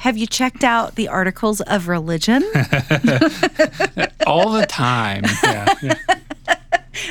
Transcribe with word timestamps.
Have 0.00 0.16
you 0.16 0.26
checked 0.26 0.64
out 0.64 0.94
the 0.94 1.08
articles 1.08 1.60
of 1.62 1.86
religion? 1.88 2.42
all 4.26 4.50
the 4.52 4.66
time. 4.66 5.24
Yeah, 5.44 5.74
yeah. 5.82 5.94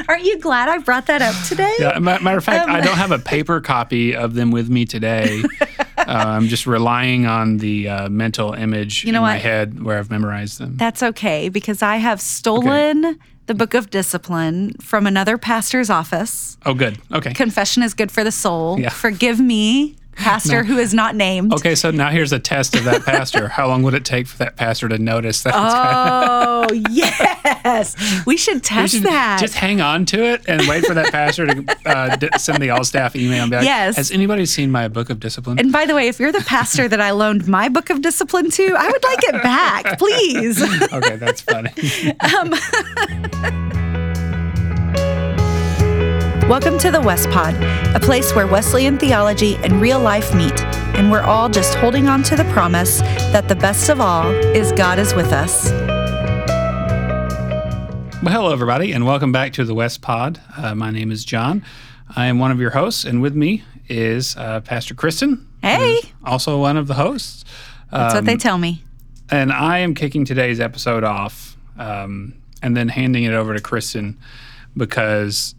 Aren't 0.07 0.23
you 0.23 0.39
glad 0.39 0.69
I 0.69 0.77
brought 0.79 1.05
that 1.07 1.21
up 1.21 1.35
today? 1.47 1.73
Yeah, 1.79 1.99
matter 1.99 2.37
of 2.37 2.43
fact, 2.43 2.67
Um, 2.67 2.75
I 2.75 2.81
don't 2.81 2.97
have 2.97 3.11
a 3.11 3.19
paper 3.19 3.61
copy 3.61 4.15
of 4.15 4.33
them 4.33 4.49
with 4.51 4.69
me 4.69 4.85
today. 4.85 5.41
uh, 5.97 6.03
I'm 6.07 6.47
just 6.47 6.65
relying 6.67 7.25
on 7.27 7.57
the 7.57 7.87
uh, 7.89 8.09
mental 8.09 8.53
image 8.53 9.05
You 9.05 9.11
know 9.11 9.19
in 9.19 9.23
my 9.23 9.33
what? 9.35 9.41
head 9.41 9.83
where 9.83 9.99
I've 9.99 10.09
memorized 10.09 10.59
them. 10.59 10.75
That's 10.77 11.03
okay 11.03 11.49
because 11.49 11.81
I 11.83 11.97
have 11.97 12.19
stolen 12.19 13.19
the 13.45 13.53
book 13.53 13.73
of 13.75 13.89
discipline 13.89 14.73
from 14.81 15.05
another 15.07 15.37
pastor's 15.37 15.89
office. 15.91 16.57
oh, 16.65 16.73
good. 16.73 16.97
Okay. 17.11 17.33
Confession 17.33 17.83
is 17.83 17.93
good 17.93 18.11
for 18.11 18.23
the 18.23 18.31
soul. 18.31 18.79
Yeah. 18.79 18.89
Forgive 18.89 19.39
me, 19.39 19.95
pastor 20.19 20.63
who 20.63 20.77
is 20.77 20.93
not 20.93 21.15
named. 21.15 21.53
Okay, 21.53 21.75
so 21.75 21.91
now 21.91 22.09
here's 22.09 22.31
a 22.31 22.39
test 22.39 22.75
of 22.75 22.83
that 22.83 23.03
pastor. 23.03 23.47
How 23.47 23.67
long 23.67 23.83
would 23.83 23.93
it 23.93 24.05
take 24.05 24.27
for 24.27 24.37
that 24.37 24.55
pastor 24.55 24.87
to 24.89 24.97
notice 24.97 25.43
that? 25.43 25.53
Oh, 25.55 26.67
yes. 26.89 27.95
We 28.25 28.37
should 28.37 28.55
We 28.55 28.59
test 28.61 28.93
should 28.93 29.03
that. 29.03 29.37
Just 29.39 29.55
hang 29.55 29.81
on 29.81 30.05
to 30.07 30.23
it 30.23 30.43
and 30.47 30.67
wait 30.67 30.85
for 30.85 30.93
that 30.93 31.11
pastor 31.11 31.47
to 31.47 31.77
uh, 31.85 32.15
d- 32.15 32.29
send 32.37 32.61
the 32.61 32.69
all 32.69 32.83
staff 32.83 33.15
email 33.15 33.43
and 33.43 33.51
be 33.51 33.57
like, 33.57 33.65
Yes. 33.65 33.95
Has 33.95 34.11
anybody 34.11 34.45
seen 34.45 34.71
my 34.71 34.87
book 34.87 35.09
of 35.09 35.19
discipline? 35.19 35.59
and 35.59 35.71
by 35.71 35.85
the 35.85 35.95
way, 35.95 36.07
if 36.07 36.19
you're 36.19 36.31
the 36.31 36.41
pastor 36.41 36.87
that 36.87 37.01
I 37.01 37.11
loaned 37.11 37.47
my 37.47 37.69
book 37.69 37.89
of 37.89 38.01
discipline 38.01 38.49
to, 38.51 38.75
I 38.77 38.87
would 38.87 39.03
like 39.03 39.23
it 39.23 39.43
back, 39.43 39.97
please. 39.97 40.61
okay, 40.93 41.15
that's 41.15 41.41
funny. 41.41 41.71
Welcome 46.49 46.79
to 46.79 46.89
the 46.89 46.97
WesPod, 46.97 47.93
a 47.93 47.99
place 47.99 48.33
where 48.33 48.47
Wesleyan 48.47 48.97
theology 48.97 49.57
and 49.57 49.79
real 49.79 49.99
life 49.99 50.33
meet, 50.33 50.59
and 50.95 51.11
we're 51.11 51.21
all 51.21 51.47
just 51.47 51.75
holding 51.75 52.07
on 52.07 52.23
to 52.23 52.35
the 52.35 52.43
promise 52.45 53.01
that 53.01 53.47
the 53.47 53.53
best 53.55 53.87
of 53.87 54.01
all 54.01 54.31
is 54.31 54.71
God 54.71 54.97
is 54.97 55.13
with 55.13 55.31
us. 55.31 55.69
Well, 58.23 58.33
hello, 58.33 58.51
everybody, 58.51 58.93
and 58.93 59.05
welcome 59.05 59.31
back 59.31 59.53
to 59.53 59.63
the 59.63 59.75
WesPod. 59.75 60.39
Uh, 60.57 60.73
my 60.73 60.89
name 60.89 61.11
is 61.11 61.23
Jon. 61.23 61.63
I 62.15 62.25
am 62.25 62.39
one 62.39 62.49
of 62.49 62.59
your 62.59 62.71
hosts, 62.71 63.03
and 63.05 63.21
with 63.21 63.35
me 63.35 63.63
is 63.87 64.35
uh, 64.35 64.61
Pastor 64.61 64.95
Kristin. 64.95 65.45
Hey. 65.61 65.99
Also, 66.25 66.59
one 66.59 66.77
of 66.77 66.87
the 66.87 66.95
hosts. 66.95 67.45
That's 67.91 68.15
what 68.15 68.25
they 68.25 68.33
Um, 68.33 68.39
tell 68.39 68.57
me. 68.57 68.83
And 69.29 69.53
I 69.53 69.77
am 69.77 69.93
kicking 69.93 70.25
today's 70.25 70.59
episode 70.59 71.03
off 71.03 71.55
um, 71.77 72.33
and 72.63 72.75
then 72.75 72.87
handing 72.89 73.23
it 73.25 73.33
over 73.35 73.53
to 73.53 73.61
Kristin 73.61 74.15
because 74.75 75.53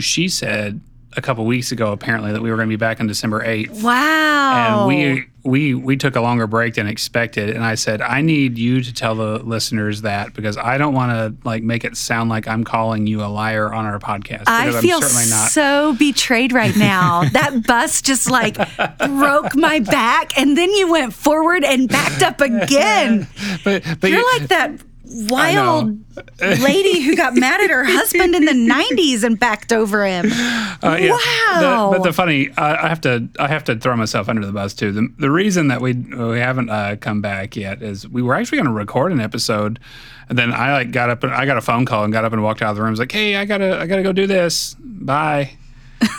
she 0.00 0.28
said 0.28 0.80
a 1.16 1.22
couple 1.22 1.44
weeks 1.46 1.72
ago, 1.72 1.92
apparently, 1.92 2.32
that 2.32 2.42
we 2.42 2.50
were 2.50 2.56
going 2.56 2.68
to 2.68 2.72
be 2.72 2.76
back 2.76 3.00
on 3.00 3.06
December 3.06 3.42
8th. 3.42 3.82
Wow. 3.82 4.86
And 4.88 4.88
we 4.88 5.26
we 5.44 5.74
we 5.74 5.96
took 5.96 6.16
a 6.16 6.20
longer 6.20 6.46
break 6.46 6.74
than 6.74 6.86
expected, 6.88 7.50
and 7.50 7.64
I 7.64 7.76
said 7.76 8.00
I 8.02 8.20
need 8.20 8.58
you 8.58 8.82
to 8.82 8.92
tell 8.92 9.14
the 9.14 9.38
listeners 9.38 10.02
that 10.02 10.34
because 10.34 10.56
I 10.56 10.76
don't 10.76 10.92
want 10.92 11.12
to 11.12 11.48
like 11.48 11.62
make 11.62 11.84
it 11.84 11.96
sound 11.96 12.28
like 12.30 12.46
I'm 12.48 12.64
calling 12.64 13.06
you 13.06 13.22
a 13.22 13.26
liar 13.30 13.72
on 13.72 13.86
our 13.86 13.98
podcast. 13.98 14.44
I 14.48 14.66
because 14.66 14.82
feel 14.82 14.96
I'm 14.96 15.02
certainly 15.02 15.30
not. 15.30 15.50
so 15.50 15.94
betrayed 15.98 16.52
right 16.52 16.76
now. 16.76 17.24
that 17.32 17.64
bus 17.66 18.02
just 18.02 18.28
like 18.30 18.56
broke 18.98 19.54
my 19.56 19.78
back, 19.80 20.36
and 20.38 20.56
then 20.56 20.70
you 20.72 20.90
went 20.90 21.12
forward 21.14 21.64
and 21.64 21.88
backed 21.88 22.22
up 22.22 22.40
again. 22.40 23.26
but 23.64 23.82
but 24.00 24.10
You're 24.10 24.20
you- 24.20 24.38
like 24.38 24.48
that 24.48 24.72
wild 25.08 25.98
lady 26.40 27.00
who 27.02 27.16
got 27.16 27.34
mad 27.34 27.60
at 27.60 27.70
her 27.70 27.84
husband 27.84 28.34
in 28.34 28.44
the 28.44 28.52
90s 28.52 29.22
and 29.22 29.38
backed 29.38 29.72
over 29.72 30.04
him. 30.04 30.26
Uh, 30.32 30.96
yeah. 31.00 31.10
Wow. 31.10 31.90
The, 31.90 31.98
but 31.98 32.04
the 32.04 32.12
funny, 32.12 32.50
I 32.56 32.86
I 32.86 32.88
have 32.88 33.00
to, 33.02 33.28
I 33.38 33.48
have 33.48 33.64
to 33.64 33.76
throw 33.76 33.96
myself 33.96 34.28
under 34.28 34.44
the 34.44 34.52
bus 34.52 34.74
too. 34.74 34.92
The, 34.92 35.08
the 35.18 35.30
reason 35.30 35.68
that 35.68 35.80
we 35.80 35.94
we 35.94 36.38
haven't 36.38 36.70
uh, 36.70 36.96
come 37.00 37.20
back 37.20 37.56
yet 37.56 37.82
is 37.82 38.08
we 38.08 38.22
were 38.22 38.34
actually 38.34 38.58
going 38.58 38.66
to 38.66 38.72
record 38.72 39.12
an 39.12 39.20
episode, 39.20 39.78
and 40.28 40.38
then 40.38 40.52
I 40.52 40.72
like 40.72 40.90
got 40.90 41.10
up 41.10 41.22
and 41.22 41.32
I 41.32 41.46
got 41.46 41.56
a 41.56 41.62
phone 41.62 41.86
call 41.86 42.04
and 42.04 42.12
got 42.12 42.24
up 42.24 42.32
and 42.32 42.42
walked 42.42 42.62
out 42.62 42.70
of 42.70 42.76
the 42.76 42.82
room. 42.82 42.88
I 42.88 42.90
was 42.90 43.00
like, 43.00 43.12
hey, 43.12 43.36
I 43.36 43.44
gotta, 43.44 43.78
I 43.80 43.86
gotta 43.86 44.02
go 44.02 44.12
do 44.12 44.26
this. 44.26 44.76
Bye. 44.80 45.56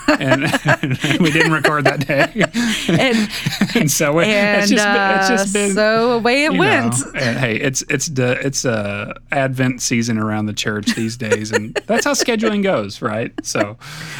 And, 0.08 0.46
and 0.84 1.20
we 1.20 1.32
didn't 1.32 1.52
record 1.52 1.84
that 1.86 2.06
day, 2.08 2.32
And, 2.90 3.30
and 3.76 3.92
so 3.92 4.20
it, 4.20 4.28
and 4.28 4.62
it's 4.62 4.72
just, 4.72 4.86
been- 4.86 5.20
it's 5.20 5.28
just 5.30 5.56
uh, 5.56 5.60
been 5.60 5.72
so 5.74 6.12
away 6.14 6.46
it 6.46 6.54
went. 6.54 6.94
know, 6.94 7.12
and 7.16 7.38
hey, 7.38 7.56
it's 7.58 7.84
it's 7.90 8.08
the 8.08 8.32
it's 8.46 8.66
a 8.66 9.16
Advent 9.32 9.82
season 9.82 10.18
around 10.18 10.46
the 10.48 10.54
church 10.54 10.88
these 10.96 11.18
days, 11.18 11.52
and 11.52 11.76
that's 11.86 12.06
how 12.06 12.14
scheduling 12.14 12.64
goes, 12.64 13.02
right? 13.02 13.34
So, 13.46 13.78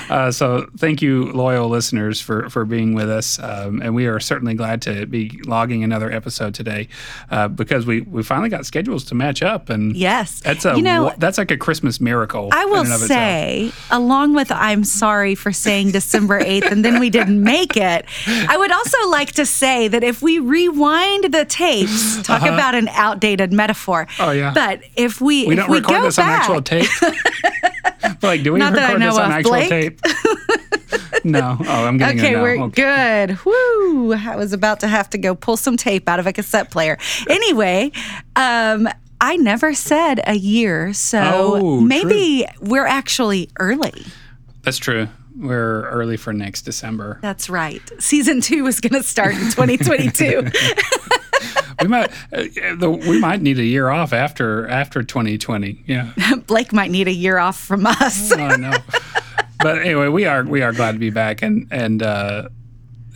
uh, 0.10 0.32
so 0.32 0.68
thank 0.78 1.02
you, 1.02 1.32
loyal 1.32 1.70
listeners, 1.70 2.20
for 2.22 2.50
for 2.50 2.66
being 2.66 2.94
with 2.94 3.10
us, 3.10 3.40
um, 3.40 3.82
and 3.82 3.96
we 3.96 4.08
are 4.08 4.20
certainly 4.20 4.54
glad 4.54 4.82
to 4.84 5.06
be 5.06 5.40
logging 5.46 5.84
another 5.84 6.12
episode 6.12 6.54
today 6.54 6.88
uh, 7.32 7.48
because 7.48 7.86
we 7.86 8.02
we 8.02 8.24
finally 8.24 8.50
got 8.50 8.66
schedules 8.66 9.04
to 9.06 9.16
match 9.16 9.42
up, 9.42 9.70
and 9.70 9.96
Yes. 9.96 10.40
that's 10.42 10.66
a 10.66 10.76
You 10.76 10.82
know, 10.84 11.14
that's 11.18 11.38
like 11.38 11.52
a 11.52 11.58
Christmas 11.58 12.00
miracle. 12.02 12.50
I 12.52 12.66
will 12.66 12.82
of 12.82 12.88
itself. 12.88 13.08
say, 13.08 13.72
along 13.90 14.34
with 14.36 14.52
I'm 14.52 14.84
sorry 14.84 15.34
for 15.36 15.47
saying 15.52 15.92
December 15.92 16.40
8th 16.42 16.72
and 16.72 16.84
then 16.86 17.00
we 17.00 17.10
didn't 17.10 17.42
make 17.44 17.76
it, 17.78 18.06
I 18.28 18.58
would 18.58 18.72
also 18.72 19.10
like 19.10 19.32
to 19.34 19.46
say 19.46 19.88
that 19.88 20.04
if 20.04 20.22
we 20.22 20.40
rewind 20.40 21.26
the 21.34 21.46
tapes, 21.46 22.22
talk 22.24 22.42
about 22.44 22.76
an 22.76 22.88
outdated 22.90 23.52
metaphor. 23.54 24.02
Uh-huh. 24.04 24.26
Oh, 24.28 24.32
yeah. 24.32 24.54
But 24.54 24.82
if 24.96 25.22
we, 25.22 25.46
we 25.48 25.54
if 25.54 25.60
don't 25.60 25.70
we 25.70 25.78
record 25.80 26.04
this 26.04 26.16
back, 26.18 26.50
on 26.50 26.58
actual 26.58 26.62
tape. 26.62 26.90
Like, 28.22 28.42
do 28.44 28.54
we 28.54 28.60
Not 28.60 28.74
record 28.74 29.02
this 29.02 29.18
on 29.18 29.32
actual 29.32 29.52
Blake. 29.52 29.70
tape? 29.70 30.02
no. 31.24 31.58
Oh, 31.60 31.86
I'm 31.86 31.98
getting 31.98 32.20
Okay, 32.20 32.32
it 32.32 32.36
now. 32.36 32.42
we're 32.42 32.62
Okay. 32.64 33.28
good. 33.28 33.40
Woo! 33.46 34.14
I 34.14 34.36
was 34.36 34.54
about 34.54 34.80
to 34.82 34.88
have 34.88 35.10
to 35.12 35.18
go 35.18 35.36
pull 35.36 35.58
some 35.58 35.78
tape 35.78 36.08
out 36.08 36.20
of 36.20 36.26
a 36.28 36.34
cassette 36.34 36.72
player. 36.72 36.98
Anyway, 37.30 37.92
um, 38.36 38.88
I 39.20 39.36
never 39.38 39.74
said 39.74 40.22
a 40.26 40.36
year, 40.36 40.94
so 40.94 41.20
Oh, 41.24 41.80
maybe 41.82 42.46
we're 42.62 42.86
actually 42.86 43.50
early. 43.60 44.06
That's 44.64 44.78
true. 44.78 45.08
We're 45.40 45.88
early 45.90 46.18
for 46.18 46.34
next 46.34 46.64
December. 46.64 47.20
That's 47.22 47.50
right. 47.50 47.82
Season 48.00 48.42
two 48.42 48.66
is 48.68 48.80
going 48.80 48.94
to 48.94 49.08
start 49.08 49.36
in 49.36 49.52
2022. 49.52 50.50
we 51.82 51.88
might 51.88 52.10
uh, 52.34 52.44
the, 52.76 52.90
we 52.90 53.20
might 53.20 53.42
need 53.42 53.60
a 53.60 53.64
year 53.64 53.90
off 53.90 54.14
after 54.14 54.68
after 54.68 55.04
2020. 55.04 55.84
Yeah, 55.86 56.12
Blake 56.48 56.74
might 56.74 56.92
need 56.92 57.08
a 57.08 57.14
year 57.14 57.38
off 57.38 57.60
from 57.60 57.86
us. 57.86 58.32
I 58.32 58.56
know. 58.56 58.74
but 59.60 59.80
anyway, 59.80 60.08
we 60.08 60.26
are 60.26 60.44
we 60.44 60.62
are 60.62 60.74
glad 60.74 60.94
to 60.94 61.00
be 61.00 61.10
back 61.10 61.42
and 61.42 61.68
and 61.72 62.02
uh, 62.02 62.50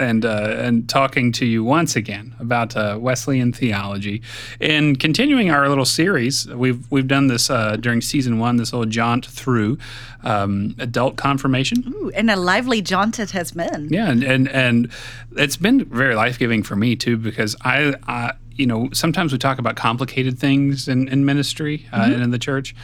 and 0.02 0.26
uh, 0.26 0.56
and 0.58 0.90
talking 0.90 1.32
to 1.34 1.46
you 1.46 1.64
once 1.64 1.96
again 1.96 2.36
about 2.40 2.76
uh, 2.76 2.98
Wesleyan 3.00 3.54
theology 3.54 4.22
and 4.60 5.00
continuing 5.00 5.52
our 5.52 5.70
little 5.70 5.86
series. 5.86 6.48
We've 6.48 6.90
we've 6.92 7.08
done 7.08 7.28
this 7.28 7.50
uh, 7.50 7.78
during 7.78 8.02
season 8.02 8.40
one. 8.40 8.58
This 8.58 8.74
little 8.74 8.90
jaunt 8.90 9.26
through 9.26 9.78
um, 10.24 10.76
adult 10.80 11.18
confirmation. 11.18 11.84
Ooh, 11.88 12.12
and 12.16 12.30
a 12.30 12.36
lively 12.36 12.82
jaunt 12.82 13.20
it 13.20 13.32
has 13.32 13.52
been. 13.52 13.90
Yeah, 13.90 14.10
and 14.10 14.24
and, 14.24 14.50
and 14.50 14.92
it's 15.38 15.58
been 15.58 15.86
very 15.86 16.16
life 16.16 16.38
giving 16.40 16.64
for 16.64 16.76
me 16.76 16.96
too 16.96 17.18
because 17.18 17.56
I, 17.62 17.94
I 18.08 18.34
you 18.52 18.66
know 18.66 18.90
sometimes 18.94 19.32
we 19.32 19.38
talk 19.38 19.60
about 19.60 19.76
complicated 19.76 20.40
things 20.40 20.88
in, 20.88 21.08
in 21.08 21.26
ministry 21.26 21.88
uh, 21.94 22.10
and 22.12 22.22
in 22.22 22.32
the 22.32 22.40
church, 22.40 22.76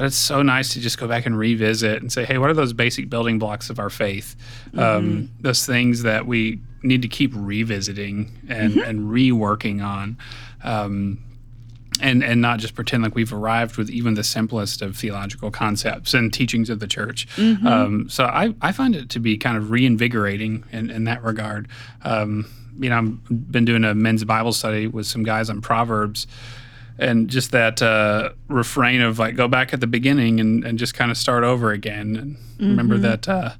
but 0.00 0.06
it's 0.06 0.16
so 0.16 0.40
nice 0.40 0.72
to 0.72 0.80
just 0.80 0.96
go 0.96 1.06
back 1.06 1.26
and 1.26 1.36
revisit 1.36 2.00
and 2.00 2.10
say, 2.10 2.24
hey, 2.24 2.38
what 2.38 2.48
are 2.48 2.54
those 2.54 2.72
basic 2.72 3.10
building 3.10 3.38
blocks 3.38 3.68
of 3.68 3.78
our 3.78 3.90
faith? 3.90 4.34
Um, 4.74 5.30
those 5.40 5.66
things 5.66 6.04
that 6.04 6.26
we 6.26 6.58
need 6.82 7.02
to 7.02 7.08
keep 7.08 7.32
revisiting 7.34 8.32
and 8.48 8.78
and 8.78 9.10
reworking 9.10 9.84
on. 9.84 10.16
Um, 10.64 11.22
and 12.00 12.24
and 12.24 12.40
not 12.40 12.60
just 12.60 12.74
pretend 12.74 13.02
like 13.02 13.14
we've 13.14 13.30
arrived 13.30 13.76
with 13.76 13.90
even 13.90 14.14
the 14.14 14.24
simplest 14.24 14.80
of 14.80 14.96
theological 14.96 15.50
concepts 15.50 16.14
and 16.14 16.32
teachings 16.32 16.70
of 16.70 16.80
the 16.80 16.86
church. 16.86 17.28
Um, 17.38 18.08
so 18.08 18.24
I, 18.24 18.54
I 18.62 18.72
find 18.72 18.96
it 18.96 19.10
to 19.10 19.20
be 19.20 19.36
kind 19.36 19.58
of 19.58 19.70
reinvigorating 19.70 20.64
in, 20.72 20.88
in 20.88 21.04
that 21.04 21.22
regard. 21.22 21.68
Um, 22.04 22.46
you 22.78 22.88
know, 22.88 22.96
I've 22.96 23.52
been 23.52 23.66
doing 23.66 23.84
a 23.84 23.94
men's 23.94 24.24
Bible 24.24 24.54
study 24.54 24.86
with 24.86 25.06
some 25.06 25.24
guys 25.24 25.50
on 25.50 25.60
Proverbs, 25.60 26.26
and 27.00 27.28
just 27.28 27.50
that 27.52 27.80
uh, 27.82 28.30
refrain 28.48 29.00
of 29.00 29.18
like 29.18 29.34
go 29.34 29.48
back 29.48 29.72
at 29.72 29.80
the 29.80 29.86
beginning 29.86 30.38
and, 30.38 30.64
and 30.64 30.78
just 30.78 30.94
kind 30.94 31.10
of 31.10 31.16
start 31.16 31.42
over 31.42 31.72
again 31.72 32.16
and 32.16 32.36
remember 32.70 32.98
that 32.98 33.28
uh, 33.28 33.50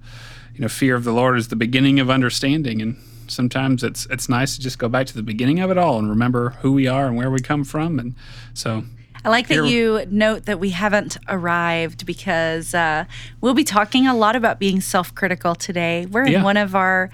you 0.54 0.60
know 0.60 0.68
fear 0.68 0.94
of 0.94 1.04
the 1.04 1.12
Lord 1.12 1.38
is 1.38 1.48
the 1.48 1.56
beginning 1.56 1.98
of 2.00 2.10
understanding 2.10 2.82
and 2.82 2.96
sometimes 3.28 3.82
it's 3.82 4.06
it's 4.06 4.28
nice 4.28 4.56
to 4.56 4.60
just 4.62 4.78
go 4.78 4.88
back 4.88 5.06
to 5.06 5.14
the 5.14 5.22
beginning 5.22 5.60
of 5.60 5.70
it 5.70 5.78
all 5.78 5.98
and 5.98 6.10
remember 6.10 6.50
who 6.62 6.72
we 6.72 6.86
are 6.86 7.06
and 7.06 7.16
where 7.16 7.30
we 7.30 7.40
come 7.40 7.64
from 7.64 7.98
and 7.98 8.14
so 8.54 8.84
I 9.24 9.28
like 9.28 9.48
that 9.48 9.66
you 9.66 10.04
note 10.10 10.46
that 10.46 10.58
we 10.58 10.70
haven't 10.70 11.18
arrived 11.28 12.06
because 12.06 12.74
uh, 12.74 13.04
we'll 13.40 13.54
be 13.54 13.64
talking 13.64 14.06
a 14.06 14.14
lot 14.14 14.34
about 14.34 14.58
being 14.58 14.80
self 14.80 15.14
critical 15.14 15.54
today. 15.54 16.06
We're 16.06 16.24
in 16.24 16.32
Yeah. 16.32 16.42
one 16.42 16.56
of 16.56 16.74
our 16.74 17.10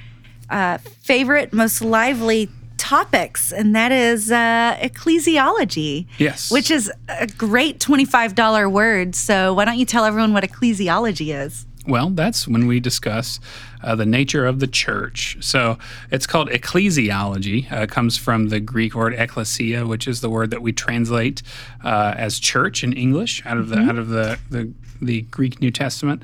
uh, 0.48 0.78
favorite, 0.78 1.52
most 1.52 1.82
lively 1.82 2.48
topics, 2.78 3.52
and 3.52 3.74
that 3.74 3.92
is 3.92 4.30
uh, 4.30 4.76
ecclesiology. 4.80 6.06
Yes. 6.18 6.50
Which 6.50 6.70
is 6.70 6.90
a 7.08 7.26
great 7.26 7.78
$25 7.80 8.70
word. 8.70 9.14
So 9.14 9.54
why 9.54 9.64
don't 9.64 9.78
you 9.78 9.86
tell 9.86 10.04
everyone 10.04 10.32
what 10.32 10.44
ecclesiology 10.44 11.34
is? 11.34 11.66
Well, 11.86 12.10
that's 12.10 12.48
when 12.48 12.66
we 12.66 12.80
discuss 12.80 13.38
uh, 13.82 13.94
the 13.94 14.06
nature 14.06 14.44
of 14.44 14.58
the 14.58 14.66
church. 14.66 15.36
So 15.40 15.78
it's 16.10 16.26
called 16.26 16.48
ecclesiology. 16.50 17.70
Uh, 17.70 17.82
it 17.82 17.90
comes 17.90 18.16
from 18.16 18.48
the 18.48 18.58
Greek 18.58 18.94
word 18.94 19.14
ecclesia, 19.14 19.86
which 19.86 20.08
is 20.08 20.20
the 20.20 20.28
word 20.28 20.50
that 20.50 20.62
we 20.62 20.72
translate 20.72 21.42
uh, 21.84 22.14
as 22.16 22.40
church 22.40 22.82
in 22.82 22.92
English 22.92 23.44
out 23.46 23.56
of 23.56 23.68
the 23.68 23.78
out 23.78 23.98
of 23.98 24.08
the, 24.08 24.38
the 24.50 24.72
the 25.00 25.22
Greek 25.22 25.60
New 25.60 25.70
Testament. 25.70 26.22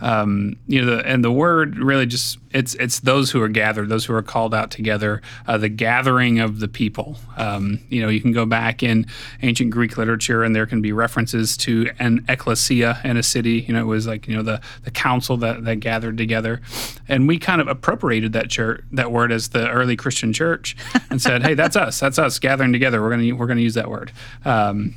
Um, 0.00 0.56
you 0.66 0.84
know, 0.84 0.96
the, 0.96 1.06
and 1.06 1.24
the 1.24 1.30
word 1.30 1.78
really 1.78 2.04
just 2.06 2.38
it's 2.50 2.74
it's 2.74 3.00
those 3.00 3.30
who 3.30 3.40
are 3.42 3.48
gathered, 3.48 3.88
those 3.88 4.04
who 4.04 4.14
are 4.14 4.22
called 4.22 4.54
out 4.54 4.70
together, 4.70 5.22
uh, 5.46 5.56
the 5.56 5.68
gathering 5.68 6.40
of 6.40 6.60
the 6.60 6.68
people. 6.68 7.16
Um, 7.36 7.80
you 7.88 8.02
know, 8.02 8.08
you 8.08 8.20
can 8.20 8.32
go 8.32 8.44
back 8.44 8.82
in 8.82 9.06
ancient 9.42 9.70
Greek 9.70 9.96
literature, 9.96 10.42
and 10.42 10.54
there 10.54 10.66
can 10.66 10.82
be 10.82 10.92
references 10.92 11.56
to 11.58 11.90
an 11.98 12.24
ecclesia 12.28 13.00
in 13.04 13.16
a 13.16 13.22
city. 13.22 13.64
You 13.66 13.74
know, 13.74 13.80
it 13.80 13.86
was 13.86 14.06
like 14.06 14.26
you 14.28 14.36
know 14.36 14.42
the 14.42 14.60
the 14.82 14.90
council 14.90 15.36
that 15.38 15.64
that 15.64 15.76
gathered 15.76 16.18
together, 16.18 16.60
and 17.08 17.26
we 17.26 17.38
kind 17.38 17.60
of 17.60 17.68
appropriated 17.68 18.32
that 18.34 18.50
church 18.50 18.84
that 18.92 19.10
word 19.10 19.32
as 19.32 19.50
the 19.50 19.68
early 19.70 19.96
Christian 19.96 20.32
church, 20.32 20.76
and 21.10 21.22
said, 21.22 21.42
hey, 21.42 21.54
that's 21.54 21.76
us, 21.76 21.98
that's 21.98 22.18
us 22.18 22.38
gathering 22.38 22.72
together. 22.72 23.00
We're 23.00 23.10
gonna 23.10 23.34
we're 23.34 23.46
gonna 23.46 23.60
use 23.60 23.74
that 23.74 23.88
word. 23.88 24.12
Um, 24.44 24.94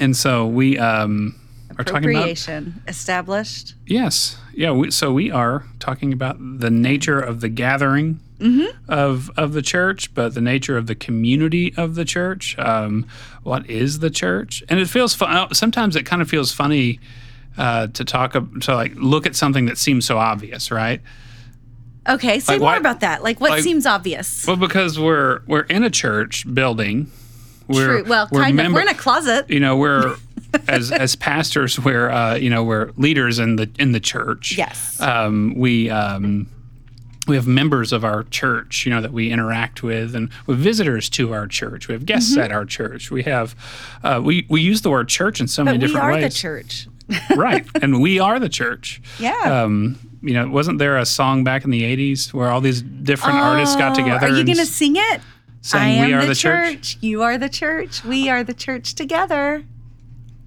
and 0.00 0.16
so 0.16 0.46
we 0.46 0.78
um, 0.78 1.38
are 1.78 1.84
talking 1.84 2.10
about 2.10 2.18
Appropriation 2.22 2.82
established. 2.88 3.74
Yes. 3.86 4.36
Yeah. 4.54 4.70
We, 4.72 4.90
so 4.90 5.12
we 5.12 5.30
are 5.30 5.64
talking 5.78 6.12
about 6.12 6.36
the 6.38 6.70
nature 6.70 7.20
of 7.20 7.40
the 7.40 7.48
gathering 7.48 8.20
of 8.88 9.30
of 9.38 9.54
the 9.54 9.62
church, 9.62 10.12
but 10.14 10.34
the 10.34 10.40
nature 10.40 10.76
of 10.76 10.86
the 10.86 10.94
community 10.94 11.72
of 11.78 11.94
the 11.94 12.04
church. 12.04 12.58
Um, 12.58 13.06
what 13.42 13.68
is 13.70 14.00
the 14.00 14.10
church? 14.10 14.62
And 14.68 14.78
it 14.78 14.88
feels 14.90 15.14
fun. 15.14 15.54
Sometimes 15.54 15.96
it 15.96 16.04
kind 16.04 16.20
of 16.20 16.28
feels 16.28 16.52
funny 16.52 17.00
uh, 17.56 17.86
to 17.88 18.04
talk 18.04 18.32
to 18.32 18.74
like 18.74 18.92
look 18.96 19.24
at 19.26 19.34
something 19.34 19.64
that 19.66 19.78
seems 19.78 20.04
so 20.04 20.18
obvious, 20.18 20.70
right? 20.70 21.00
Okay, 22.06 22.38
say 22.38 22.54
Like, 22.54 22.60
more 22.60 22.66
why- 22.72 22.76
about 22.76 23.00
that. 23.00 23.22
Like 23.22 23.40
what 23.40 23.50
like- 23.50 23.62
seems 23.62 23.86
obvious? 23.86 24.46
Well, 24.46 24.56
because 24.56 24.98
we're 24.98 25.40
we're 25.46 25.62
in 25.62 25.82
a 25.84 25.90
church 25.90 26.44
building. 26.52 27.10
We're, 27.66 27.86
True. 28.02 28.04
Well, 28.06 28.28
we're 28.30 28.42
kind 28.42 28.60
of. 28.60 28.72
We're 28.74 28.82
in 28.82 28.88
a 28.88 28.94
closet. 28.94 29.48
you 29.48 29.58
know 29.60 29.76
we're 29.78 30.16
as 30.68 30.90
as 30.92 31.16
pastors 31.16 31.78
we're 31.78 32.10
uh, 32.10 32.34
you 32.34 32.50
know 32.50 32.62
we're 32.64 32.90
leaders 32.96 33.38
in 33.38 33.56
the 33.56 33.70
in 33.78 33.92
the 33.92 34.00
church 34.00 34.56
Yes. 34.56 35.00
um, 35.00 35.54
we 35.56 35.90
um, 35.90 36.46
we 37.26 37.36
have 37.36 37.46
members 37.46 37.92
of 37.92 38.04
our 38.04 38.24
church 38.24 38.84
you 38.86 38.90
know 38.92 39.00
that 39.00 39.12
we 39.12 39.30
interact 39.30 39.82
with 39.82 40.14
and 40.14 40.30
with 40.46 40.58
visitors 40.58 41.08
to 41.10 41.32
our 41.32 41.46
church 41.46 41.88
we 41.88 41.92
have 41.94 42.04
guests 42.06 42.32
Mm-hmm. 42.32 42.40
at 42.42 42.52
our 42.52 42.64
church 42.64 43.10
we 43.10 43.22
have 43.24 43.54
uh, 44.02 44.20
we 44.22 44.46
we 44.48 44.60
use 44.60 44.82
the 44.82 44.90
word 44.90 45.08
church 45.08 45.40
in 45.40 45.48
so 45.48 45.64
many 45.64 45.78
But 45.78 45.82
we 45.82 45.86
different 45.88 46.06
are 46.06 46.12
ways 46.12 46.32
the 46.34 46.38
church. 46.38 46.88
right 47.36 47.66
and 47.82 48.00
we 48.00 48.18
are 48.18 48.38
the 48.40 48.48
church 48.48 49.00
Yeah. 49.18 49.32
um, 49.62 49.98
you 50.22 50.32
know 50.34 50.48
wasn't 50.48 50.78
there 50.78 50.96
a 50.98 51.04
song 51.06 51.44
back 51.44 51.64
in 51.64 51.70
the 51.70 51.82
80s 51.82 52.32
where 52.32 52.48
all 52.50 52.60
these 52.60 52.80
different 52.82 53.38
artists 53.38 53.76
got 53.76 53.94
together? 53.94 54.26
Are 54.26 54.30
you 54.30 54.44
going 54.44 54.56
to 54.58 54.64
sing 54.66 54.96
it? 54.96 55.20
sang 55.60 55.80
I 55.82 55.86
am 55.94 56.06
we 56.08 56.12
are 56.14 56.22
the, 56.22 56.28
the 56.28 56.34
church. 56.34 56.96
You 57.00 57.22
are 57.22 57.36
the 57.38 57.48
church. 57.48 58.04
We 58.04 58.28
are 58.30 58.42
the 58.44 58.52
church 58.54 58.94
together. 58.94 59.64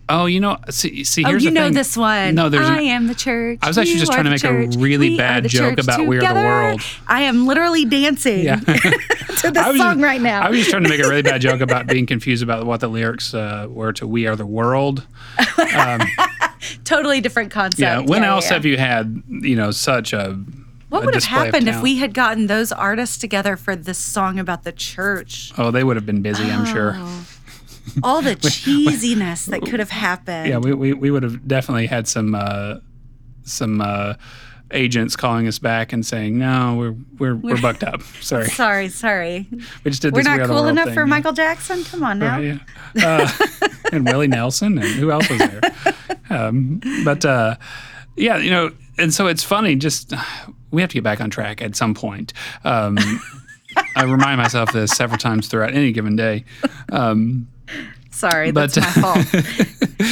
Oh 0.10 0.26
you 0.26 0.40
know 0.40 0.58
see, 0.70 1.04
see 1.04 1.24
Oh, 1.26 1.30
here's 1.30 1.44
you 1.44 1.50
the 1.50 1.54
know 1.56 1.64
thing. 1.66 1.74
this 1.74 1.98
one. 1.98 2.36
no 2.36 2.50
there's 2.50 2.66
I 2.68 2.80
an- 2.80 2.86
am 2.88 3.08
the 3.08 3.16
church. 3.16 3.60
I 3.62 3.68
was 3.68 3.78
actually 3.78 3.94
You 3.94 4.00
just 4.00 4.12
trying 4.12 4.24
to 4.26 4.30
make 4.32 4.44
a 4.44 4.48
church. 4.48 4.76
really 4.78 5.10
We 5.12 5.18
bad 5.18 5.48
joke 5.48 5.80
about 5.80 6.06
We 6.08 6.18
Are 6.18 6.34
the. 6.34 6.34
World. 6.34 6.82
I 7.08 7.22
am 7.24 7.46
literally 7.46 7.86
dancing 7.86 8.44
Yeah. 8.44 8.56
to 8.62 9.52
this 9.52 9.66
song 9.66 9.78
just, 9.78 10.00
right 10.00 10.22
now. 10.22 10.42
I 10.42 10.50
was 10.50 10.60
just 10.60 10.70
trying 10.72 10.84
to 10.84 10.90
make 10.90 11.00
a 11.04 11.08
really 11.08 11.22
bad 11.24 11.42
joke 11.42 11.62
about 11.62 11.88
being 11.88 12.06
confused 12.06 12.44
about 12.44 12.66
what 12.66 12.80
the 12.80 12.88
lyrics 12.88 13.34
uh, 13.34 13.68
were 13.70 13.94
to 13.94 14.08
"We 14.08 14.28
Are 14.28 14.36
the 14.36 14.46
World." 14.46 15.06
totally 16.84 17.22
different 17.22 17.52
concept. 17.52 17.80
Yeah. 17.80 18.00
When 18.00 18.24
else 18.24 18.48
yeah. 18.48 18.54
have 18.54 18.66
you 18.66 18.78
had 18.78 19.22
you 19.28 19.56
know 19.56 19.72
such 19.72 20.14
a 20.14 20.40
What 20.90 21.06
would 21.06 21.14
have 21.14 21.24
happened 21.26 21.68
if 21.68 21.82
we 21.82 21.98
had 21.98 22.14
gotten 22.14 22.48
those 22.48 22.72
artists 22.72 23.18
together 23.18 23.56
for 23.58 23.76
this 23.76 23.98
song 23.98 24.40
about 24.40 24.64
the 24.64 24.72
church? 24.72 25.52
Oh, 25.58 25.72
they 25.72 25.84
would 25.84 25.96
have 25.98 26.06
been 26.06 26.22
busy, 26.22 26.50
I'm 26.50 26.66
sure. 26.66 26.98
Oh. 27.98 28.00
All 28.04 28.22
the 28.22 28.36
cheesiness 28.36 29.46
that 29.48 29.62
could 29.62 29.80
have 29.80 29.90
happened. 29.90 30.50
Yeah, 30.50 30.58
we, 30.58 30.74
we, 30.74 30.94
we 30.94 31.12
would 31.12 31.24
have 31.24 31.48
definitely 31.48 31.88
had 31.88 32.08
some 32.08 32.36
uh, 32.36 32.76
some 33.44 33.82
uh, 33.82 34.16
agents 34.72 35.16
calling 35.16 35.48
us 35.48 35.60
back 35.60 35.94
and 35.94 36.06
saying, 36.06 36.38
"No, 36.38 36.76
we're 36.78 36.96
we're 37.18 37.36
we're 37.36 37.62
bucked 37.62 37.84
up. 37.84 38.02
Sorry, 38.22 38.48
Sorry, 38.50 38.90
sorry. 38.90 39.48
we 39.84 39.92
just 39.92 40.02
did 40.02 40.14
We're 40.14 40.24
not 40.24 40.38
We 40.38 40.44
Are 40.44 40.48
the 40.48 40.54
cool 40.54 40.68
enough 40.68 40.86
thing." 40.86 40.94
for 40.94 41.02
Yeah. 41.02 41.06
Michael 41.06 41.34
Jackson. 41.34 41.84
Come 41.86 42.04
on 42.04 42.20
now. 42.20 42.38
Right, 42.38 42.60
yeah. 42.96 43.30
Uh, 43.62 43.68
and 43.92 44.06
Willie 44.06 44.28
Nelson, 44.28 44.78
and 44.78 44.88
who 44.88 45.12
else 45.12 45.30
was 45.30 45.40
there? 45.40 45.62
Um, 46.30 46.82
but 47.06 47.24
uh, 47.26 47.56
yeah, 48.16 48.38
you 48.38 48.52
know, 48.52 48.72
and 48.98 49.14
so 49.14 49.28
it's 49.28 49.44
funny. 49.44 49.76
Just 49.76 50.14
we 50.72 50.82
have 50.82 50.90
to 50.90 50.96
get 50.96 51.04
back 51.04 51.22
on 51.22 51.30
track 51.30 51.62
at 51.62 51.76
some 51.76 51.94
point. 51.94 52.34
Um, 52.66 52.98
I 53.96 54.04
remind 54.04 54.42
myself 54.42 54.74
this 54.74 54.92
several 54.92 55.18
times 55.18 55.48
throughout 55.48 55.74
any 55.74 55.92
given 55.94 56.16
day. 56.16 56.44
Um, 56.92 57.48
Sorry, 58.12 58.52
But- 58.52 58.74
that's 58.74 58.98
my 58.98 59.02
fault. 59.02 59.26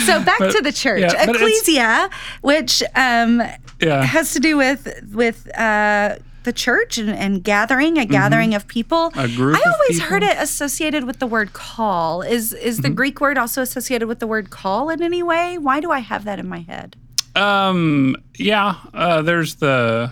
so 0.06 0.24
back 0.24 0.38
to 0.40 0.62
the 0.62 0.72
church, 0.76 1.02
yeah, 1.02 1.24
ecclesia, 1.30 2.10
which 2.42 2.84
um, 2.96 3.42
yeah, 3.82 4.04
has 4.04 4.34
to 4.34 4.40
do 4.40 4.58
with 4.58 4.88
with 5.14 5.48
uh, 5.58 6.18
the 6.44 6.54
church 6.54 7.00
and, 7.00 7.10
and 7.10 7.44
gathering, 7.44 7.98
a 7.98 8.06
gathering 8.06 8.54
of 8.54 8.68
people. 8.68 9.10
Mm-hmm. 9.12 9.20
A 9.20 9.36
group 9.36 9.58
I 9.58 9.72
always 9.72 10.00
heard 10.02 10.22
it 10.22 10.38
associated 10.40 11.06
with 11.06 11.18
the 11.20 11.26
word 11.26 11.54
call. 11.54 12.22
Is 12.22 12.54
is 12.54 12.76
Mm-hmm. 12.78 12.82
the 12.84 12.90
Greek 12.92 13.20
word 13.22 13.38
also 13.40 13.62
associated 13.64 14.08
with 14.08 14.20
the 14.20 14.28
word 14.28 14.52
call 14.52 14.90
in 14.92 15.02
any 15.02 15.24
way? 15.24 15.58
Why 15.58 15.80
do 15.80 15.90
I 15.92 16.00
have 16.00 16.26
that 16.26 16.38
in 16.38 16.48
my 16.48 16.60
head? 16.60 16.96
Um, 17.36 18.16
yeah, 18.38 18.76
uh, 18.94 19.24
there's 19.24 19.56
the. 19.56 20.12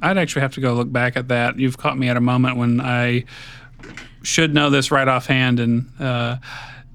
I'd 0.00 0.18
actually 0.18 0.42
have 0.42 0.54
to 0.54 0.60
go 0.60 0.74
look 0.74 0.92
back 0.92 1.16
at 1.16 1.28
that. 1.28 1.58
You've 1.58 1.76
caught 1.78 1.98
me 1.98 2.08
at 2.08 2.16
a 2.16 2.20
moment 2.20 2.56
when 2.56 2.80
I 2.80 3.24
should 4.22 4.54
know 4.54 4.70
this 4.70 4.90
right 4.92 5.06
offhand, 5.08 5.58
and 5.60 5.88
uh, 6.00 6.36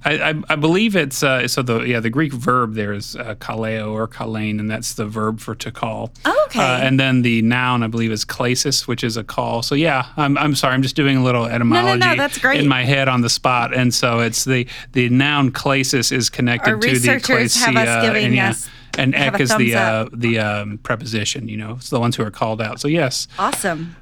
I, 0.06 0.30
I, 0.30 0.34
I 0.50 0.56
believe 0.56 0.96
it's 0.96 1.24
uh, 1.24 1.48
so 1.48 1.62
the 1.62 1.82
yeah 1.82 2.00
the 2.00 2.10
Greek 2.10 2.32
verb 2.32 2.76
there 2.76 2.94
is 2.94 3.16
uh, 3.16 3.36
kaleo 3.36 3.92
or 3.92 4.08
kalein, 4.08 4.60
and 4.60 4.70
that's 4.70 4.94
the 4.94 5.06
verb 5.06 5.40
for 5.40 5.56
to 5.56 5.72
call. 5.72 6.12
Oh, 6.24 6.44
okay. 6.48 6.60
Uh, 6.60 6.80
and 6.80 7.00
then 7.00 7.24
the 7.24 7.42
noun 7.42 7.84
I 7.84 7.88
believe 7.88 8.12
is 8.12 8.24
klesis, 8.24 8.88
which 8.88 9.04
is 9.04 9.18
a 9.18 9.24
call. 9.24 9.64
So 9.64 9.76
yeah, 9.76 10.08
I'm, 10.16 10.38
I'm 10.38 10.56
sorry, 10.56 10.76
I'm 10.76 10.82
just 10.82 10.96
doing 10.96 11.18
a 11.18 11.24
little 11.24 11.46
etymology 11.46 12.00
no 12.00 12.16
that's 12.16 12.38
great. 12.38 12.60
in 12.60 12.68
my 12.68 12.84
head 12.84 13.08
on 13.08 13.22
the 13.22 13.30
spot, 13.30 13.74
and 13.74 13.94
so 13.94 14.20
it's 14.20 14.46
the 14.46 14.68
the 14.94 15.10
noun 15.10 15.52
klesis 15.52 16.12
is 16.12 16.30
connected 16.30 16.74
Our 16.74 16.80
to 16.80 17.00
the 17.00 17.08
klesia, 17.20 18.24
and 18.24 18.36
yeah. 18.36 18.54
And 18.98 19.14
ek 19.14 19.40
is 19.40 19.56
the 19.56 19.76
uh, 19.76 20.10
the 20.12 20.40
um, 20.40 20.80
preposition. 20.80 21.48
You 21.48 21.58
know, 21.58 21.72
it's 21.74 21.90
the 21.92 22.00
ones 22.00 22.16
who 22.16 22.24
are 22.24 22.32
called 22.32 22.62
out. 22.62 22.80
So 22.80 22.88
yes, 22.88 23.28
Awesome. 23.38 23.96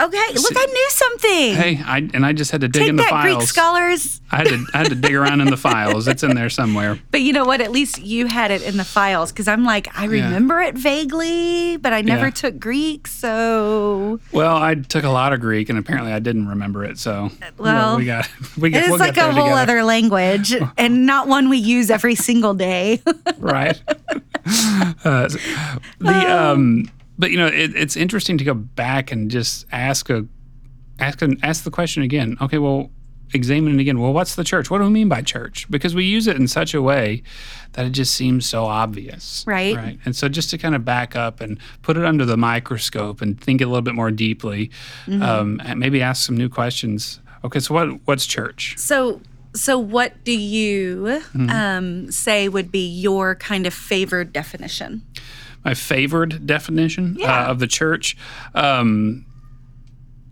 Okay, 0.00 0.26
look, 0.34 0.52
I 0.56 0.66
knew 0.66 0.90
something. 0.90 1.54
hey, 1.54 1.80
I 1.84 1.98
and 2.14 2.24
I 2.24 2.32
just 2.32 2.50
had 2.50 2.62
to 2.62 2.68
dig 2.68 2.80
Take 2.82 2.88
in 2.88 2.96
the 2.96 3.02
that, 3.02 3.10
files. 3.10 3.36
Greek 3.36 3.48
scholars. 3.48 4.20
I 4.30 4.36
had 4.36 4.46
to 4.48 4.66
I 4.72 4.78
had 4.78 4.88
to 4.88 4.94
dig 4.94 5.14
around 5.14 5.42
in 5.42 5.50
the 5.50 5.56
files. 5.68 6.08
It's 6.08 6.22
in 6.22 6.34
there 6.34 6.48
somewhere. 6.48 6.98
But 7.10 7.20
you 7.20 7.34
know 7.34 7.44
what? 7.44 7.60
At 7.60 7.70
least 7.72 7.98
you 8.00 8.26
had 8.26 8.50
it 8.50 8.62
in 8.62 8.78
the 8.78 8.84
files 8.84 9.32
because 9.32 9.48
I'm 9.48 9.64
like, 9.64 9.88
I 9.98 10.06
remember 10.06 10.60
it 10.62 10.76
vaguely, 10.76 11.76
but 11.76 11.92
I 11.92 12.00
never 12.00 12.26
Yeah. 12.26 12.30
took 12.30 12.58
Greek. 12.58 13.06
So 13.06 14.18
Well, 14.32 14.56
I 14.56 14.76
took 14.76 15.04
a 15.04 15.10
lot 15.10 15.34
of 15.34 15.40
Greek, 15.40 15.68
and 15.68 15.78
apparently 15.78 16.12
I 16.12 16.20
didn't 16.20 16.48
remember 16.48 16.84
it. 16.84 16.98
So 16.98 17.30
Well, 17.58 17.98
we 17.98 18.06
got 18.06 18.28
we 18.56 18.70
got 18.70 18.78
it's 18.84 18.88
we'll 18.90 18.98
like 18.98 19.18
a 19.18 19.30
whole 19.30 19.44
together. 19.44 19.60
other 19.60 19.84
language 19.84 20.54
and 20.78 21.04
not 21.04 21.28
one 21.28 21.50
we 21.50 21.58
use 21.58 21.90
every 21.90 22.14
single 22.14 22.54
day. 22.54 23.02
right? 23.38 23.78
uh, 25.04 25.28
the 25.98 26.26
um, 26.34 26.90
but 27.18 27.30
you 27.30 27.36
know, 27.38 27.46
it, 27.46 27.74
it's 27.76 27.96
interesting 27.96 28.38
to 28.38 28.44
go 28.44 28.54
back 28.54 29.12
and 29.12 29.30
just 29.30 29.66
ask 29.72 30.10
a 30.10 30.26
ask 30.98 31.22
an, 31.22 31.38
ask 31.42 31.64
the 31.64 31.70
question 31.70 32.02
again. 32.02 32.36
Okay, 32.40 32.58
well, 32.58 32.90
examine 33.34 33.74
it 33.78 33.80
again. 33.80 33.98
Well, 33.98 34.12
what's 34.12 34.34
the 34.34 34.44
church? 34.44 34.70
What 34.70 34.78
do 34.78 34.84
we 34.84 34.90
mean 34.90 35.08
by 35.08 35.22
church? 35.22 35.68
Because 35.70 35.94
we 35.94 36.04
use 36.04 36.26
it 36.26 36.36
in 36.36 36.46
such 36.48 36.74
a 36.74 36.82
way 36.82 37.22
that 37.72 37.86
it 37.86 37.90
just 37.90 38.14
seems 38.14 38.46
so 38.46 38.64
obvious, 38.66 39.42
Right. 39.46 39.74
Right. 39.74 39.98
And 40.04 40.14
so, 40.14 40.28
just 40.28 40.50
to 40.50 40.58
kind 40.58 40.74
of 40.74 40.84
back 40.84 41.16
up 41.16 41.40
and 41.40 41.58
put 41.82 41.96
it 41.96 42.04
under 42.04 42.24
the 42.26 42.36
microscope 42.36 43.22
and 43.22 43.40
think 43.40 43.60
a 43.62 43.66
little 43.66 43.80
bit 43.82 43.94
more 43.94 44.10
deeply, 44.10 44.70
um, 45.08 45.60
and 45.64 45.80
maybe 45.80 46.02
ask 46.02 46.24
some 46.26 46.36
new 46.36 46.48
questions. 46.48 47.20
Okay, 47.44 47.58
so 47.60 47.74
what 47.74 47.88
what's 48.04 48.26
church? 48.26 48.74
so, 48.78 49.20
so 49.54 49.78
what 49.78 50.22
do 50.24 50.32
you 50.38 51.22
Mm-hmm. 51.34 51.50
um, 51.50 52.10
say 52.12 52.48
would 52.48 52.70
be 52.70 52.86
your 52.86 53.34
kind 53.34 53.66
of 53.66 53.74
favored 53.74 54.32
definition? 54.32 55.02
My 55.64 55.74
favored 55.74 56.46
definition 56.46 57.16
Yeah. 57.18 57.46
uh, 57.46 57.50
of 57.50 57.58
the 57.58 57.66
church. 57.66 58.16
Um, 58.54 59.26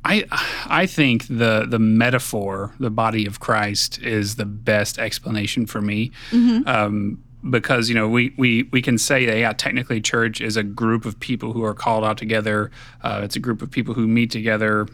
I 0.05 0.25
I 0.67 0.87
think 0.87 1.27
the 1.29 1.67
the 1.69 1.79
metaphor, 1.79 2.75
the 2.81 2.91
body 2.91 3.27
of 3.27 3.39
Christ, 3.41 3.99
is 4.03 4.37
the 4.37 4.47
best 4.47 4.99
explanation 4.99 5.67
for 5.67 5.81
me. 5.83 6.11
Um, 6.33 7.23
because 7.51 7.89
you 7.89 7.95
know 7.95 8.07
we, 8.09 8.35
we 8.37 8.65
we 8.71 8.83
can 8.83 8.99
say 8.99 9.25
that 9.25 9.39
yeah 9.39 9.53
technically 9.55 9.99
church 10.01 10.41
is 10.43 10.57
a 10.59 10.63
group 10.63 11.07
of 11.07 11.19
people 11.21 11.55
who 11.55 11.65
are 11.65 11.73
called 11.73 12.05
out 12.05 12.19
together 12.19 12.71
uh, 13.03 13.23
it's 13.25 13.35
a 13.35 13.39
group 13.41 13.63
of 13.63 13.71
people 13.71 13.95
who 13.95 14.07
meet 14.07 14.31
together 14.31 14.87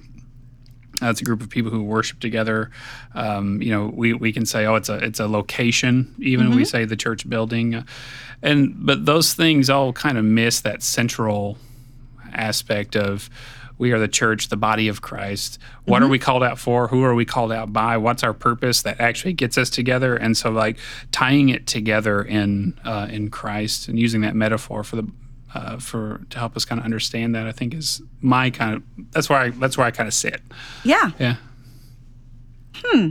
uh, 1.03 1.11
it's 1.11 1.21
a 1.21 1.25
group 1.25 1.43
of 1.43 1.51
people 1.51 1.71
who 1.71 1.83
worship 1.83 2.21
together. 2.21 2.71
Um, 3.15 3.61
you 3.61 3.71
know, 3.71 3.87
we, 3.93 4.13
we 4.15 4.33
can 4.33 4.47
say, 4.47 4.67
oh, 4.67 4.77
it's 4.77 4.89
a 4.89 4.97
it's 5.05 5.21
a 5.21 5.27
location. 5.27 6.15
Even 6.19 6.55
we 6.55 6.65
say 6.65 6.85
the 6.85 6.97
church 6.97 7.29
building, 7.29 7.85
and 8.43 8.75
but 8.87 9.05
those 9.05 9.35
things 9.35 9.69
all 9.71 9.93
kind 9.93 10.17
of 10.19 10.25
miss 10.25 10.61
that 10.63 10.83
central 10.83 11.59
aspect 12.33 12.97
of 12.97 13.29
we 13.79 13.93
are 13.93 13.99
the 13.99 14.09
church, 14.09 14.49
the 14.49 14.57
body 14.57 14.89
of 14.89 15.03
Christ. 15.03 15.59
What 15.85 15.99
Mm-hmm. 15.99 16.07
are 16.07 16.09
we 16.09 16.19
called 16.19 16.43
out 16.43 16.59
for? 16.59 16.89
Who 16.89 17.03
are 17.05 17.15
we 17.15 17.27
called 17.27 17.53
out 17.53 17.75
by? 17.75 17.99
What's 17.99 18.23
our 18.23 18.33
purpose 18.33 18.81
that 18.83 18.99
actually 19.01 19.35
gets 19.35 19.59
us 19.59 19.69
together? 19.69 20.17
And 20.17 20.35
so, 20.35 20.51
like 20.51 20.79
tying 21.13 21.51
it 21.51 21.67
together 21.67 22.23
in 22.23 22.79
uh, 22.85 23.09
in 23.11 23.29
Christ 23.29 23.89
and 23.89 23.99
using 23.99 24.23
that 24.23 24.35
metaphor 24.35 24.83
for 24.83 24.97
the 24.97 25.07
uh, 25.55 25.79
for 25.79 26.21
to 26.31 26.39
help 26.39 26.57
us 26.57 26.65
kind 26.65 26.79
of 26.79 26.85
understand 26.85 27.35
that, 27.35 27.47
I 27.47 27.53
think 27.53 27.75
is 27.75 28.03
my 28.21 28.51
kind 28.51 28.75
of 28.77 28.83
that's 29.13 29.29
where 29.29 29.39
I 29.39 29.51
that's 29.51 29.77
where 29.79 29.87
I 29.87 29.91
kind 29.91 30.07
of 30.07 30.15
sit. 30.15 30.41
Yeah. 30.85 31.11
Yeah. 31.19 31.37
Hmm. 32.77 33.11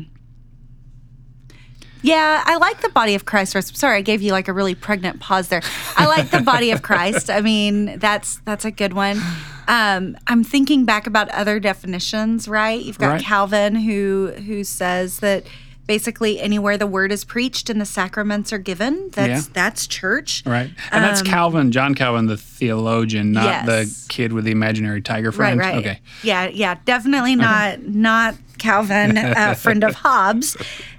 Yeah, 2.01 2.43
I 2.45 2.57
like 2.57 2.81
the 2.81 2.89
body 2.89 3.15
of 3.15 3.25
Christ. 3.25 3.75
Sorry, 3.75 3.97
I 3.97 4.01
gave 4.01 4.21
you 4.21 4.31
like 4.31 4.47
a 4.47 4.53
really 4.53 4.75
pregnant 4.75 5.19
pause 5.19 5.47
there. 5.47 5.63
I 5.97 6.05
like 6.05 6.29
the 6.29 6.41
body 6.41 6.69
of 6.69 6.83
Christ. 6.83 7.31
I 7.31 7.41
mean, 7.41 7.97
that's 7.97 8.37
that's 8.45 8.63
a 8.63 8.69
good 8.69 8.93
one. 8.93 9.19
Um, 9.67 10.15
I'm 10.27 10.43
thinking 10.43 10.85
back 10.85 11.07
about 11.07 11.29
other 11.29 11.59
definitions. 11.59 12.47
Right, 12.47 12.79
you've 12.79 12.99
got 12.99 13.07
Right. 13.13 13.21
Calvin 13.23 13.73
who 13.75 14.33
who 14.45 14.63
says 14.63 15.19
that 15.21 15.45
basically 15.87 16.39
anywhere 16.39 16.77
the 16.77 16.87
word 16.87 17.11
is 17.11 17.23
preached 17.23 17.69
and 17.69 17.79
the 17.79 17.85
sacraments 17.85 18.51
are 18.51 18.57
given, 18.57 19.09
that's 19.13 19.45
Yeah. 19.47 19.51
that's 19.53 19.87
church. 19.87 20.43
Right. 20.45 20.71
And 20.91 21.03
that's 21.03 21.21
Calvin, 21.21 21.71
John 21.71 21.93
Calvin, 21.95 22.25
the 22.27 22.37
theologian, 22.37 23.31
not 23.33 23.45
Um, 23.45 23.49
Yes. 23.49 23.65
the 23.67 24.05
kid 24.13 24.33
with 24.33 24.45
the 24.45 24.51
imaginary 24.51 25.01
tiger 25.01 25.31
friend. 25.31 25.59
right. 25.59 25.75
Okay. 25.75 25.99
Yeah, 26.23 26.47
yeah, 26.47 26.75
definitely 26.85 27.35
not 27.35 27.83
not 27.83 28.35
Calvin, 28.57 29.17
a 29.17 29.53
friend 29.63 29.83
of 29.83 29.95
Hobbes, 29.95 30.55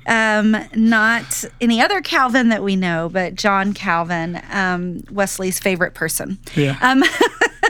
um, 0.06 0.56
not 0.74 1.44
any 1.60 1.80
other 1.80 2.00
Calvin 2.02 2.50
that 2.50 2.62
we 2.62 2.76
know, 2.76 3.08
but 3.10 3.34
John 3.34 3.72
Calvin, 3.72 4.40
um, 4.52 5.02
Wesley's 5.10 5.58
favorite 5.58 5.94
person. 5.94 6.38
Yeah. 6.54 6.76
Um, 6.82 7.00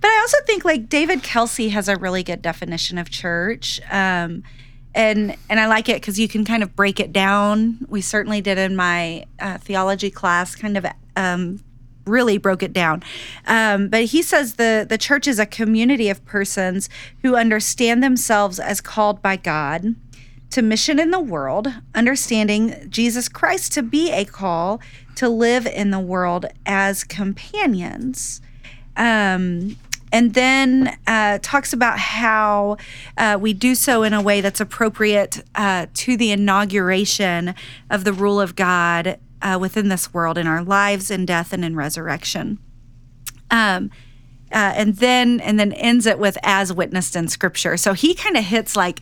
but 0.00 0.08
I 0.08 0.18
also 0.20 0.38
think 0.46 0.64
like 0.64 0.88
David 0.88 1.22
Kelsey 1.22 1.68
has 1.68 1.88
a 1.88 1.96
really 1.96 2.22
good 2.22 2.42
definition 2.42 2.96
of 2.98 3.10
church. 3.10 3.80
And 4.94 5.36
and 5.50 5.58
I 5.58 5.66
like 5.66 5.88
it 5.88 5.96
because 5.96 6.18
you 6.18 6.28
can 6.28 6.44
kind 6.44 6.62
of 6.62 6.76
break 6.76 7.00
it 7.00 7.12
down. 7.12 7.78
We 7.88 8.00
certainly 8.00 8.40
did 8.40 8.58
in 8.58 8.76
my 8.76 9.26
uh, 9.40 9.58
theology 9.58 10.10
class, 10.10 10.54
kind 10.54 10.76
of 10.76 10.86
um, 11.16 11.60
really 12.06 12.38
broke 12.38 12.62
it 12.62 12.72
down. 12.72 13.02
Um, 13.46 13.88
but 13.88 14.04
he 14.04 14.22
says 14.22 14.54
the 14.54 14.86
the 14.88 14.98
church 14.98 15.26
is 15.26 15.38
a 15.38 15.46
community 15.46 16.08
of 16.08 16.24
persons 16.24 16.88
who 17.22 17.34
understand 17.34 18.02
themselves 18.02 18.58
as 18.60 18.80
called 18.80 19.20
by 19.20 19.36
God 19.36 19.96
to 20.50 20.62
mission 20.62 21.00
in 21.00 21.10
the 21.10 21.20
world, 21.20 21.72
understanding 21.96 22.86
Jesus 22.88 23.28
Christ 23.28 23.72
to 23.72 23.82
be 23.82 24.12
a 24.12 24.24
call 24.24 24.80
to 25.16 25.28
live 25.28 25.66
in 25.66 25.90
the 25.90 25.98
world 25.98 26.46
as 26.64 27.02
companions. 27.02 28.40
Um, 28.96 29.76
and 30.14 30.32
then 30.34 30.96
uh, 31.08 31.40
talks 31.42 31.72
about 31.72 31.98
how 31.98 32.76
uh, 33.18 33.36
we 33.40 33.52
do 33.52 33.74
so 33.74 34.04
in 34.04 34.12
a 34.12 34.22
way 34.22 34.40
that's 34.40 34.60
appropriate 34.60 35.42
uh, 35.56 35.86
to 35.92 36.16
the 36.16 36.30
inauguration 36.30 37.52
of 37.90 38.04
the 38.04 38.12
rule 38.12 38.40
of 38.40 38.54
God 38.54 39.18
uh, 39.42 39.58
within 39.60 39.88
this 39.88 40.14
world 40.14 40.38
in 40.38 40.46
our 40.46 40.62
lives, 40.62 41.10
in 41.10 41.26
death, 41.26 41.52
and 41.52 41.64
in 41.64 41.74
resurrection. 41.74 42.60
Um, 43.50 43.90
uh, 44.52 44.72
and 44.76 44.98
then 44.98 45.40
and 45.40 45.58
then 45.58 45.72
ends 45.72 46.06
it 46.06 46.20
with 46.20 46.38
as 46.44 46.72
witnessed 46.72 47.16
in 47.16 47.26
Scripture. 47.26 47.76
So 47.76 47.92
he 47.92 48.14
kind 48.14 48.36
of 48.36 48.44
hits 48.44 48.76
like 48.76 49.00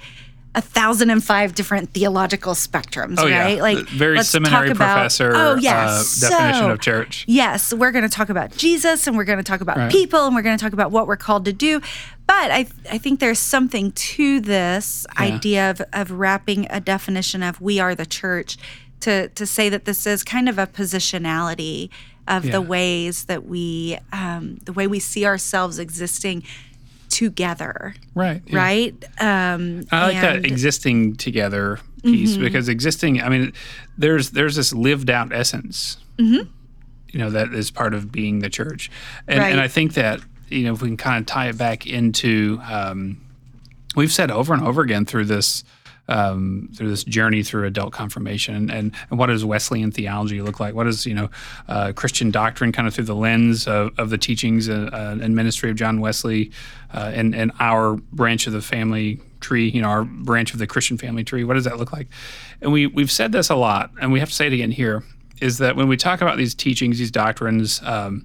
a 0.55 0.61
thousand 0.61 1.09
and 1.09 1.25
five 1.25 1.55
different 1.55 1.95
theological 1.95 2.53
spectrums, 2.53 3.15
Oh, 3.19 3.23
right? 3.23 3.57
yeah. 3.57 3.63
Like 3.63 3.79
Very 3.89 4.17
let's 4.19 4.29
seminary 4.29 4.69
talk 4.69 4.77
about- 4.77 4.95
professor 4.97 5.33
Oh 5.35 5.55
yes. 5.57 6.23
uh, 6.23 6.29
definition 6.29 6.63
So- 6.65 6.71
of 6.73 6.81
church. 6.81 7.25
Yes, 7.27 7.73
we're 7.73 7.91
going 7.91 8.03
to 8.07 8.15
talk 8.15 8.29
about 8.29 8.55
Jesus 8.55 9.07
and 9.07 9.17
we're 9.17 9.25
going 9.25 9.39
to 9.39 9.45
talk 9.45 9.63
about 9.63 9.79
Right. 9.79 9.91
people 9.91 10.27
and 10.27 10.35
we're 10.35 10.43
going 10.43 10.59
to 10.59 10.63
talk 10.63 10.75
about 10.75 10.91
what 10.91 11.07
we're 11.07 11.17
called 11.17 11.47
to 11.47 11.55
do. 11.55 11.81
But 12.27 12.51
I, 12.51 12.67
I 12.91 12.99
think 12.99 13.19
there's 13.21 13.39
something 13.39 13.93
to 13.93 14.41
this 14.41 15.07
idea 15.19 15.71
of, 15.71 15.81
of 15.95 16.11
wrapping 16.11 16.67
a 16.69 16.81
definition 16.81 17.43
of 17.43 17.59
we 17.61 17.81
are 17.81 17.95
the 17.95 18.07
church 18.07 18.59
to, 19.01 19.29
to 19.29 19.47
say 19.47 19.71
that 19.71 19.87
this 19.87 20.07
is 20.07 20.23
kind 20.23 20.49
of 20.51 20.59
a 20.59 20.67
positionality 20.67 21.89
of 22.29 22.45
Yeah. 22.45 22.53
the 22.53 22.61
ways 22.63 23.25
that 23.25 23.47
we, 23.47 23.99
um, 24.13 24.59
the 24.65 24.73
way 24.73 24.87
we 24.87 25.01
see 25.01 25.25
ourselves 25.27 25.79
existing 25.79 26.45
together, 27.12 27.95
Right. 28.14 28.42
yeah. 28.47 28.57
right? 28.57 29.04
Um, 29.21 29.85
I 29.92 30.07
like 30.07 30.21
that 30.23 30.45
existing 30.45 31.14
together 31.16 31.78
piece 32.02 32.33
Mm-hmm. 32.33 32.42
because 32.42 32.69
existing. 32.69 33.21
I 33.23 33.28
mean, 33.28 33.52
there's 33.97 34.31
there's 34.31 34.57
this 34.57 34.73
lived 34.73 35.09
out 35.11 35.33
essence. 35.33 35.99
Mm-hmm. 36.19 36.49
You 37.11 37.19
know 37.21 37.31
that 37.31 37.52
is 37.54 37.71
part 37.71 37.95
of 37.95 38.11
being 38.11 38.38
the 38.40 38.49
church, 38.50 38.90
and 39.28 39.38
Right. 39.38 39.52
and 39.52 39.61
I 39.61 39.69
think 39.69 39.95
that 39.95 40.21
you 40.49 40.64
know 40.64 40.73
if 40.73 40.83
we 40.83 40.88
can 40.88 40.97
kind 40.97 41.21
of 41.21 41.26
tie 41.26 41.49
it 41.49 41.59
back 41.59 41.87
into, 41.87 42.59
um, 42.69 43.21
we've 43.95 44.11
said 44.12 44.31
over 44.31 44.54
and 44.54 44.62
over 44.62 44.81
again 44.83 45.04
through 45.04 45.26
this. 45.26 45.62
Um, 46.12 46.69
through 46.76 46.90
this 46.90 47.04
journey 47.04 47.42
through 47.42 47.66
adult 47.66 47.95
confirmation 47.95 48.69
and, 48.71 48.95
and 49.09 49.19
what 49.19 49.28
does 49.28 49.47
Wesleyan 49.47 49.90
theology 49.90 50.42
look 50.42 50.61
like? 50.61 50.75
What 50.75 50.87
is 50.87 51.07
you 51.07 51.14
know 51.14 51.31
uh, 51.69 51.92
Christian 51.95 52.31
doctrine 52.31 52.71
kind 52.71 52.87
of 52.87 52.95
through 52.95 53.04
the 53.04 53.14
lens 53.14 53.66
of, 53.66 53.99
of 53.99 54.11
the 54.11 54.19
teachings 54.19 54.69
uh, 54.69 54.90
uh, 54.92 55.19
and 55.23 55.35
ministry 55.35 55.71
of 55.71 55.76
John 55.76 56.00
Wesley 56.00 56.50
uh, 56.92 57.12
and 57.14 57.35
and 57.35 57.50
our 57.61 57.95
branch 58.12 58.47
of 58.47 58.52
the 58.52 58.61
family 58.61 59.21
tree, 59.42 59.69
you 59.69 59.83
know, 59.83 59.88
our 59.88 60.04
branch 60.04 60.52
of 60.52 60.59
the 60.59 60.66
Christian 60.66 60.97
family 60.97 61.25
tree. 61.25 61.45
What 61.45 61.54
does 61.54 61.64
that 61.64 61.76
look 61.76 61.92
like? 61.92 62.09
And 62.61 62.73
we 62.73 62.87
we've 62.87 63.11
said 63.11 63.33
this 63.33 63.50
a 63.50 63.57
lot, 63.57 63.90
and 64.00 64.12
we 64.12 64.21
have 64.21 64.28
to 64.31 64.35
say 64.35 64.47
it 64.47 64.52
again 64.52 64.71
here. 64.71 65.04
Is 65.40 65.59
that 65.59 65.75
when 65.75 65.88
we 65.88 65.97
talk 65.97 66.21
about 66.21 66.37
these 66.37 66.54
teachings, 66.54 66.99
these 66.99 67.11
doctrines, 67.11 67.83
um, 67.83 68.25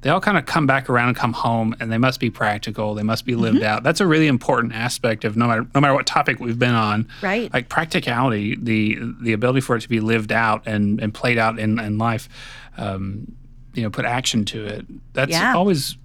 they 0.00 0.10
all 0.10 0.20
kind 0.20 0.38
of 0.38 0.46
come 0.46 0.66
back 0.66 0.88
around 0.88 1.08
and 1.08 1.16
come 1.16 1.32
home, 1.32 1.74
and 1.80 1.90
they 1.90 1.98
must 1.98 2.20
be 2.20 2.30
practical. 2.30 2.94
They 2.94 3.02
must 3.02 3.24
be 3.26 3.34
lived 3.34 3.62
out. 3.64 3.82
That's 3.82 4.00
a 4.00 4.06
really 4.06 4.28
important 4.28 4.72
aspect 4.72 5.24
of 5.24 5.36
no 5.36 5.46
matter 5.48 5.66
no 5.74 5.80
matter 5.80 5.94
what 5.94 6.06
topic 6.06 6.38
we've 6.38 6.58
been 6.58 6.74
on. 6.74 7.08
Right. 7.22 7.52
Like 7.52 7.68
practicality, 7.68 8.56
the 8.56 8.98
the 9.20 9.32
ability 9.32 9.60
for 9.60 9.76
it 9.76 9.80
to 9.80 9.88
be 9.88 10.00
lived 10.00 10.30
out 10.30 10.62
and, 10.66 11.00
and 11.00 11.12
played 11.12 11.36
out 11.38 11.58
in, 11.58 11.78
in 11.80 11.98
life. 11.98 12.28
Um, 12.76 13.34
you 13.74 13.82
know, 13.82 13.90
put 13.90 14.04
action 14.04 14.44
to 14.46 14.64
it. 14.66 14.86
That's 15.14 15.32
Yeah. 15.32 15.54
always 15.54 15.96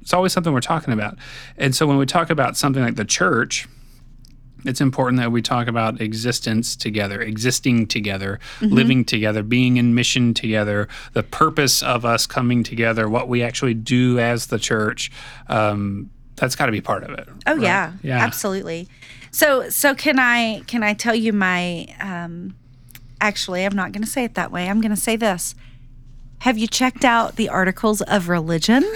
it's 0.00 0.12
always 0.12 0.32
something 0.32 0.52
we're 0.52 0.60
talking 0.60 0.92
about. 0.92 1.16
And 1.56 1.74
so 1.74 1.86
when 1.86 1.96
we 1.96 2.04
talk 2.06 2.28
about 2.30 2.56
something 2.56 2.82
like 2.82 2.96
the 2.96 3.06
church, 3.06 3.66
it's 4.64 4.80
important 4.80 5.20
that 5.20 5.30
we 5.30 5.42
talk 5.42 5.68
about 5.68 6.00
existence 6.00 6.76
together, 6.76 7.20
existing 7.20 7.86
together, 7.86 8.40
living 8.60 9.04
together, 9.04 9.42
being 9.42 9.76
in 9.76 9.94
mission 9.94 10.34
together, 10.34 10.88
the 11.12 11.22
purpose 11.22 11.82
of 11.82 12.04
us 12.04 12.26
coming 12.26 12.62
together, 12.62 13.08
what 13.08 13.28
we 13.28 13.42
actually 13.42 13.74
do 13.74 14.18
as 14.18 14.46
the 14.46 14.58
church. 14.58 15.10
Um, 15.48 16.10
that's 16.36 16.56
got 16.56 16.66
to 16.66 16.72
be 16.72 16.80
part 16.80 17.04
of 17.04 17.10
it. 17.10 17.28
Oh 17.46 17.52
right? 17.52 17.62
yeah, 17.62 17.92
yeah, 18.02 18.18
absolutely. 18.18 18.88
So 19.30 19.68
so 19.70 19.94
can 19.94 20.18
I 20.18 20.62
can 20.66 20.82
I 20.82 20.94
tell 20.94 21.14
you 21.14 21.32
my 21.32 21.86
um 22.00 22.56
actually 23.20 23.64
I'm 23.64 23.76
not 23.76 23.92
going 23.92 24.02
to 24.02 24.10
say 24.10 24.24
it 24.24 24.34
that 24.34 24.50
way. 24.50 24.68
I'm 24.68 24.80
going 24.80 24.94
to 24.94 25.00
say 25.00 25.16
this. 25.16 25.54
Have 26.38 26.58
you 26.58 26.66
checked 26.66 27.04
out 27.04 27.36
the 27.36 27.48
articles 27.48 28.02
of 28.02 28.28
religion? 28.28 28.84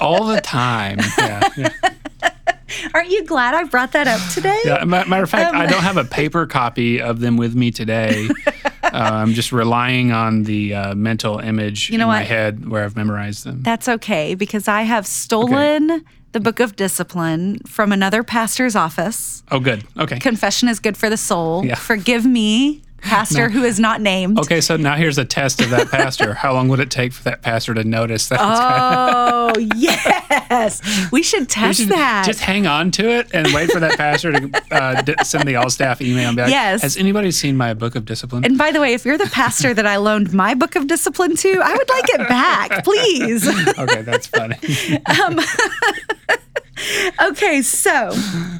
all 0.00 0.24
the 0.26 0.40
time. 0.42 0.98
Yeah, 1.18 1.48
yeah. 1.56 1.68
Aren't 2.94 3.10
you 3.10 3.24
glad 3.24 3.54
I 3.54 3.64
brought 3.64 3.92
that 3.92 4.06
up 4.06 4.20
today? 4.32 4.58
Yeah, 4.64 4.84
matter 4.84 5.22
of 5.22 5.30
fact, 5.30 5.54
Um, 5.54 5.60
I 5.60 5.66
don't 5.66 5.82
have 5.82 5.96
a 5.96 6.04
paper 6.04 6.46
copy 6.46 7.00
of 7.00 7.20
them 7.20 7.36
with 7.36 7.54
me 7.54 7.70
today. 7.70 8.28
uh, 8.82 8.88
I'm 8.92 9.34
just 9.34 9.52
relying 9.52 10.12
on 10.12 10.44
the 10.44 10.74
uh, 10.74 10.94
mental 10.94 11.38
image 11.38 11.90
you 11.90 11.98
know 11.98 12.04
in 12.04 12.08
my 12.08 12.18
what? 12.20 12.26
head 12.26 12.68
where 12.68 12.84
I've 12.84 12.96
memorized 12.96 13.44
them. 13.44 13.62
That's 13.62 13.88
okay 13.88 14.34
because 14.34 14.68
I 14.68 14.82
have 14.82 15.06
stolen 15.06 16.04
the 16.32 16.40
book 16.40 16.60
of 16.60 16.76
discipline 16.76 17.58
from 17.66 17.90
another 17.90 18.22
pastor's 18.22 18.76
office. 18.76 19.42
oh, 19.50 19.60
good. 19.60 19.84
Okay. 19.96 20.18
Confession 20.18 20.68
is 20.68 20.78
good 20.78 20.96
for 20.96 21.08
the 21.08 21.16
soul. 21.16 21.64
Yeah. 21.64 21.74
Forgive 21.74 22.26
me, 22.26 22.82
pastor 23.00 23.48
who 23.48 23.64
is 23.64 23.78
not 23.80 24.00
named. 24.00 24.38
Okay, 24.40 24.60
so 24.60 24.76
now 24.76 24.96
here's 24.96 25.18
a 25.18 25.24
test 25.24 25.60
of 25.60 25.70
that 25.70 25.88
pastor. 25.90 26.34
How 26.34 26.52
long 26.52 26.68
would 26.68 26.80
it 26.80 26.90
take 26.90 27.12
for 27.12 27.22
that 27.24 27.42
pastor 27.42 27.74
to 27.74 27.84
notice 27.84 28.28
that? 28.28 28.40
Oh, 28.42 29.52
yes. 29.76 31.10
We 31.12 31.22
should 31.22 31.48
test 31.48 31.78
Just- 31.78 31.90
that. 31.90 32.24
Just 32.26 32.40
hang 32.40 32.66
on 32.66 32.90
to 32.92 33.08
it 33.08 33.28
and 33.32 33.52
wait 33.54 33.70
for 33.70 33.80
that 33.80 33.96
pastor 33.96 34.32
to 34.32 34.62
uh, 34.70 35.02
d- 35.02 35.14
send 35.22 35.46
the 35.48 35.56
all 35.56 35.70
staff 35.70 36.00
email 36.02 36.28
like, 36.34 36.50
Yes. 36.50 36.82
Has 36.82 36.96
anybody 36.96 37.30
seen 37.30 37.56
my 37.56 37.74
book 37.74 37.94
of 37.94 38.04
discipline? 38.04 38.44
And 38.44 38.58
by 38.58 38.72
the 38.72 38.80
way, 38.80 38.92
if 38.94 39.04
you're 39.04 39.18
the 39.18 39.26
pastor 39.26 39.72
that 39.74 39.86
I 39.86 39.96
loaned 39.96 40.32
my 40.32 40.54
book 40.54 40.76
of 40.76 40.86
discipline 40.86 41.36
to, 41.36 41.60
I 41.62 41.72
would 41.74 41.88
like 41.88 42.08
it 42.10 42.28
back, 42.28 42.84
please. 42.84 43.46
okay, 43.78 44.02
that's 44.02 44.26
funny. 44.26 44.56
okay, 47.22 47.62
so 47.62 48.10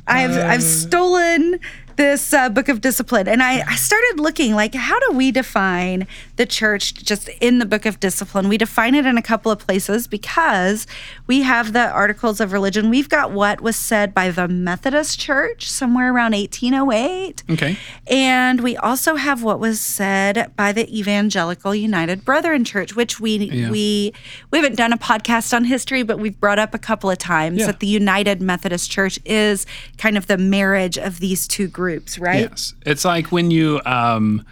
I've 0.07 0.37
I've 0.37 0.62
stolen 0.62 1.61
this 1.99 2.33
uh, 2.33 2.49
book 2.49 2.69
of 2.71 2.81
discipline. 2.81 3.28
And 3.28 3.43
I, 3.43 3.61
I 3.61 3.76
started 3.76 4.14
looking 4.19 4.55
like, 4.55 4.75
how 4.75 4.99
do 5.00 5.12
we 5.12 5.31
define 5.31 6.07
the 6.38 6.47
church 6.47 6.95
just 6.95 7.28
in 7.40 7.59
the 7.59 7.66
book 7.66 7.85
of 7.85 8.00
discipline? 8.00 8.49
We 8.49 8.57
define 8.57 8.95
it 8.95 9.04
in 9.04 9.18
a 9.18 9.23
couple 9.23 9.52
of 9.52 9.59
places 9.59 10.07
because 10.07 10.87
we 11.26 11.42
have 11.42 11.75
the 11.75 11.90
articles 11.90 12.40
of 12.40 12.52
religion. 12.52 12.88
We've 12.88 13.09
got 13.09 13.30
what 13.33 13.61
was 13.61 13.76
said 13.76 14.14
by 14.14 14.30
the 14.30 14.49
Methodist 14.49 15.21
Church 15.21 15.68
somewhere 15.71 16.11
around 16.12 16.33
1808. 16.33 17.42
Okay. 17.50 17.76
And 18.07 18.61
we 18.62 18.76
also 18.76 19.16
have 19.16 19.42
what 19.42 19.61
was 19.61 19.80
said 19.80 20.50
by 20.57 20.73
the 20.73 20.88
Evangelical 20.99 21.75
United 21.75 22.25
Brethren 22.25 22.64
Church, 22.64 22.97
which 22.97 23.21
we 23.21 23.37
Yeah. 23.37 23.71
we 23.71 24.12
we 24.50 24.59
haven't 24.59 24.76
done 24.76 24.92
a 24.92 24.99
podcast 24.99 25.52
on 25.54 25.64
history, 25.64 26.02
but 26.02 26.18
we've 26.18 26.38
brought 26.40 26.59
up 26.59 26.73
a 26.75 26.78
couple 26.78 27.11
of 27.11 27.18
times 27.18 27.59
Yeah. 27.59 27.66
that 27.66 27.80
the 27.80 27.87
United 27.87 28.40
Methodist 28.40 28.90
Church 28.90 29.18
is 29.25 29.66
kind 29.99 30.16
of 30.16 30.26
the 30.28 30.38
marriage 30.38 30.97
of 30.97 31.21
these 31.21 31.47
two 31.47 31.66
groups, 31.68 32.18
right? 32.18 32.49
Yes. 32.50 32.75
It's 32.87 33.04
like 33.04 33.30
when 33.33 33.50
you 33.50 33.80
um 33.85 34.45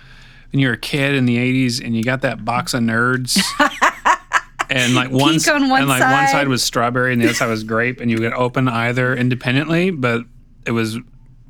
when 0.57 0.63
you're 0.63 0.73
a 0.73 0.79
kid 0.79 1.15
in 1.15 1.27
the 1.27 1.37
80s 1.37 1.85
and 1.85 1.95
you 1.95 2.03
got 2.03 2.23
that 2.23 2.43
box 2.43 2.73
of 2.73 2.81
nerds 2.81 3.39
and 4.71 4.95
like 4.95 5.11
one 5.11 5.35
on 5.51 5.69
one 5.69 5.81
and 5.83 5.89
like 5.91 6.01
one 6.01 6.11
side. 6.27 6.31
side 6.31 6.49
was 6.49 6.65
strawberry 6.65 7.13
and 7.13 7.21
the 7.21 7.27
other 7.27 7.35
side 7.35 7.51
was 7.51 7.63
grape 7.63 8.01
and 8.01 8.11
you 8.11 8.17
could 8.17 8.33
open 8.33 8.67
either 8.67 9.15
independently, 9.15 9.91
but 9.91 10.23
it 10.65 10.71
was 10.71 10.97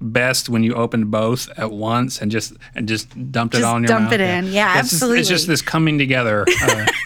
best 0.01 0.49
when 0.49 0.65
you 0.65 0.75
opened 0.75 1.09
both 1.13 1.49
at 1.57 1.71
once 1.71 2.21
and 2.21 2.33
just 2.33 2.53
and 2.75 2.89
just 2.89 3.09
dumped 3.31 3.55
it 3.55 3.59
Just 3.59 3.69
all 3.69 3.77
in 3.77 3.85
your 3.85 3.89
dump 3.89 4.05
mouth. 4.07 4.13
it 4.15 4.21
in. 4.21 4.47
Yeah, 4.49 4.73
It's 4.81 4.91
just- 4.91 4.95
absolutely. 4.95 5.21
it's 5.21 5.29
just 5.29 5.47
this 5.47 5.63
coming 5.63 5.99
together. 5.99 6.45
Uh, 6.63 6.87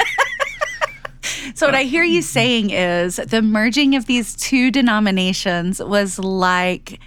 So 1.55 1.67
what 1.67 1.75
I 1.75 1.83
hear 1.83 2.05
you 2.05 2.23
saying 2.23 2.71
is 2.71 3.17
the 3.17 3.43
merging 3.43 3.95
of 3.95 4.07
these 4.07 4.35
two 4.35 4.71
denominations 4.71 5.79
was 5.83 6.19
like 6.19 6.99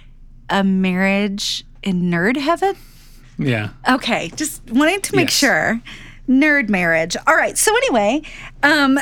a 0.48 0.62
marriage 0.62 1.64
in 1.82 2.02
nerd 2.02 2.36
heaven. 2.36 2.76
Yeah. 3.38 3.70
Okay, 3.88 4.30
just 4.36 4.62
wanting 4.70 5.00
to 5.02 5.16
make 5.16 5.26
Yes. 5.28 5.34
sure. 5.34 5.80
Nerd 6.28 6.68
marriage. 6.68 7.16
All 7.26 7.34
right. 7.36 7.56
So 7.58 7.76
anyway, 7.76 8.22
um, 8.62 8.98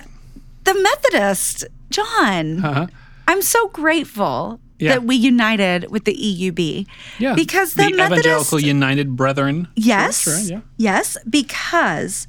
the 0.65 0.75
Methodist, 0.75 1.65
Jon, 1.91 2.65
Uh-huh. 2.65 2.87
I'm 3.29 3.43
so 3.43 3.69
grateful 3.69 4.59
Yeah. 4.79 4.93
that 4.95 5.05
we 5.05 5.15
united 5.17 5.91
with 5.91 6.05
the 6.05 6.15
EUB. 6.15 6.87
Yeah. 7.19 7.35
Because 7.35 7.75
the, 7.75 7.91
Methodist, 7.91 8.27
Evangelical 8.27 8.61
United 8.61 9.15
Brethren. 9.17 9.69
yes, 9.77 10.25
Church, 10.25 10.35
right? 10.35 10.45
Yeah. 10.51 10.61
yes, 10.77 11.17
because 11.29 12.27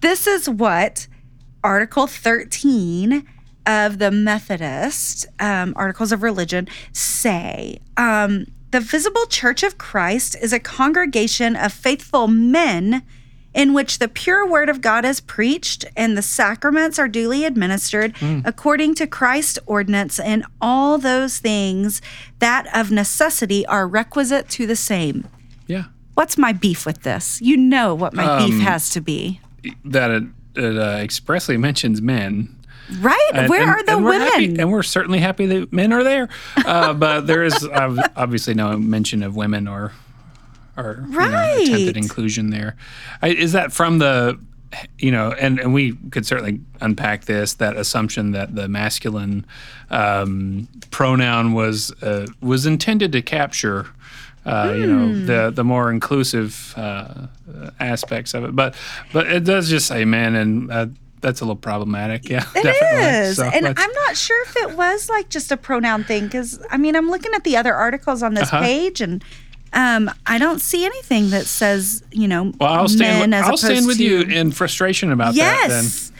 this 0.00 0.26
is 0.26 0.48
what 0.50 1.06
Article 1.62 2.06
13 2.06 3.24
of 3.64 3.98
the 3.98 4.10
Methodist 4.10 5.24
um, 5.40 5.72
Articles 5.76 6.12
of 6.12 6.22
Religion 6.22 6.68
say. 6.92 7.78
Um, 7.96 8.44
the 8.74 8.80
visible 8.80 9.24
church 9.26 9.62
of 9.62 9.78
Christ 9.78 10.34
is 10.42 10.52
a 10.52 10.58
congregation 10.58 11.54
of 11.54 11.72
faithful 11.72 12.26
men 12.26 13.04
in 13.54 13.72
which 13.72 14.00
the 14.00 14.08
pure 14.08 14.44
word 14.50 14.68
of 14.68 14.80
God 14.80 15.04
is 15.04 15.20
preached 15.20 15.84
and 15.96 16.18
the 16.18 16.22
sacraments 16.22 16.98
are 16.98 17.06
duly 17.06 17.44
administered 17.44 18.16
according 18.44 18.96
to 18.96 19.06
Christ's 19.06 19.60
ordinance, 19.66 20.18
and 20.18 20.44
all 20.60 20.98
those 20.98 21.38
things 21.38 22.02
that 22.40 22.66
of 22.74 22.90
necessity 22.90 23.64
are 23.66 23.86
requisite 23.86 24.48
to 24.48 24.66
the 24.66 24.74
same. 24.74 25.28
Yeah. 25.68 25.84
What's 26.14 26.36
my 26.36 26.52
beef 26.52 26.84
with 26.84 27.04
this? 27.04 27.40
You 27.40 27.56
know 27.56 27.94
what 27.94 28.12
my 28.12 28.24
Um, 28.24 28.50
beef 28.50 28.60
has 28.60 28.90
to 28.90 29.00
be. 29.00 29.40
That 29.84 30.10
it, 30.10 30.24
it 30.56 30.76
uh, 30.76 30.98
expressly 31.00 31.56
mentions 31.56 32.02
men. 32.02 32.53
Right? 33.00 33.30
And- 33.34 33.48
Where 33.48 33.62
and- 33.62 33.70
are 33.70 33.82
the 33.82 33.96
and 33.96 34.04
women? 34.04 34.28
happy- 34.28 34.56
and 34.58 34.70
we're 34.70 34.82
certainly 34.82 35.18
happy 35.20 35.46
that 35.46 35.72
men 35.72 35.92
are 35.92 36.04
there. 36.04 36.28
Uh, 36.56 36.92
but 37.04 37.26
there 37.26 37.42
is 37.44 37.66
obviously 38.16 38.54
no 38.54 38.76
mention 38.78 39.22
of 39.22 39.36
women 39.36 39.66
or 39.68 39.92
or 40.76 41.04
you 41.06 41.12
know, 41.12 41.18
Right. 41.18 41.62
attempted 41.68 41.96
inclusion 41.96 42.50
there. 42.50 42.74
I, 43.22 43.28
is 43.28 43.52
that 43.52 43.72
from 43.72 43.98
the 44.00 44.38
you 44.98 45.12
know, 45.12 45.30
and, 45.30 45.60
and 45.60 45.72
we 45.72 45.92
could 46.10 46.26
certainly 46.26 46.58
unpack 46.80 47.26
this 47.26 47.54
that 47.54 47.76
assumption 47.76 48.32
that 48.32 48.56
the 48.56 48.66
masculine 48.68 49.46
um, 49.90 50.66
pronoun 50.90 51.52
was 51.52 51.92
uh, 52.02 52.26
was 52.40 52.66
intended 52.66 53.12
to 53.12 53.22
capture. 53.22 53.86
Uh, 54.44 54.74
You 54.76 54.86
know 54.86 55.06
Hmm. 55.06 55.26
the 55.26 55.52
the 55.54 55.64
more 55.64 55.90
inclusive 55.92 56.74
uh, 56.76 57.28
aspects 57.80 58.34
of 58.34 58.44
it, 58.44 58.54
but 58.56 58.74
but 59.12 59.26
it 59.30 59.44
does 59.44 59.70
just 59.70 59.86
say 59.86 60.04
men, 60.04 60.34
and 60.34 60.70
uh, 60.72 60.86
that's 61.24 61.40
a 61.40 61.44
little 61.44 61.56
problematic. 61.56 62.28
Yeah, 62.28 62.44
It 62.54 62.62
definitely. 62.62 63.18
is. 63.30 63.36
So 63.36 63.44
and 63.44 63.66
I'm 63.66 63.92
not 64.06 64.16
sure 64.16 64.40
if 64.44 64.56
it 64.58 64.76
was 64.76 65.08
like 65.08 65.28
just 65.30 65.50
a 65.50 65.56
pronoun 65.56 66.04
thing 66.04 66.24
because 66.26 66.60
I 66.70 66.76
mean, 66.76 66.94
I'm 66.94 67.10
looking 67.10 67.32
at 67.34 67.42
the 67.44 67.56
other 67.56 67.74
articles 67.74 68.22
on 68.22 68.34
this 68.34 68.52
Uh-huh. 68.52 68.60
page 68.62 69.00
and 69.00 69.24
um, 69.72 70.08
I 70.26 70.38
don't 70.38 70.60
see 70.60 70.84
anything 70.84 71.30
that 71.30 71.46
says, 71.46 72.04
you 72.12 72.28
know, 72.28 72.52
Well, 72.60 72.72
I'll 72.72 72.86
stand. 72.88 73.32
With, 73.32 73.40
as 73.40 73.48
I'll 73.48 73.56
stand 73.56 73.86
with 73.88 73.96
to- 73.96 74.04
you 74.04 74.20
in 74.20 74.52
frustration 74.52 75.10
about 75.10 75.34
that. 75.34 75.66
Yes. 75.68 76.12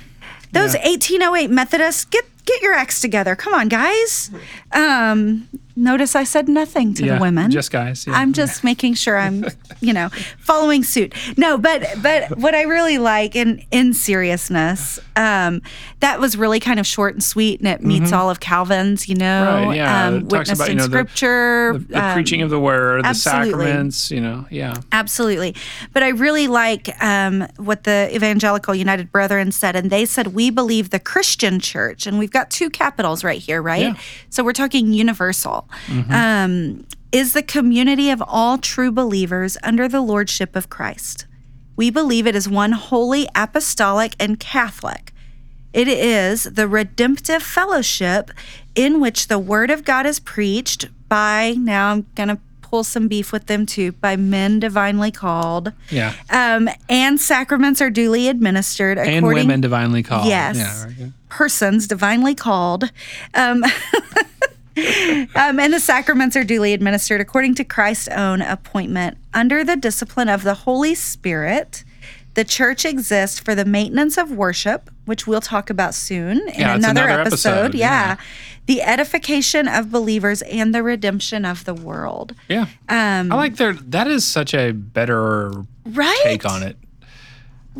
Those 0.52 0.74
1808 0.74 1.50
Methodists, 1.50 2.04
get 2.04 2.24
get 2.46 2.62
your 2.62 2.74
acts 2.74 3.00
together. 3.00 3.34
Come 3.36 3.54
on, 3.54 3.68
guys. 3.68 4.30
Um, 4.72 5.48
notice 5.76 6.14
I 6.14 6.24
said 6.24 6.48
nothing 6.48 6.94
to 6.94 7.04
yeah, 7.04 7.14
the 7.16 7.20
women. 7.20 7.50
just 7.50 7.70
guys. 7.70 8.06
Yeah. 8.06 8.14
I'm 8.14 8.32
just 8.32 8.62
making 8.64 8.94
sure 8.94 9.18
I'm, 9.18 9.44
you 9.80 9.92
know, 9.92 10.08
following 10.38 10.82
suit. 10.84 11.14
No, 11.36 11.58
but 11.58 11.86
but 12.02 12.38
what 12.38 12.54
I 12.54 12.62
really 12.62 12.98
like 12.98 13.34
in 13.36 13.62
in 13.70 13.92
seriousness, 13.94 14.98
um, 15.16 15.62
that 16.00 16.20
was 16.20 16.36
really 16.36 16.60
kind 16.60 16.78
of 16.80 16.86
short 16.86 17.14
and 17.14 17.22
sweet, 17.22 17.60
and 17.60 17.68
it 17.68 17.82
meets 17.82 18.12
all 18.12 18.30
of 18.30 18.40
Calvin's, 18.40 19.08
you 19.08 19.14
know, 19.14 19.24
Mm-hmm. 19.24 19.68
Right, 19.68 19.76
yeah. 19.76 20.06
um, 20.06 20.14
It 20.14 20.20
talks 20.20 20.32
witnessed 20.32 20.52
about, 20.60 20.66
you 20.66 20.72
in 20.72 20.76
know, 20.78 20.84
the- 20.86 20.90
scripture, 20.90 21.72
the, 21.74 21.78
the 21.80 22.04
um, 22.06 22.12
preaching 22.14 22.42
of 22.42 22.50
the 22.50 22.60
word, 22.60 23.04
the 23.04 23.08
absolutely. 23.08 23.50
sacraments. 23.64 24.10
You 24.10 24.20
know, 24.20 24.46
yeah. 24.50 24.74
Absolutely. 24.92 25.54
But 25.92 26.02
I 26.02 26.08
really 26.08 26.46
like 26.48 26.90
um, 27.02 27.46
what 27.56 27.84
the 27.84 28.10
Evangelical 28.14 28.74
United 28.74 29.10
Brethren 29.10 29.50
said. 29.52 29.76
And 29.76 29.90
they 29.90 30.04
said, 30.06 30.28
We 30.28 30.50
believe 30.50 30.90
the 30.90 30.98
Christian 31.00 31.58
church. 31.60 32.06
And 32.06 32.18
we've 32.18 32.30
got 32.30 32.50
two 32.50 32.70
capitals 32.70 33.24
right 33.24 33.40
here, 33.40 33.60
right? 33.62 33.82
Yeah. 33.82 33.94
So 34.30 34.44
we're 34.44 34.52
talking 34.52 34.92
universal. 34.92 35.63
Um, 36.10 36.86
is 37.12 37.32
the 37.32 37.42
community 37.42 38.10
of 38.10 38.22
all 38.26 38.58
true 38.58 38.90
believers 38.90 39.56
under 39.62 39.86
the 39.86 40.00
lordship 40.00 40.56
of 40.56 40.68
Christ. 40.68 41.26
We 41.76 41.90
believe 41.90 42.26
it 42.26 42.34
is 42.34 42.48
one 42.48 42.72
holy, 42.72 43.28
apostolic, 43.36 44.14
and 44.18 44.40
Catholic. 44.40 45.12
It 45.72 45.88
is 45.88 46.44
the 46.44 46.68
redemptive 46.68 47.42
fellowship 47.42 48.30
in 48.74 49.00
which 49.00 49.28
the 49.28 49.38
word 49.38 49.70
of 49.70 49.84
God 49.84 50.06
is 50.06 50.20
preached 50.20 50.86
by, 51.08 51.54
now 51.58 51.90
I'm 51.90 52.06
going 52.14 52.28
to 52.28 52.38
pull 52.62 52.82
some 52.82 53.06
beef 53.06 53.30
with 53.30 53.46
them 53.46 53.66
too, 53.66 53.92
by 53.92 54.16
men 54.16 54.58
divinely 54.58 55.12
called. 55.12 55.72
Yeah. 55.90 56.14
Um, 56.30 56.68
and 56.88 57.20
sacraments 57.20 57.80
are 57.80 57.90
duly 57.90 58.28
administered 58.28 58.98
according 58.98 59.16
And 59.16 59.26
women 59.26 59.60
divinely 59.60 60.02
called. 60.02 60.26
Yes. 60.26 60.56
Yeah, 60.56 60.84
right, 60.84 60.94
yeah. 60.98 61.06
persons 61.28 61.86
divinely 61.86 62.34
called. 62.34 62.90
Um, 63.34 63.64
um, 64.76 65.60
and 65.60 65.72
the 65.72 65.80
sacraments 65.80 66.36
are 66.36 66.44
duly 66.44 66.72
administered 66.72 67.20
according 67.20 67.54
to 67.56 67.64
Christ's 67.64 68.08
own 68.08 68.42
appointment 68.42 69.18
under 69.32 69.62
the 69.64 69.76
discipline 69.76 70.28
of 70.28 70.42
the 70.42 70.54
Holy 70.54 70.94
Spirit. 70.94 71.84
The 72.34 72.44
church 72.44 72.84
exists 72.84 73.38
for 73.38 73.54
the 73.54 73.64
maintenance 73.64 74.18
of 74.18 74.32
worship, 74.32 74.90
which 75.04 75.24
we'll 75.26 75.40
talk 75.40 75.70
about 75.70 75.94
soon 75.94 76.38
in 76.48 76.60
Yeah, 76.60 76.74
another, 76.74 77.02
another 77.04 77.20
episode. 77.20 77.50
episode, 77.50 77.74
Yeah. 77.74 78.08
yeah. 78.10 78.16
The 78.66 78.82
edification 78.82 79.68
of 79.68 79.90
believers 79.92 80.42
and 80.42 80.74
the 80.74 80.82
redemption 80.82 81.44
of 81.44 81.64
the 81.64 81.74
world. 81.74 82.34
Yeah. 82.48 82.62
Um, 82.88 83.30
I 83.30 83.36
like 83.36 83.56
their. 83.56 83.74
That 83.74 84.08
is 84.08 84.24
such 84.24 84.54
a 84.54 84.72
better 84.72 85.52
right? 85.84 86.20
take 86.24 86.44
on 86.44 86.62
it. 86.64 86.76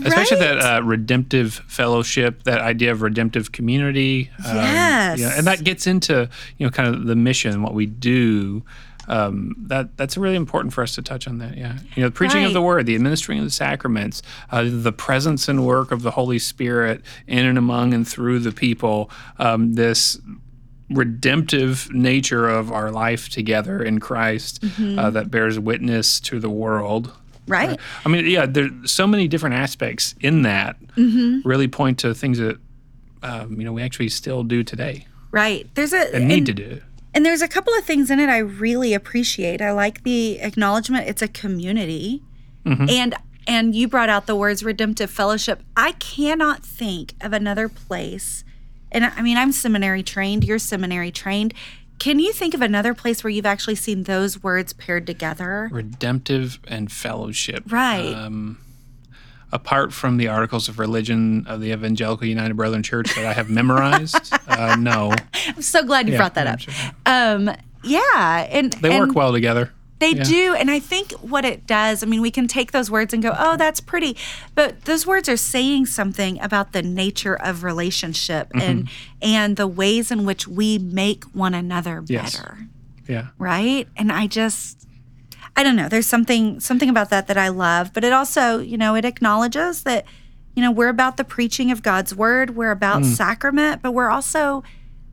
Especially 0.03 0.39
Right? 0.39 0.55
that 0.55 0.77
uh, 0.79 0.83
redemptive 0.83 1.55
fellowship, 1.69 2.43
that 2.45 2.61
idea 2.61 2.91
of 2.91 3.03
redemptive 3.03 3.53
community. 3.53 4.31
um, 4.45 4.57
Yes. 4.57 5.21
yeah, 5.21 5.35
and 5.39 5.47
that 5.47 5.63
gets 5.65 5.87
into 5.87 6.29
you 6.59 6.67
know 6.67 6.71
kind 6.71 6.95
of 6.95 7.05
the 7.07 7.15
mission, 7.17 7.63
what 7.63 7.75
we 7.75 7.87
do. 7.87 8.65
Um, 9.07 9.55
that 9.69 9.97
that's 9.99 10.17
really 10.17 10.35
important 10.37 10.73
for 10.73 10.83
us 10.83 10.95
to 10.95 11.03
touch 11.03 11.29
on 11.29 11.37
that. 11.39 11.57
Yeah, 11.59 11.77
you 11.95 12.03
know, 12.03 12.09
the 12.09 12.15
preaching 12.15 12.45
of 12.45 12.55
the 12.55 12.63
word, 12.63 12.87
the 12.87 12.95
administering 12.95 13.39
of 13.39 13.45
the 13.45 13.51
sacraments, 13.51 14.23
uh, 14.51 14.65
the 14.67 14.93
presence 14.93 15.47
and 15.47 15.67
work 15.67 15.93
of 15.93 16.01
the 16.03 16.11
Holy 16.13 16.39
Spirit 16.39 17.03
in 17.27 17.45
and 17.45 17.59
among 17.59 17.93
and 17.93 18.09
through 18.09 18.39
the 18.41 18.51
people. 18.53 19.11
Um, 19.39 19.75
this 19.75 20.19
redemptive 20.91 21.89
nature 21.93 22.49
of 22.49 22.71
our 22.71 22.91
life 22.91 23.29
together 23.29 23.83
in 23.83 24.01
Christ 24.01 24.61
Mm-hmm. 24.63 24.99
uh, 24.99 25.11
that 25.11 25.31
bears 25.31 25.59
witness 25.59 26.21
to 26.21 26.39
the 26.41 26.51
world. 26.51 27.13
Right. 27.47 27.79
I 28.05 28.09
mean, 28.09 28.27
yeah, 28.27 28.47
there's 28.47 28.91
so 28.91 29.07
many 29.07 29.29
different 29.29 29.57
aspects 29.57 30.15
in 30.21 30.43
that 30.43 30.77
Mm-hmm. 30.97 31.47
really 31.49 31.67
point 31.69 31.99
to 32.01 32.15
things 32.15 32.39
that 32.39 32.57
um, 33.23 33.59
you 33.59 33.65
know 33.65 33.73
we 33.73 33.83
actually 33.83 34.09
still 34.11 34.45
do 34.45 34.63
today 34.63 35.07
Right. 35.33 35.69
There's 35.75 35.93
a 35.93 36.15
and 36.15 36.29
need 36.29 36.37
and- 36.39 36.47
to 36.47 36.53
do. 36.55 36.81
And 37.17 37.25
there's 37.25 37.43
a 37.43 37.49
couple 37.49 37.73
of 37.75 37.85
things 37.85 38.11
in 38.11 38.19
it 38.21 38.29
I 38.29 38.39
really 38.39 38.93
appreciate. 38.95 39.61
I 39.63 39.71
like 39.73 40.03
the 40.05 40.41
acknowledgement 40.41 41.07
it's 41.09 41.23
a 41.23 41.29
community. 41.29 42.23
And 42.65 43.15
and 43.47 43.75
you 43.75 43.89
brought 43.89 44.09
out 44.09 44.27
the 44.27 44.35
words 44.35 44.65
redemptive 44.65 45.11
fellowship. 45.11 45.63
I 45.77 45.93
cannot 45.93 46.65
think 46.65 47.15
of 47.21 47.33
another 47.33 47.69
place. 47.69 48.43
And 48.91 49.05
I 49.05 49.23
mean, 49.23 49.37
I'm 49.37 49.53
seminary 49.53 50.03
trained, 50.03 50.45
you're 50.45 50.59
seminary 50.59 51.11
trained. 51.13 51.53
Can 51.99 52.19
you 52.19 52.33
think 52.33 52.55
of 52.55 52.61
another 52.63 52.93
place 52.95 53.25
where 53.25 53.31
you've 53.31 53.47
actually 53.47 53.77
seen 53.77 54.03
those 54.05 54.43
words 54.43 54.73
paired 54.73 55.07
together? 55.07 55.69
redemptive 55.73 56.59
and 56.67 56.91
fellowship. 56.93 57.65
Right. 57.71 58.13
Um, 58.13 58.59
apart 59.53 59.93
from 59.93 60.17
the 60.17 60.29
articles 60.29 60.69
of 60.69 60.79
religion 60.79 61.47
of 61.47 61.61
the 61.61 61.71
Evangelical 61.73 62.27
United 62.27 62.55
Brethren 62.57 62.83
Church 62.83 63.15
that 63.15 63.25
I 63.25 63.33
have 63.33 63.49
memorized, 63.61 64.33
uh, 64.49 64.77
no. 64.77 65.13
I'm 65.47 65.63
so 65.63 65.85
glad 65.85 66.07
you 66.09 66.13
Yeah, 66.15 66.19
brought 66.19 66.35
that 66.35 66.47
I'm 66.47 66.55
up. 66.55 66.61
sure. 66.61 66.75
Um, 67.07 67.51
yeah, 67.85 68.49
and 68.51 68.73
They 68.75 68.91
and 68.97 69.07
work 69.07 69.15
well 69.17 69.33
together. 69.33 69.71
They 70.05 70.15
Yeah. 70.17 70.23
do, 70.25 70.55
and 70.55 70.71
I 70.71 70.81
think 70.81 71.13
what 71.35 71.45
it 71.47 71.67
does. 71.67 72.03
I 72.03 72.07
mean, 72.07 72.21
we 72.21 72.31
can 72.31 72.47
take 72.47 72.73
those 72.73 72.91
words 72.91 73.15
and 73.15 73.23
go, 73.23 73.35
"Oh, 73.39 73.57
that's 73.57 73.81
pretty," 73.81 74.17
but 74.55 74.85
those 74.85 75.07
words 75.07 75.29
are 75.31 75.37
saying 75.39 75.87
something 75.87 76.39
about 76.43 76.73
the 76.73 76.83
nature 76.83 77.35
of 77.35 77.65
relationship 77.65 78.53
Mm-hmm. 78.53 78.61
and 78.69 78.89
and 79.23 79.57
the 79.57 79.67
ways 79.67 80.11
in 80.11 80.27
which 80.27 80.47
we 80.47 80.77
make 80.79 81.25
one 81.33 81.55
another 81.55 82.03
Yes. 82.07 82.37
better. 82.37 82.59
Yeah. 83.09 83.27
right 83.39 83.87
and 83.99 84.11
i 84.11 84.27
just 84.27 84.87
i 85.57 85.63
don't 85.63 85.77
know 85.77 85.89
there's 85.91 86.07
something 86.07 86.59
something 86.61 86.89
about 86.89 87.11
that 87.11 87.27
that 87.29 87.37
i 87.37 87.49
love 87.49 87.93
but 87.93 88.03
it 88.03 88.13
also 88.15 88.61
you 88.61 88.79
know 88.79 88.95
it 88.95 89.05
acknowledges 89.05 89.83
that 89.83 90.07
you 90.57 90.63
know 90.63 90.71
we're 90.71 90.89
about 90.89 91.19
the 91.19 91.25
preaching 91.25 91.71
of 91.71 91.83
god's 91.83 92.15
word 92.15 92.57
we're 92.57 92.71
about 92.71 93.03
Mm. 93.03 93.15
sacrament 93.15 93.83
but 93.83 93.93
we're 93.93 94.09
also 94.09 94.63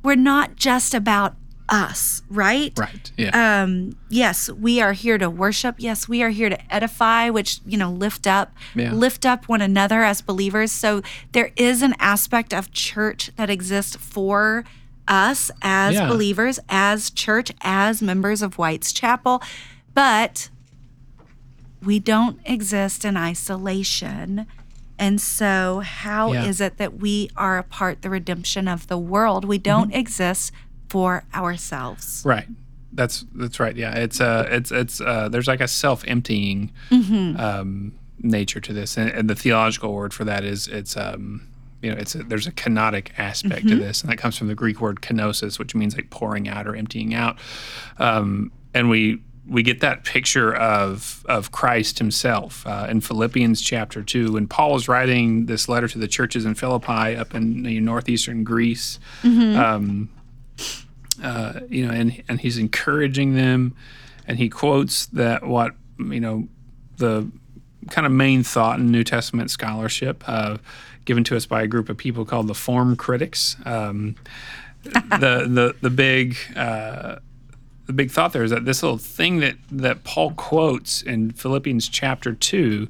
we're 0.04 0.16
not 0.16 0.56
just 0.56 0.94
about 0.94 1.36
us 1.72 2.22
right 2.30 2.78
Right. 2.78 3.12
Yeah. 3.18 3.62
um 3.64 3.96
yes 4.10 4.50
we 4.52 4.82
are 4.82 4.92
here 4.92 5.18
to 5.18 5.30
worship 5.30 5.76
yes 5.78 6.08
we 6.08 6.22
are 6.22 6.30
here 6.30 6.50
to 6.50 6.74
edify 6.74 7.30
which 7.30 7.62
you 7.66 7.78
know 7.78 7.90
lift 7.92 8.28
up 8.28 8.52
Yeah. 8.76 8.92
lift 8.92 9.26
up 9.26 9.48
one 9.48 9.62
another 9.62 10.04
as 10.04 10.22
believers 10.22 10.72
so 10.72 11.02
there 11.32 11.52
is 11.56 11.82
an 11.82 11.96
aspect 11.98 12.54
of 12.54 12.72
church 12.72 13.32
that 13.38 13.50
exists 13.50 13.96
for 13.96 14.66
us 15.08 15.50
as 15.62 15.96
Yeah. 15.96 16.08
believers 16.10 16.60
as 16.70 17.10
church 17.10 17.52
as 17.62 18.02
members 18.02 18.42
of 18.42 18.58
white's 18.58 18.92
chapel 18.92 19.42
but 19.94 20.50
we 21.84 22.00
don't 22.00 22.40
exist 22.46 23.06
in 23.06 23.16
isolation 23.18 24.46
and 25.00 25.20
so 25.20 25.80
how 25.80 26.34
is 26.34 26.60
Yeah. 26.60 26.68
it 26.68 26.78
that 26.78 26.98
we 27.00 27.30
are 27.36 27.58
a 27.58 27.64
part 27.64 28.02
the 28.02 28.10
redemption 28.10 28.68
of 28.68 28.88
the 28.88 28.98
world 28.98 29.46
we 29.46 29.58
don't 29.58 29.90
Mm-hmm. 29.90 30.00
exist 30.00 30.52
for 30.92 31.24
ourselves 31.34 32.22
right. 32.26 32.48
That's 32.94 33.26
that's 33.34 33.58
right. 33.60 33.76
Yeah. 33.78 33.96
It's 33.96 34.20
uh 34.20 34.48
it's 34.52 34.70
it's 34.72 35.00
uh 35.00 35.30
there's 35.30 35.48
like 35.48 35.62
a 35.62 35.68
self 35.68 36.04
emptying 36.08 36.72
Mm-hmm. 36.90 37.40
um, 37.40 37.94
nature 38.24 38.60
to 38.60 38.74
this, 38.74 38.98
and, 38.98 39.10
and 39.10 39.30
the 39.30 39.36
theological 39.36 39.94
word 39.94 40.14
for 40.14 40.26
that 40.26 40.44
is 40.44 40.68
it's 40.68 40.96
um 40.98 41.48
you 41.82 41.90
know 41.90 41.98
it's 41.98 42.14
a, 42.16 42.24
there's 42.24 42.48
a 42.48 42.52
kenotic 42.52 43.08
aspect 43.18 43.66
Mm-hmm. 43.66 43.80
to 43.80 43.86
this, 43.86 44.02
and 44.02 44.12
that 44.12 44.18
comes 44.18 44.38
from 44.38 44.48
the 44.48 44.56
Greek 44.56 44.82
word 44.82 45.02
kenosis, 45.02 45.58
which 45.58 45.74
means 45.74 45.96
like 45.96 46.10
pouring 46.10 46.50
out 46.50 46.68
or 46.68 46.76
emptying 46.76 47.14
out, 47.14 47.40
um, 47.98 48.52
and 48.74 48.90
we 48.90 49.22
we 49.48 49.64
get 49.64 49.80
that 49.80 50.04
picture 50.04 50.54
of 50.54 51.26
of 51.30 51.52
Christ 51.54 51.98
Himself 51.98 52.68
uh, 52.68 52.88
in 52.90 53.00
Philippians 53.02 53.62
chapter 53.62 54.04
two, 54.04 54.34
when 54.34 54.48
Paul 54.48 54.76
is 54.76 54.88
writing 54.90 55.46
this 55.46 55.68
letter 55.70 55.88
to 55.88 55.98
the 55.98 56.08
churches 56.10 56.44
in 56.46 56.56
Philippi 56.56 57.16
up 57.16 57.34
in 57.34 57.64
northeastern 57.86 58.44
Greece. 58.44 59.00
Um, 59.24 60.10
uh, 61.24 61.62
you 61.70 61.86
know, 61.86 61.94
and 61.94 62.24
and 62.28 62.40
he's 62.40 62.58
encouraging 62.58 63.36
them, 63.36 63.76
and 64.28 64.38
he 64.38 64.50
quotes 64.50 65.06
that 65.08 65.46
what 65.46 65.76
you 65.98 66.20
know, 66.20 66.48
the 66.98 67.30
kind 67.90 68.06
of 68.06 68.12
main 68.12 68.44
thought 68.44 68.80
in 68.80 68.92
New 68.92 69.04
Testament 69.04 69.52
scholarship 69.52 70.24
uh, 70.28 70.58
given 71.06 71.24
to 71.26 71.36
us 71.36 71.46
by 71.46 71.64
a 71.64 71.68
group 71.68 71.90
of 71.90 71.98
people 71.98 72.26
called 72.26 72.48
the 72.48 72.56
Form 72.56 72.96
Critics. 72.96 73.56
Um, 73.66 74.16
the 74.84 75.46
the 75.48 75.76
the 75.82 75.90
big 75.90 76.38
uh, 76.56 77.18
the 77.86 77.94
big 77.94 78.12
thought 78.12 78.34
there 78.34 78.44
is 78.44 78.52
that 78.52 78.66
this 78.66 78.82
little 78.82 78.98
thing 78.98 79.40
that 79.40 79.56
that 79.72 80.04
Paul 80.04 80.32
quotes 80.32 81.02
in 81.02 81.32
Philippians 81.32 81.88
chapter 81.88 82.34
two 82.34 82.88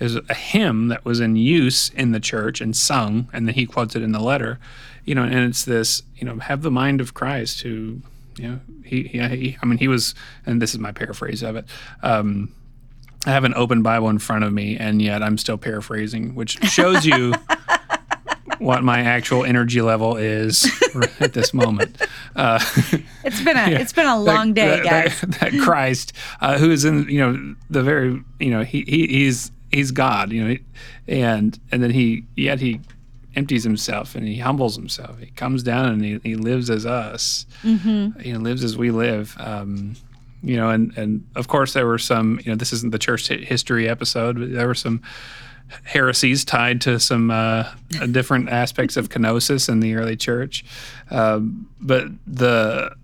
is 0.00 0.16
a 0.16 0.34
hymn 0.34 0.88
that 0.88 1.04
was 1.04 1.20
in 1.20 1.36
use 1.36 1.90
in 1.90 2.12
the 2.12 2.20
church 2.20 2.60
and 2.60 2.76
sung, 2.76 3.28
and 3.32 3.46
then 3.46 3.54
he 3.54 3.66
quotes 3.66 3.94
it 3.94 4.02
in 4.02 4.12
the 4.12 4.20
letter. 4.20 4.58
You 5.04 5.14
know, 5.14 5.22
and 5.22 5.34
it's 5.34 5.64
this, 5.64 6.02
you 6.16 6.26
know, 6.26 6.38
have 6.38 6.62
the 6.62 6.70
mind 6.70 7.00
of 7.00 7.14
Christ, 7.14 7.60
who, 7.62 8.00
you 8.36 8.48
know, 8.48 8.60
he, 8.84 9.04
he, 9.04 9.18
he 9.18 9.58
I 9.62 9.66
mean, 9.66 9.78
he 9.78 9.88
was, 9.88 10.14
and 10.46 10.60
this 10.60 10.72
is 10.72 10.80
my 10.80 10.92
paraphrase 10.92 11.42
of 11.42 11.56
it. 11.56 11.66
Um, 12.02 12.54
I 13.26 13.30
have 13.30 13.44
an 13.44 13.54
open 13.54 13.82
Bible 13.82 14.08
in 14.08 14.18
front 14.18 14.44
of 14.44 14.52
me, 14.52 14.76
and 14.78 15.02
yet 15.02 15.22
I'm 15.22 15.36
still 15.36 15.58
paraphrasing, 15.58 16.34
which 16.34 16.58
shows 16.64 17.04
you 17.04 17.34
what 18.58 18.82
my 18.82 19.00
actual 19.00 19.44
energy 19.44 19.82
level 19.82 20.16
is 20.16 20.66
at 21.20 21.34
this 21.34 21.52
moment. 21.52 22.00
Uh, 22.34 22.58
It's 23.22 23.42
been 23.42 23.58
a 23.58 23.68
it's 23.68 23.92
been 23.92 24.06
a 24.06 24.18
long 24.18 24.54
day, 24.54 24.80
that, 24.80 24.84
guys. 24.84 25.20
That, 25.20 25.52
that 25.52 25.62
Christ, 25.62 26.14
uh, 26.40 26.56
who 26.56 26.70
is 26.70 26.86
in 26.86 27.06
you 27.10 27.18
know 27.18 27.54
the 27.68 27.82
very 27.82 28.22
you 28.38 28.50
know 28.50 28.62
he, 28.62 28.82
he 28.88 29.06
he's 29.06 29.52
he's 29.70 29.90
God 29.90 30.32
you 30.32 30.44
know 30.44 30.56
and 31.08 31.58
and 31.70 31.82
then 31.82 31.90
he 31.90 32.24
yet 32.36 32.60
he 32.60 32.80
empties 33.36 33.64
himself 33.64 34.14
and 34.14 34.26
he 34.26 34.38
humbles 34.38 34.76
himself. 34.76 35.18
He 35.18 35.26
comes 35.26 35.62
down 35.62 35.86
and 35.86 36.04
he, 36.04 36.20
he 36.22 36.36
lives 36.36 36.70
as 36.70 36.84
us. 36.84 37.46
Mm-hmm. 37.62 38.20
He 38.20 38.34
lives 38.34 38.64
as 38.64 38.76
we 38.76 38.90
live. 38.90 39.36
Um, 39.38 39.94
you 40.42 40.56
know, 40.56 40.70
and 40.70 40.96
and 40.96 41.26
of 41.36 41.48
course 41.48 41.74
there 41.74 41.86
were 41.86 41.98
some. 41.98 42.40
You 42.44 42.52
know, 42.52 42.56
this 42.56 42.72
isn't 42.72 42.92
the 42.92 42.98
church 42.98 43.28
history 43.28 43.88
episode, 43.88 44.38
but 44.38 44.52
there 44.52 44.66
were 44.66 44.74
some 44.74 45.02
heresies 45.84 46.44
tied 46.44 46.80
to 46.80 46.98
some 46.98 47.30
uh, 47.30 47.70
different 48.10 48.48
aspects 48.62 48.96
of 48.96 49.10
kenosis 49.10 49.68
in 49.68 49.80
the 49.80 49.94
early 49.94 50.16
church. 50.16 50.64
Um, 51.10 51.68
but 51.80 52.06
the 52.26 52.96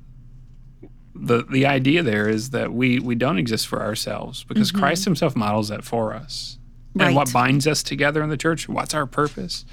the 1.14 1.44
the 1.44 1.66
idea 1.66 2.02
there 2.02 2.28
is 2.28 2.50
that 2.50 2.72
we 2.72 2.98
we 3.00 3.14
don't 3.14 3.38
exist 3.38 3.66
for 3.66 3.82
ourselves 3.82 4.44
because 4.44 4.72
Christ 4.72 5.04
Himself 5.04 5.36
models 5.36 5.68
that 5.68 5.84
for 5.84 6.14
us. 6.14 6.55
Right. 6.96 7.08
And 7.08 7.16
what 7.16 7.32
binds 7.32 7.66
us 7.66 7.82
together 7.82 8.22
in 8.22 8.30
the 8.30 8.36
church? 8.36 8.68
What's 8.68 8.94
our 8.94 9.06
purpose? 9.06 9.64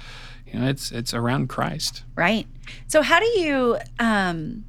You 0.46 0.60
know, 0.60 0.68
it's 0.68 0.92
it's 0.92 1.14
around 1.14 1.48
Christ. 1.48 2.04
Right. 2.14 2.46
So 2.86 3.02
how 3.02 3.18
do 3.18 3.26
you 3.26 3.78
um 3.98 4.64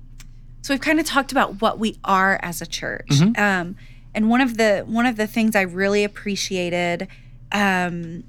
so 0.61 0.73
we've 0.73 0.81
kind 0.81 0.99
of 0.99 1.05
talked 1.05 1.31
about 1.31 1.61
what 1.61 1.77
we 1.79 1.97
are 2.03 2.39
as 2.41 2.61
a 2.61 2.65
church. 2.65 3.07
Mm-hmm. 3.09 3.41
Um 3.41 3.75
and 4.13 4.29
one 4.29 4.39
of 4.39 4.57
the 4.57 4.83
one 4.87 5.05
of 5.05 5.17
the 5.17 5.27
things 5.27 5.55
I 5.55 5.61
really 5.61 6.03
appreciated 6.05 7.09
um 7.51 8.23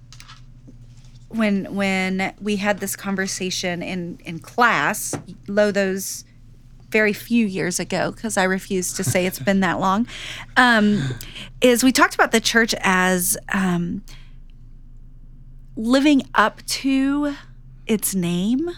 when 1.29 1.75
when 1.75 2.35
we 2.41 2.57
had 2.57 2.81
this 2.81 2.97
conversation 2.97 3.81
in 3.83 4.19
in 4.25 4.41
class, 4.41 5.15
low 5.47 5.71
those 5.71 6.25
very 6.91 7.13
few 7.13 7.47
years 7.47 7.81
ago 7.81 8.11
because 8.11 8.37
I 8.37 8.45
refuse 8.45 8.93
to 8.95 9.05
say 9.05 9.27
it's 9.27 9.39
been 9.39 9.61
that 9.61 9.81
long, 9.81 10.07
um, 10.57 11.03
is 11.61 11.83
we 11.83 11.93
talked 11.93 12.15
about 12.15 12.33
the 12.33 12.41
church 12.41 12.75
as 12.81 13.37
um, 13.53 14.03
living 15.77 16.23
up 16.35 16.65
to 16.67 17.35
its 17.87 18.15
name, 18.15 18.71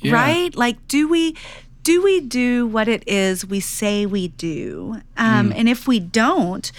Yeah. 0.00 0.12
right? 0.14 0.54
Like, 0.56 0.86
do 0.88 1.08
we 1.08 1.36
do 1.82 2.02
we 2.02 2.20
do 2.20 2.66
what 2.66 2.88
it 2.88 3.04
is 3.06 3.44
we 3.44 3.60
say 3.60 4.06
we 4.06 4.28
do? 4.28 5.02
Um, 5.18 5.50
Mm. 5.50 5.54
And 5.58 5.68
if 5.68 5.86
we 5.86 6.00
don't, 6.00 6.72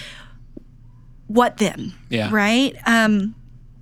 what 1.27 1.57
then? 1.57 1.93
Yeah. 2.09 2.29
Right. 2.31 2.75
Um, 2.87 3.35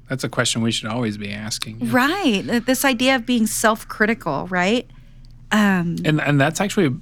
That's 0.10 0.24
a 0.26 0.30
question 0.30 0.62
we 0.62 0.72
should 0.72 0.90
always 0.90 1.18
be 1.18 1.32
asking. 1.32 1.90
right. 1.92 2.44
Uh, 2.50 2.60
This 2.60 2.84
idea 2.86 3.16
of 3.16 3.26
being 3.26 3.48
self-critical, 3.48 4.48
right? 4.48 4.90
Um, 5.52 5.96
And 6.04 6.20
and 6.20 6.42
that's 6.42 6.60
actually 6.60 6.94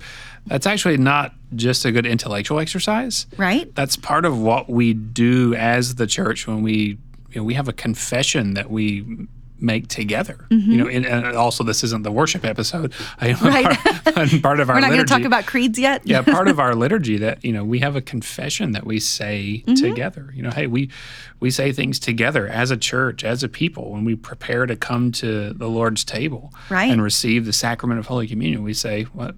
that's 0.47 0.65
actually 0.67 0.97
not 0.97 1.33
just 1.55 1.85
a 1.85 1.91
good 1.91 2.05
intellectual 2.05 2.59
exercise. 2.59 3.25
right. 3.37 3.73
That's 3.75 3.95
part 3.95 4.25
of 4.25 4.37
what 4.37 4.69
we 4.69 4.93
do 4.93 5.53
as 5.55 5.95
the 5.95 6.07
church 6.07 6.47
when 6.47 6.61
we 6.63 6.97
you 7.31 7.41
know 7.41 7.43
we 7.45 7.53
have 7.55 7.67
a 7.67 7.73
confession 7.73 8.53
that 8.55 8.69
we 8.69 9.27
make 9.63 9.87
together. 9.87 10.47
You 10.49 10.77
know, 10.77 10.87
and, 10.87 11.05
and 11.05 11.37
also 11.37 11.63
this 11.63 11.83
isn't 11.83 12.01
the 12.01 12.11
worship 12.11 12.43
episode. 12.43 12.93
I, 13.19 13.33
Mm-hmm. 13.33 13.45
Right. 13.45 13.77
part, 14.15 14.41
part 14.41 14.59
of 14.59 14.69
our 14.71 14.75
We're 14.77 14.81
not 14.81 14.87
going 14.89 15.01
to 15.01 15.05
talk 15.05 15.21
about 15.21 15.45
creeds 15.45 15.77
yet. 15.77 16.01
yeah, 16.03 16.21
part 16.37 16.47
of 16.47 16.59
our 16.59 16.73
liturgy 16.73 17.17
that 17.19 17.45
you 17.45 17.51
know 17.53 17.63
we 17.63 17.77
have 17.79 17.95
a 17.95 18.01
confession 18.01 18.71
that 18.71 18.87
we 18.87 18.99
say 18.99 19.63
Mm-hmm. 19.67 19.75
together. 19.75 20.31
You 20.35 20.41
know, 20.41 20.49
hey, 20.49 20.65
we 20.65 20.89
we 21.39 21.51
say 21.51 21.71
things 21.71 21.99
together 21.99 22.47
as 22.47 22.71
a 22.71 22.77
church, 22.77 23.23
as 23.23 23.43
a 23.43 23.47
people 23.47 23.91
when 23.91 24.03
we 24.03 24.15
prepare 24.15 24.65
to 24.65 24.75
come 24.75 25.11
to 25.13 25.53
the 25.53 25.67
Lord's 25.67 26.03
table 26.03 26.51
Right. 26.69 26.89
and 26.91 27.01
receive 27.03 27.45
the 27.45 27.53
sacrament 27.53 27.99
of 27.99 28.07
Holy 28.07 28.27
Communion. 28.27 28.63
We 28.63 28.73
say, 28.73 29.03
what 29.03 29.35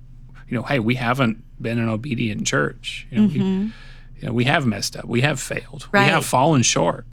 you 0.48 0.56
know, 0.58 0.64
hey, 0.64 0.80
we 0.80 0.96
haven't 0.96 1.44
been 1.62 1.80
an 1.80 1.90
obedient 1.90 2.48
church. 2.48 3.08
You 3.12 3.18
know, 3.22 3.28
we, 3.28 3.40
you 3.40 4.28
know, 4.28 4.32
we 4.34 4.46
have 4.46 4.66
messed 4.66 4.96
up. 4.96 5.04
We 5.06 5.20
have 5.22 5.40
failed. 5.42 5.88
We 5.92 6.00
Mm-hmm. 6.00 6.10
Have 6.10 6.26
fallen 6.26 6.62
short. 6.64 7.06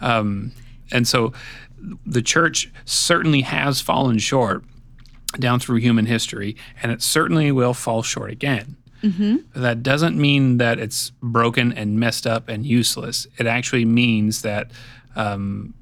Um, 0.00 0.52
and 0.92 1.06
so 1.08 1.32
the 2.06 2.22
church 2.22 2.70
certainly 2.84 3.42
has 3.42 3.80
fallen 3.80 4.18
short 4.18 4.64
down 5.38 5.60
through 5.60 5.76
human 5.76 6.06
history, 6.06 6.56
and 6.82 6.92
it 6.92 7.02
certainly 7.02 7.50
will 7.52 7.74
fall 7.74 8.02
short 8.02 8.30
again. 8.30 8.76
That 9.54 9.82
doesn't 9.82 10.16
mean 10.16 10.56
that 10.58 10.78
it's 10.78 11.10
broken 11.22 11.74
and 11.74 12.00
messed 12.00 12.26
up 12.26 12.48
and 12.48 12.64
useless. 12.64 13.26
It 13.36 13.46
actually 13.46 13.84
means 13.84 14.40
that 14.42 14.70
um, 15.14 15.74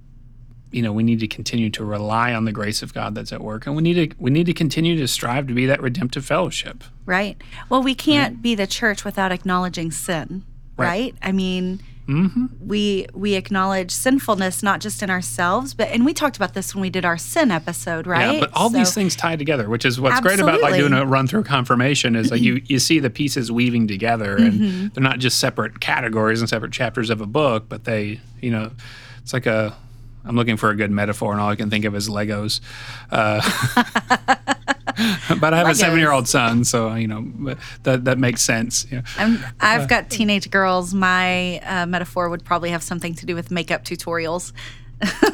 you 0.72 0.82
know 0.82 0.92
we 0.92 1.04
need 1.04 1.20
to 1.20 1.28
continue 1.28 1.70
to 1.70 1.84
rely 1.84 2.34
on 2.34 2.46
the 2.46 2.52
grace 2.52 2.82
of 2.82 2.92
God 2.92 3.14
that's 3.14 3.32
at 3.32 3.40
work, 3.40 3.66
and 3.66 3.76
we 3.76 3.82
need 3.82 4.10
to 4.10 4.16
we 4.18 4.32
need 4.32 4.46
to 4.46 4.52
continue 4.52 4.96
to 4.96 5.06
strive 5.06 5.46
to 5.46 5.54
be 5.54 5.66
that 5.66 5.80
redemptive 5.80 6.24
fellowship. 6.24 6.82
Right. 7.06 7.40
Well, 7.68 7.82
we 7.82 7.94
can't 7.94 8.42
be 8.42 8.56
the 8.56 8.66
church 8.66 9.04
without 9.04 9.30
acknowledging 9.30 9.92
sin. 9.92 10.44
Right. 10.76 10.88
Right. 10.88 11.14
I 11.22 11.30
mean, 11.30 11.80
we 12.08 13.06
we 13.14 13.34
acknowledge 13.34 13.90
sinfulness 13.90 14.62
not 14.62 14.80
just 14.80 15.02
in 15.02 15.10
ourselves, 15.10 15.72
but 15.74 15.88
and 15.88 16.04
we 16.04 16.12
talked 16.12 16.36
about 16.36 16.52
this 16.54 16.74
when 16.74 16.82
we 16.82 16.90
did 16.90 17.04
our 17.04 17.16
sin 17.16 17.50
episode, 17.50 18.06
right? 18.06 18.34
Yeah, 18.34 18.40
but 18.40 18.50
all 18.54 18.68
these 18.68 18.92
things 18.92 19.14
tie 19.16 19.36
together, 19.36 19.68
which 19.68 19.84
is 19.84 20.00
what's 20.00 20.20
great 20.20 20.40
about 20.40 20.60
like 20.60 20.74
doing 20.74 20.92
a 20.92 21.06
run 21.06 21.26
through 21.26 21.44
confirmation 21.44 22.16
is 22.16 22.30
like 22.30 22.40
you 22.40 22.60
you 22.66 22.78
see 22.78 22.98
the 22.98 23.10
pieces 23.10 23.50
weaving 23.52 23.86
together, 23.88 24.36
and 24.36 24.52
Mm-hmm. 24.60 24.86
they're 24.94 25.02
not 25.02 25.18
just 25.18 25.38
separate 25.40 25.80
categories 25.80 26.40
and 26.40 26.48
separate 26.48 26.72
chapters 26.72 27.08
of 27.10 27.20
a 27.20 27.26
book, 27.26 27.66
but 27.68 27.84
they 27.84 28.20
you 28.40 28.50
know 28.50 28.70
it's 29.22 29.32
like 29.32 29.46
a 29.46 29.74
I'm 30.24 30.36
looking 30.36 30.56
for 30.56 30.70
a 30.70 30.76
good 30.76 30.90
metaphor, 30.90 31.32
and 31.32 31.40
all 31.40 31.48
I 31.50 31.56
can 31.56 31.70
think 31.70 31.84
of 31.84 31.94
is 31.96 32.08
Legos. 32.08 32.60
Uh, 33.10 33.40
but 35.40 35.54
I 35.54 35.58
have 35.58 35.68
a 35.68 35.74
seven 35.74 35.98
year 35.98 36.12
old 36.12 36.28
son, 36.28 36.64
so 36.64 36.94
you 36.94 37.08
know 37.08 37.56
that 37.82 38.04
that 38.04 38.18
makes 38.18 38.42
sense. 38.42 38.90
Know. 38.90 39.02
I'm, 39.16 39.38
I've 39.60 39.88
got 39.88 40.10
teenage 40.10 40.50
girls. 40.50 40.94
My 40.94 41.58
uh, 41.60 41.86
metaphor 41.86 42.28
would 42.28 42.44
probably 42.44 42.70
have 42.70 42.82
something 42.82 43.14
to 43.16 43.26
do 43.26 43.34
with 43.34 43.50
makeup 43.50 43.84
tutorials. 43.84 44.52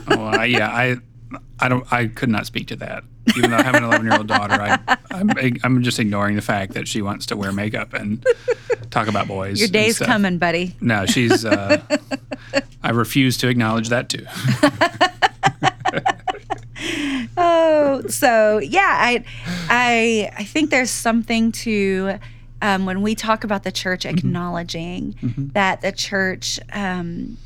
Oh, 0.09 0.25
I, 0.25 0.47
yeah, 0.47 0.69
I, 0.69 0.97
I 1.61 1.69
don't, 1.69 1.93
I 1.93 2.07
could 2.07 2.31
not 2.31 2.47
speak 2.47 2.69
to 2.69 2.77
that. 2.77 3.05
Even 3.37 3.51
though 3.51 3.59
I 3.59 3.63
have 3.63 3.75
an 3.75 3.85
11 3.85 4.07
year 4.07 4.17
old 4.17 4.27
daughter, 4.27 4.55
I, 4.55 4.97
I'm, 5.11 5.31
I'm 5.63 5.83
just 5.83 5.99
ignoring 5.99 6.37
the 6.37 6.43
fact 6.43 6.73
that 6.73 6.89
she 6.89 7.03
wants 7.03 7.27
to 7.27 7.37
wear 7.37 7.53
makeup 7.53 7.93
and 7.93 8.27
talk 8.91 9.09
about 9.09 9.29
boys. 9.29 9.61
Your 9.61 9.69
day's 9.69 9.99
coming, 9.99 10.39
buddy. 10.39 10.75
No, 10.81 11.05
she's. 11.05 11.45
Uh, 11.45 11.81
I 12.83 12.91
refuse 12.91 13.37
to 13.39 13.49
acknowledge 13.49 13.91
that 13.91 14.09
too. 14.09 14.27
Oh, 17.41 18.03
so 18.09 18.59
yeah, 18.59 18.97
I, 18.99 19.25
I, 19.69 20.31
I 20.37 20.45
think 20.45 20.71
there's 20.71 20.91
something 20.91 21.53
to 21.53 22.19
um, 22.61 22.85
when 22.87 23.03
we 23.03 23.15
talk 23.15 23.45
about 23.45 23.63
the 23.63 23.71
church 23.71 24.05
acknowledging 24.05 25.15
that 25.55 25.81
the 25.81 25.93
church 25.93 26.59
um, 26.73 27.37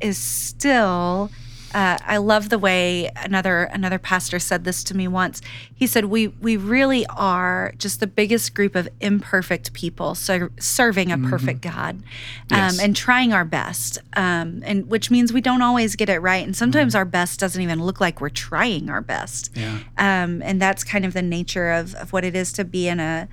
is 0.00 0.16
still. 0.16 1.30
Uh, 1.74 1.98
I 2.04 2.16
love 2.16 2.48
the 2.48 2.58
way 2.58 3.10
another 3.16 3.64
another 3.64 3.98
pastor 3.98 4.38
said 4.38 4.64
this 4.64 4.82
to 4.84 4.96
me 4.96 5.06
once. 5.06 5.40
He 5.74 5.86
said, 5.86 6.06
"We 6.06 6.28
we 6.28 6.56
really 6.56 7.06
are 7.06 7.72
just 7.78 8.00
the 8.00 8.06
biggest 8.06 8.54
group 8.54 8.74
of 8.74 8.88
imperfect 9.00 9.72
people, 9.72 10.14
so 10.14 10.48
serving 10.58 11.12
a 11.12 11.18
perfect 11.18 11.60
God, 11.60 12.02
Yes. 12.50 12.78
um, 12.78 12.84
and 12.84 12.96
trying 12.96 13.32
our 13.32 13.44
best, 13.44 13.98
um, 14.14 14.62
and 14.64 14.88
which 14.88 15.10
means 15.10 15.32
we 15.32 15.40
don't 15.40 15.62
always 15.62 15.94
get 15.96 16.08
it 16.08 16.18
right, 16.18 16.44
and 16.44 16.56
sometimes 16.56 16.94
our 16.94 17.04
best 17.04 17.38
doesn't 17.40 17.62
even 17.62 17.80
look 17.82 18.00
like 18.00 18.20
we're 18.20 18.28
trying 18.30 18.90
our 18.90 19.00
best. 19.00 19.50
Yeah. 19.54 19.78
Um, 19.96 20.42
and 20.42 20.60
that's 20.60 20.82
kind 20.84 21.04
of 21.04 21.12
the 21.12 21.22
nature 21.22 21.70
of, 21.70 21.94
of 21.94 22.12
what 22.12 22.24
it 22.24 22.34
is 22.34 22.52
to 22.54 22.64
be 22.64 22.88
in 22.88 22.98
a 23.00 23.28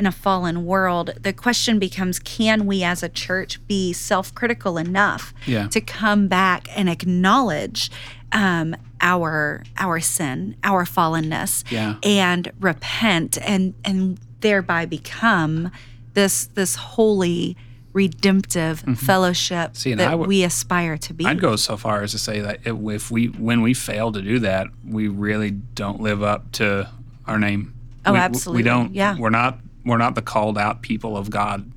in 0.00 0.06
a 0.06 0.10
fallen 0.12 0.64
world. 0.64 1.10
The 1.20 1.32
question 1.32 1.78
becomes: 1.78 2.18
Can 2.18 2.64
we, 2.66 2.82
as 2.82 3.02
a 3.02 3.08
church, 3.08 3.60
be 3.68 3.92
self-critical 3.92 4.78
enough 4.78 5.32
Yeah. 5.46 5.68
to 5.68 5.80
come 5.80 6.26
back 6.26 6.66
and 6.76 6.88
acknowledge 6.88 7.90
um, 8.32 8.74
our 9.02 9.62
our 9.78 10.00
sin, 10.00 10.56
our 10.64 10.84
fallenness, 10.84 11.64
Yeah. 11.70 11.96
and 12.02 12.50
repent, 12.58 13.36
and 13.46 13.74
and 13.84 14.18
thereby 14.40 14.86
become 14.86 15.70
this 16.14 16.46
this 16.46 16.76
holy, 16.76 17.56
redemptive 17.92 18.80
fellowship 18.96 19.72
Mm-hmm. 19.72 19.74
See, 19.74 19.94
that 19.94 20.18
would- 20.18 20.28
we 20.28 20.44
aspire 20.44 20.96
to 20.96 21.12
be. 21.12 21.26
I'd 21.26 21.40
go 21.40 21.56
so 21.56 21.76
far 21.76 22.02
as 22.02 22.12
to 22.12 22.18
say 22.18 22.40
that 22.40 22.60
if 22.64 23.10
we, 23.10 23.26
when 23.26 23.60
we 23.60 23.74
fail 23.74 24.12
to 24.12 24.22
do 24.22 24.38
that, 24.40 24.68
we 24.86 25.08
really 25.08 25.50
don't 25.50 26.00
live 26.00 26.22
up 26.22 26.50
to 26.52 26.88
our 27.26 27.38
name. 27.38 27.74
Oh, 28.06 28.12
we- 28.14 28.18
absolutely. 28.18 28.62
We 28.62 28.68
don't. 28.68 28.94
Yeah. 28.94 29.18
We're 29.18 29.28
not. 29.30 29.58
We're 29.84 29.98
not 29.98 30.14
the 30.14 30.22
called 30.22 30.58
out 30.58 30.82
people 30.82 31.16
of 31.16 31.30
God. 31.30 31.70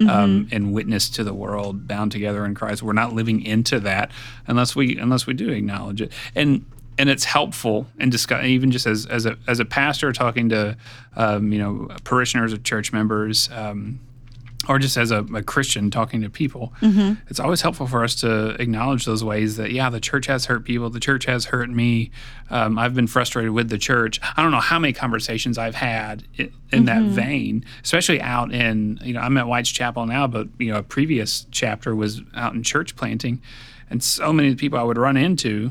Mm-hmm. 0.00 0.08
Um, 0.08 0.48
and 0.52 0.72
witness 0.72 1.08
to 1.10 1.24
the 1.24 1.34
world 1.34 1.88
bound 1.88 2.12
together 2.12 2.44
in 2.44 2.54
Christ. 2.54 2.82
We're 2.82 2.92
not 2.92 3.14
living 3.14 3.42
into 3.42 3.80
that 3.80 4.10
unless 4.46 4.76
we 4.76 4.96
unless 4.96 5.26
we 5.26 5.34
do 5.34 5.48
acknowledge 5.48 6.00
it. 6.00 6.12
And 6.34 6.64
and 6.98 7.10
it's 7.10 7.24
helpful 7.24 7.86
and 7.98 8.10
discuss 8.12 8.44
even 8.44 8.70
just 8.70 8.86
as 8.86 9.06
as 9.06 9.26
a 9.26 9.36
as 9.46 9.58
a 9.58 9.64
pastor 9.64 10.12
talking 10.12 10.50
to 10.50 10.76
um, 11.16 11.52
you 11.52 11.58
know 11.58 11.88
parishioners 12.04 12.52
or 12.52 12.58
church 12.58 12.92
members. 12.92 13.50
Um, 13.50 14.00
or 14.68 14.78
just 14.80 14.96
as 14.96 15.12
a, 15.12 15.22
a 15.34 15.42
Christian 15.42 15.90
talking 15.92 16.22
to 16.22 16.30
people, 16.30 16.72
it's 17.28 17.38
always 17.38 17.60
helpful 17.60 17.86
for 17.86 18.02
us 18.02 18.16
to 18.16 18.60
acknowledge 18.60 19.04
those 19.04 19.22
ways 19.22 19.56
that, 19.58 19.70
yeah, 19.70 19.90
the 19.90 20.00
church 20.00 20.26
has 20.26 20.46
hurt 20.46 20.64
people. 20.64 20.90
The 20.90 20.98
church 20.98 21.24
has 21.26 21.44
hurt 21.46 21.70
me. 21.70 22.10
Um, 22.50 22.76
I've 22.78 22.94
been 22.94 23.06
frustrated 23.06 23.52
with 23.52 23.68
the 23.68 23.78
church. 23.78 24.18
I 24.36 24.42
don't 24.42 24.50
know 24.50 24.58
how 24.58 24.78
many 24.80 24.92
conversations 24.92 25.56
I've 25.56 25.76
had 25.76 26.24
in, 26.36 26.52
in 26.72 26.84
that 26.86 27.02
vein, 27.02 27.64
especially 27.84 28.20
out 28.20 28.52
in, 28.52 28.98
you 29.04 29.12
know, 29.12 29.20
I'm 29.20 29.36
at 29.36 29.46
White's 29.46 29.70
Chapel 29.70 30.04
now, 30.06 30.26
but, 30.26 30.48
you 30.58 30.72
know, 30.72 30.78
a 30.78 30.82
previous 30.82 31.46
chapter 31.52 31.94
was 31.94 32.22
out 32.34 32.54
in 32.54 32.64
church 32.64 32.96
planting. 32.96 33.40
And 33.88 34.02
so 34.02 34.32
many 34.32 34.56
people 34.56 34.78
I 34.80 34.82
would 34.82 34.98
run 34.98 35.16
into 35.16 35.70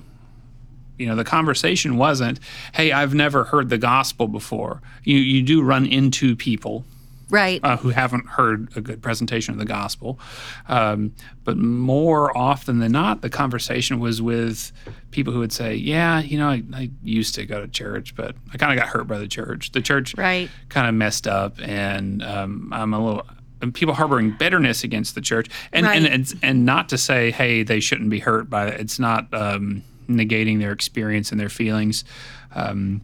you 0.98 1.08
know 1.08 1.16
the 1.18 1.26
conversation 1.26 1.98
wasn't 1.98 2.40
hey 2.74 2.94
i've 2.94 3.14
never 3.14 3.44
heard 3.44 3.68
the 3.68 3.78
gospel 3.78 4.30
before 4.30 4.82
you 5.04 5.18
you 5.18 5.42
do 5.42 5.62
run 5.62 5.86
into 5.86 6.38
people 6.38 6.86
right. 7.30 7.60
uh, 7.64 7.78
who 7.78 7.90
haven't 7.90 8.28
heard 8.28 8.70
a 8.76 8.82
good 8.82 9.02
presentation 9.02 9.54
of 9.54 9.60
the 9.60 9.66
gospel. 9.66 10.20
Um, 10.68 11.14
but 11.44 11.58
more 11.58 12.36
often 12.38 12.80
than 12.80 12.92
not, 12.92 13.22
the 13.22 13.30
conversation 13.30 14.00
was 14.00 14.22
with 14.22 14.72
people 15.12 15.34
who 15.34 15.40
would 15.40 15.52
say, 15.54 15.76
Yeah, 15.76 16.20
you 16.22 16.38
know, 16.38 16.50
I, 16.50 16.64
I 16.74 16.90
used 17.04 17.36
to 17.36 17.46
go 17.46 17.62
to 17.62 17.68
church, 17.68 18.16
but 18.16 18.36
I 18.54 18.58
kind 18.58 18.72
of 18.72 18.78
got 18.80 18.88
hurt 18.90 19.08
by 19.08 19.18
the 19.20 19.28
church. 19.28 19.72
The 19.72 19.82
church 19.82 20.16
Right. 20.18 20.50
kind 20.70 20.88
of 20.88 20.94
messed 20.96 21.28
up, 21.28 21.56
and 21.62 22.24
um, 22.24 22.70
I'm 22.74 22.94
a 22.94 23.04
little. 23.06 23.26
And 23.62 23.74
people 23.74 23.94
harboring 23.96 24.32
bitterness 24.38 24.84
against 24.84 25.16
the 25.16 25.22
church, 25.22 25.48
and 25.72 25.86
and, 25.88 26.04
Right. 26.04 26.14
and 26.14 26.34
and 26.44 26.66
not 26.66 26.90
to 26.90 26.98
say, 26.98 27.32
hey, 27.32 27.64
they 27.64 27.80
shouldn't 27.80 28.10
be 28.10 28.20
hurt 28.20 28.50
by 28.50 28.68
it. 28.68 28.80
It's 28.82 29.00
not 29.00 29.34
um, 29.34 29.82
negating 30.10 30.60
their 30.60 30.72
experience 30.74 31.32
and 31.32 31.40
their 31.40 31.50
feelings. 31.50 32.04
Um, 32.54 33.02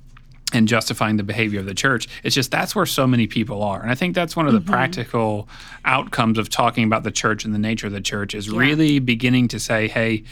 and 0.54 0.68
justifying 0.68 1.18
the 1.18 1.24
behavior 1.24 1.60
of 1.60 1.66
the 1.66 1.74
church. 1.74 2.08
It's 2.24 2.36
just 2.36 2.52
that's 2.52 2.76
where 2.76 2.86
so 2.86 3.08
many 3.08 3.28
people 3.28 3.64
are. 3.64 3.82
And 3.82 3.92
I 3.92 3.96
think 3.96 4.16
that's 4.16 4.36
one 4.36 4.48
of 4.48 4.54
the 4.54 4.60
mm-hmm. 4.60 4.72
practical 4.72 5.48
outcomes 5.86 6.38
of 6.38 6.50
talking 6.50 6.84
about 6.84 7.04
the 7.04 7.12
church 7.12 7.46
and 7.46 7.54
the 7.54 7.60
nature 7.60 7.88
of 7.88 7.94
the 7.94 8.02
church 8.02 8.34
is 8.34 8.50
really 8.50 9.00
beginning 9.00 9.48
to 9.50 9.60
say, 9.60 9.88
hey, 9.88 10.24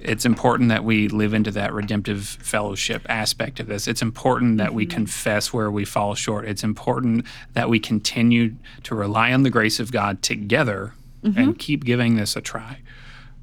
it's 0.00 0.24
important 0.24 0.70
that 0.70 0.82
we 0.82 1.08
live 1.08 1.34
into 1.34 1.50
that 1.50 1.72
redemptive 1.72 2.24
fellowship 2.24 3.04
aspect 3.08 3.60
of 3.60 3.66
this. 3.66 3.86
It's 3.86 4.00
important 4.00 4.58
that 4.58 4.72
we 4.72 4.86
mm-hmm. 4.86 4.94
confess 4.94 5.52
where 5.52 5.70
we 5.70 5.84
fall 5.84 6.14
short. 6.14 6.46
It's 6.46 6.64
important 6.64 7.26
that 7.52 7.68
we 7.68 7.78
continue 7.78 8.54
to 8.84 8.94
rely 8.94 9.32
on 9.32 9.42
the 9.42 9.50
grace 9.50 9.78
of 9.78 9.92
God 9.92 10.22
together 10.22 10.94
and 11.22 11.34
mm-hmm. 11.34 11.52
keep 11.52 11.84
giving 11.84 12.16
this 12.16 12.34
a 12.34 12.40
try. 12.40 12.78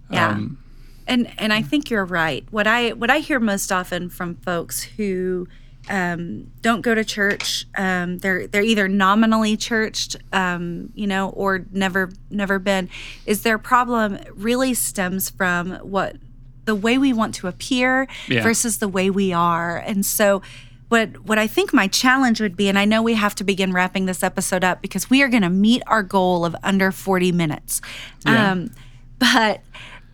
Yeah. 0.09 0.29
Um, 0.29 0.57
and 1.05 1.31
and 1.37 1.53
I 1.53 1.61
think 1.61 1.89
you're 1.89 2.05
right. 2.05 2.45
What 2.49 2.67
I 2.67 2.91
what 2.91 3.09
I 3.09 3.19
hear 3.19 3.39
most 3.39 3.71
often 3.71 4.09
from 4.09 4.35
folks 4.35 4.81
who 4.83 5.47
um, 5.89 6.51
don't 6.61 6.81
go 6.81 6.93
to 6.95 7.03
church, 7.05 7.65
um, 7.77 8.17
they're 8.19 8.47
they're 8.47 8.61
either 8.63 8.87
nominally 8.87 9.55
churched, 9.57 10.15
um, 10.33 10.91
you 10.95 11.07
know, 11.07 11.29
or 11.29 11.65
never 11.71 12.11
never 12.29 12.59
been, 12.59 12.89
is 13.25 13.43
their 13.43 13.57
problem 13.57 14.17
really 14.33 14.73
stems 14.73 15.29
from 15.29 15.71
what 15.77 16.17
the 16.65 16.75
way 16.75 16.97
we 16.97 17.13
want 17.13 17.33
to 17.35 17.47
appear 17.47 18.07
Yeah. 18.27 18.43
versus 18.43 18.79
the 18.79 18.87
way 18.87 19.09
we 19.09 19.31
are, 19.33 19.77
and 19.77 20.05
so. 20.05 20.41
What, 20.89 21.25
what 21.27 21.37
I 21.37 21.47
think 21.47 21.73
my 21.73 21.89
challenge 21.89 22.39
would 22.39 22.55
be, 22.55 22.69
and 22.69 22.79
I 22.79 22.85
know 22.85 23.03
we 23.03 23.15
have 23.15 23.35
to 23.35 23.43
begin 23.43 23.73
wrapping 23.73 24.05
this 24.05 24.23
episode 24.23 24.63
up 24.63 24.81
because 24.81 25.09
we 25.09 25.21
are 25.21 25.27
going 25.27 25.41
to 25.43 25.49
meet 25.49 25.83
our 25.85 26.01
goal 26.01 26.45
of 26.45 26.55
under 26.63 26.93
40 26.93 27.33
minutes. 27.33 27.81
Yeah. 28.25 28.51
Um, 28.53 28.71
but 29.19 29.63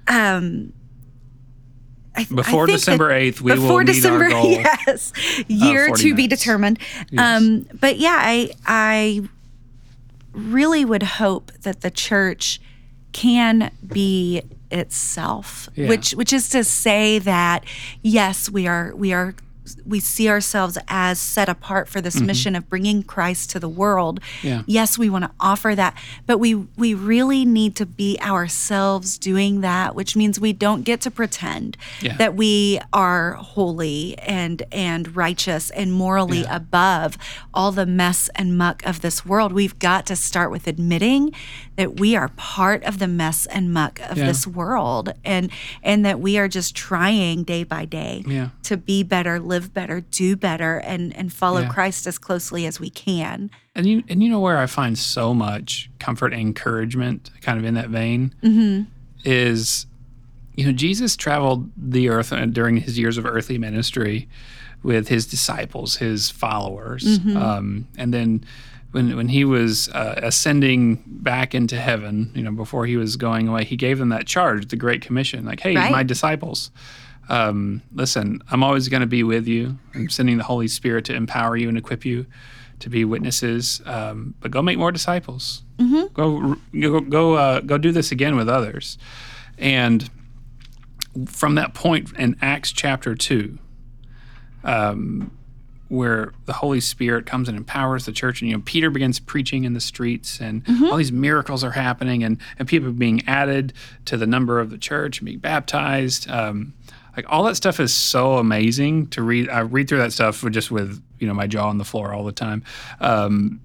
um, 0.08 0.74
I, 2.16 2.26
Before 2.26 2.68
December 2.68 3.10
8th, 3.10 3.42
we 3.42 3.54
will 3.54 3.62
before 3.62 3.80
meet 3.84 3.90
our 4.06 4.20
December, 4.20 4.30
goal 4.30 4.52
Yes, 4.88 5.12
year 5.48 5.88
40 5.88 6.02
to 6.04 6.16
be 6.16 6.24
minutes. 6.24 6.42
determined. 6.42 6.80
Um, 7.18 7.66
but 7.80 7.98
yeah, 7.98 8.18
I 8.20 8.52
I 8.66 9.22
really 10.32 10.86
would 10.86 11.04
hope 11.04 11.52
that 11.62 11.82
the 11.82 11.92
church 11.92 12.60
can 13.12 13.72
be 13.86 14.42
itself, 14.72 15.70
Yeah. 15.76 15.88
which 15.90 16.12
which 16.12 16.34
is 16.34 16.50
to 16.50 16.64
say 16.64 17.20
that 17.20 17.64
yes, 18.02 18.50
we 18.50 18.68
are 18.68 18.94
we 18.96 19.14
are 19.14 19.36
we 19.86 20.00
see 20.00 20.30
ourselves 20.30 20.78
as 20.88 21.20
set 21.20 21.48
apart 21.50 21.88
for 21.88 22.02
this 22.02 22.18
mm-hmm. 22.18 22.28
mission 22.28 22.56
of 22.56 22.70
bringing 22.70 23.04
Christ 23.04 23.50
to 23.52 23.60
the 23.60 23.70
world. 23.70 24.20
Yeah. 24.42 24.64
Yes, 24.66 24.98
we 24.98 25.10
want 25.10 25.26
to 25.26 25.32
offer 25.40 25.76
that, 25.76 25.96
but 26.26 26.38
we 26.38 26.56
we 26.56 26.94
really 26.94 27.46
need 27.46 27.76
to 27.78 27.86
be 27.86 28.18
ourselves 28.22 29.18
doing 29.18 29.62
that, 29.62 29.96
which 29.96 30.16
means 30.16 30.40
we 30.40 30.54
don't 30.54 30.84
get 30.84 31.02
to 31.02 31.12
pretend 31.12 31.78
Yeah. 32.02 32.18
that 32.18 32.36
we 32.36 32.80
are 32.92 33.34
holy 33.34 34.18
and 34.20 34.64
and 34.72 35.16
righteous 35.16 35.70
and 35.70 35.94
morally 35.94 36.42
Yeah. 36.42 36.56
above 36.56 37.18
all 37.54 37.72
the 37.72 37.86
mess 37.86 38.30
and 38.36 38.58
muck 38.58 38.86
of 38.86 39.02
this 39.02 39.26
world. 39.26 39.54
We've 39.54 39.78
got 39.80 40.06
to 40.08 40.16
start 40.16 40.52
with 40.52 40.68
admitting 40.68 41.32
that 41.76 42.00
we 42.00 42.16
are 42.16 42.28
part 42.36 42.84
of 42.84 43.00
the 43.00 43.08
mess 43.08 43.46
and 43.48 43.74
muck 43.74 44.00
of 44.10 44.18
Yeah. 44.18 44.28
this 44.28 44.46
world 44.46 45.12
and 45.26 45.50
and 45.82 46.06
that 46.06 46.20
we 46.20 46.38
are 46.38 46.48
just 46.48 46.76
trying 46.76 47.44
day 47.44 47.64
by 47.64 47.86
day 47.86 48.24
Yeah. 48.28 48.50
to 48.64 48.78
be 48.78 49.02
better, 49.04 49.40
live 49.40 49.74
better, 49.74 50.02
do 50.02 50.36
better 50.36 50.78
and 50.78 51.16
and 51.16 51.34
follow 51.34 51.62
Yeah. 51.62 51.70
Christ 51.70 52.06
as 52.08 52.18
closely 52.18 52.66
as 52.68 52.80
we 52.80 52.90
can. 52.90 53.50
And 53.76 53.86
you 53.88 54.04
and 54.08 54.22
you 54.22 54.30
know 54.30 54.40
where 54.40 54.58
I 54.60 54.68
find 54.68 54.98
so 54.98 55.34
much 55.34 55.90
comfort 56.00 56.32
and 56.32 56.42
encouragement, 56.42 57.32
kind 57.42 57.58
of 57.58 57.66
in 57.66 57.74
that 57.74 57.90
vein, 57.90 58.34
is 59.26 59.86
you 60.56 60.66
know 60.66 60.72
Jesus 60.72 61.16
traveled 61.16 61.70
the 61.78 62.10
earth 62.10 62.32
uh, 62.32 62.46
during 62.46 62.78
his 62.78 62.98
years 63.00 63.18
of 63.18 63.26
earthly 63.26 63.58
ministry 63.58 64.28
with 64.84 65.08
his 65.08 65.26
disciples, 65.26 65.96
his 65.98 66.30
followers, 66.30 67.18
um, 67.38 67.88
and 67.98 68.14
then 68.14 68.44
when 68.94 69.16
when 69.18 69.28
he 69.28 69.44
was 69.44 69.90
uh, 69.90 70.20
ascending 70.24 71.04
back 71.06 71.54
into 71.54 71.76
heaven, 71.76 72.32
you 72.34 72.42
know, 72.44 72.52
before 72.52 72.86
he 72.86 72.96
was 72.96 73.18
going 73.18 73.48
away, 73.48 73.66
he 73.66 73.76
gave 73.76 74.00
them 74.00 74.10
that 74.10 74.26
charge, 74.26 74.70
the 74.70 74.76
Great 74.78 75.02
Commission, 75.02 75.44
like, 75.46 75.60
"Hey, 75.60 75.76
Right. 75.76 75.92
my 75.92 76.04
disciples." 76.04 76.72
Um, 77.30 77.82
listen, 77.94 78.42
I'm 78.52 78.64
always 78.64 78.90
going 78.90 79.02
to 79.02 79.08
be 79.08 79.24
with 79.24 79.48
you. 79.48 79.78
I'm 79.96 80.10
sending 80.10 80.38
the 80.38 80.44
Holy 80.44 80.68
Spirit 80.68 81.06
to 81.06 81.14
empower 81.16 81.56
you 81.58 81.70
and 81.70 81.78
equip 81.78 82.04
you 82.06 82.26
to 82.80 82.90
be 82.90 83.06
witnesses. 83.06 83.82
Um, 83.86 84.36
but 84.42 84.52
go 84.52 84.62
make 84.62 84.78
more 84.78 84.92
disciples. 84.92 85.64
Go 86.14 86.56
go 86.80 87.00
go 87.02 87.34
uh, 87.34 87.60
go 87.62 87.78
do 87.78 87.92
this 87.92 88.12
again 88.12 88.36
with 88.36 88.48
others. 88.50 88.98
And 89.58 90.10
from 91.28 91.56
that 91.56 91.74
point 91.74 92.12
in 92.18 92.36
Acts 92.42 92.72
chapter 92.72 93.16
two, 93.16 93.58
um, 94.64 95.32
where 95.90 96.34
the 96.46 96.54
Holy 96.54 96.80
Spirit 96.80 97.26
comes 97.26 97.48
and 97.48 97.58
empowers 97.58 98.06
the 98.06 98.12
church, 98.12 98.42
and 98.42 98.50
you 98.50 98.58
know 98.58 98.64
Peter 98.66 98.90
begins 98.90 99.20
preaching 99.20 99.64
in 99.64 99.74
the 99.74 99.82
streets, 99.82 100.40
and 100.40 100.64
all 100.86 100.98
these 100.98 101.12
miracles 101.12 101.64
are 101.64 101.72
happening, 101.72 102.24
and 102.24 102.38
and 102.58 102.68
people 102.68 102.92
being 102.92 103.24
added 103.28 103.74
to 104.06 104.18
the 104.18 104.28
number 104.28 104.60
of 104.60 104.70
the 104.70 104.78
church 104.78 105.20
and 105.20 105.26
being 105.26 105.40
baptized. 105.40 106.30
Um, 106.30 106.74
like 107.16 107.26
all 107.30 107.44
that 107.44 107.56
stuff 107.56 107.80
is 107.80 107.94
so 107.94 108.38
amazing 108.38 109.08
to 109.08 109.22
read. 109.22 109.50
I 109.50 109.60
read 109.60 109.88
through 109.88 110.00
that 110.00 110.14
stuff 110.14 110.44
just 110.50 110.72
with 110.72 111.02
you 111.20 111.28
know 111.28 111.34
my 111.34 111.48
jaw 111.48 111.70
on 111.70 111.78
the 111.78 111.86
floor 111.86 112.14
all 112.14 112.24
the 112.24 112.32
time. 112.32 112.64
Um, 113.00 113.62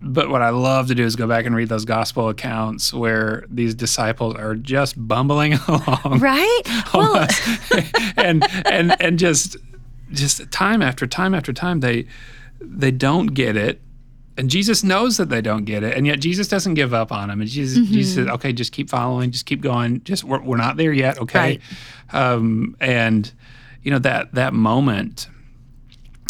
but 0.00 0.30
what 0.30 0.42
I 0.42 0.50
love 0.50 0.88
to 0.88 0.94
do 0.94 1.04
is 1.04 1.16
go 1.16 1.26
back 1.26 1.44
and 1.44 1.54
read 1.56 1.68
those 1.68 1.84
gospel 1.84 2.28
accounts 2.28 2.92
where 2.92 3.44
these 3.50 3.74
disciples 3.74 4.36
are 4.36 4.54
just 4.54 4.94
bumbling 5.08 5.54
along 5.68 6.20
Right? 6.20 6.62
Well, 6.94 7.26
and 8.16 8.44
and 8.66 9.00
and 9.00 9.18
just 9.18 9.56
just 10.12 10.50
time 10.50 10.82
after 10.82 11.06
time 11.06 11.34
after 11.34 11.52
time 11.52 11.80
they 11.80 12.06
they 12.60 12.90
don't 12.90 13.28
get 13.28 13.56
it. 13.56 13.80
And 14.36 14.48
Jesus 14.48 14.84
knows 14.84 15.16
that 15.16 15.30
they 15.30 15.40
don't 15.40 15.64
get 15.64 15.82
it 15.82 15.96
and 15.96 16.06
yet 16.06 16.20
Jesus 16.20 16.48
doesn't 16.48 16.74
give 16.74 16.94
up 16.94 17.10
on 17.10 17.28
them. 17.28 17.40
And 17.40 17.50
Jesus, 17.50 17.88
Jesus 17.88 18.14
says 18.14 18.28
okay 18.28 18.52
just 18.52 18.72
keep 18.72 18.88
following 18.88 19.30
just 19.30 19.46
keep 19.46 19.60
going 19.60 20.02
just 20.04 20.24
we're, 20.24 20.42
we're 20.42 20.56
not 20.56 20.76
there 20.76 20.92
yet 20.92 21.18
okay? 21.18 21.58
Um, 22.12 22.76
and 22.80 23.32
you 23.82 23.90
know 23.90 23.98
that 24.00 24.34
that 24.34 24.54
moment 24.54 25.28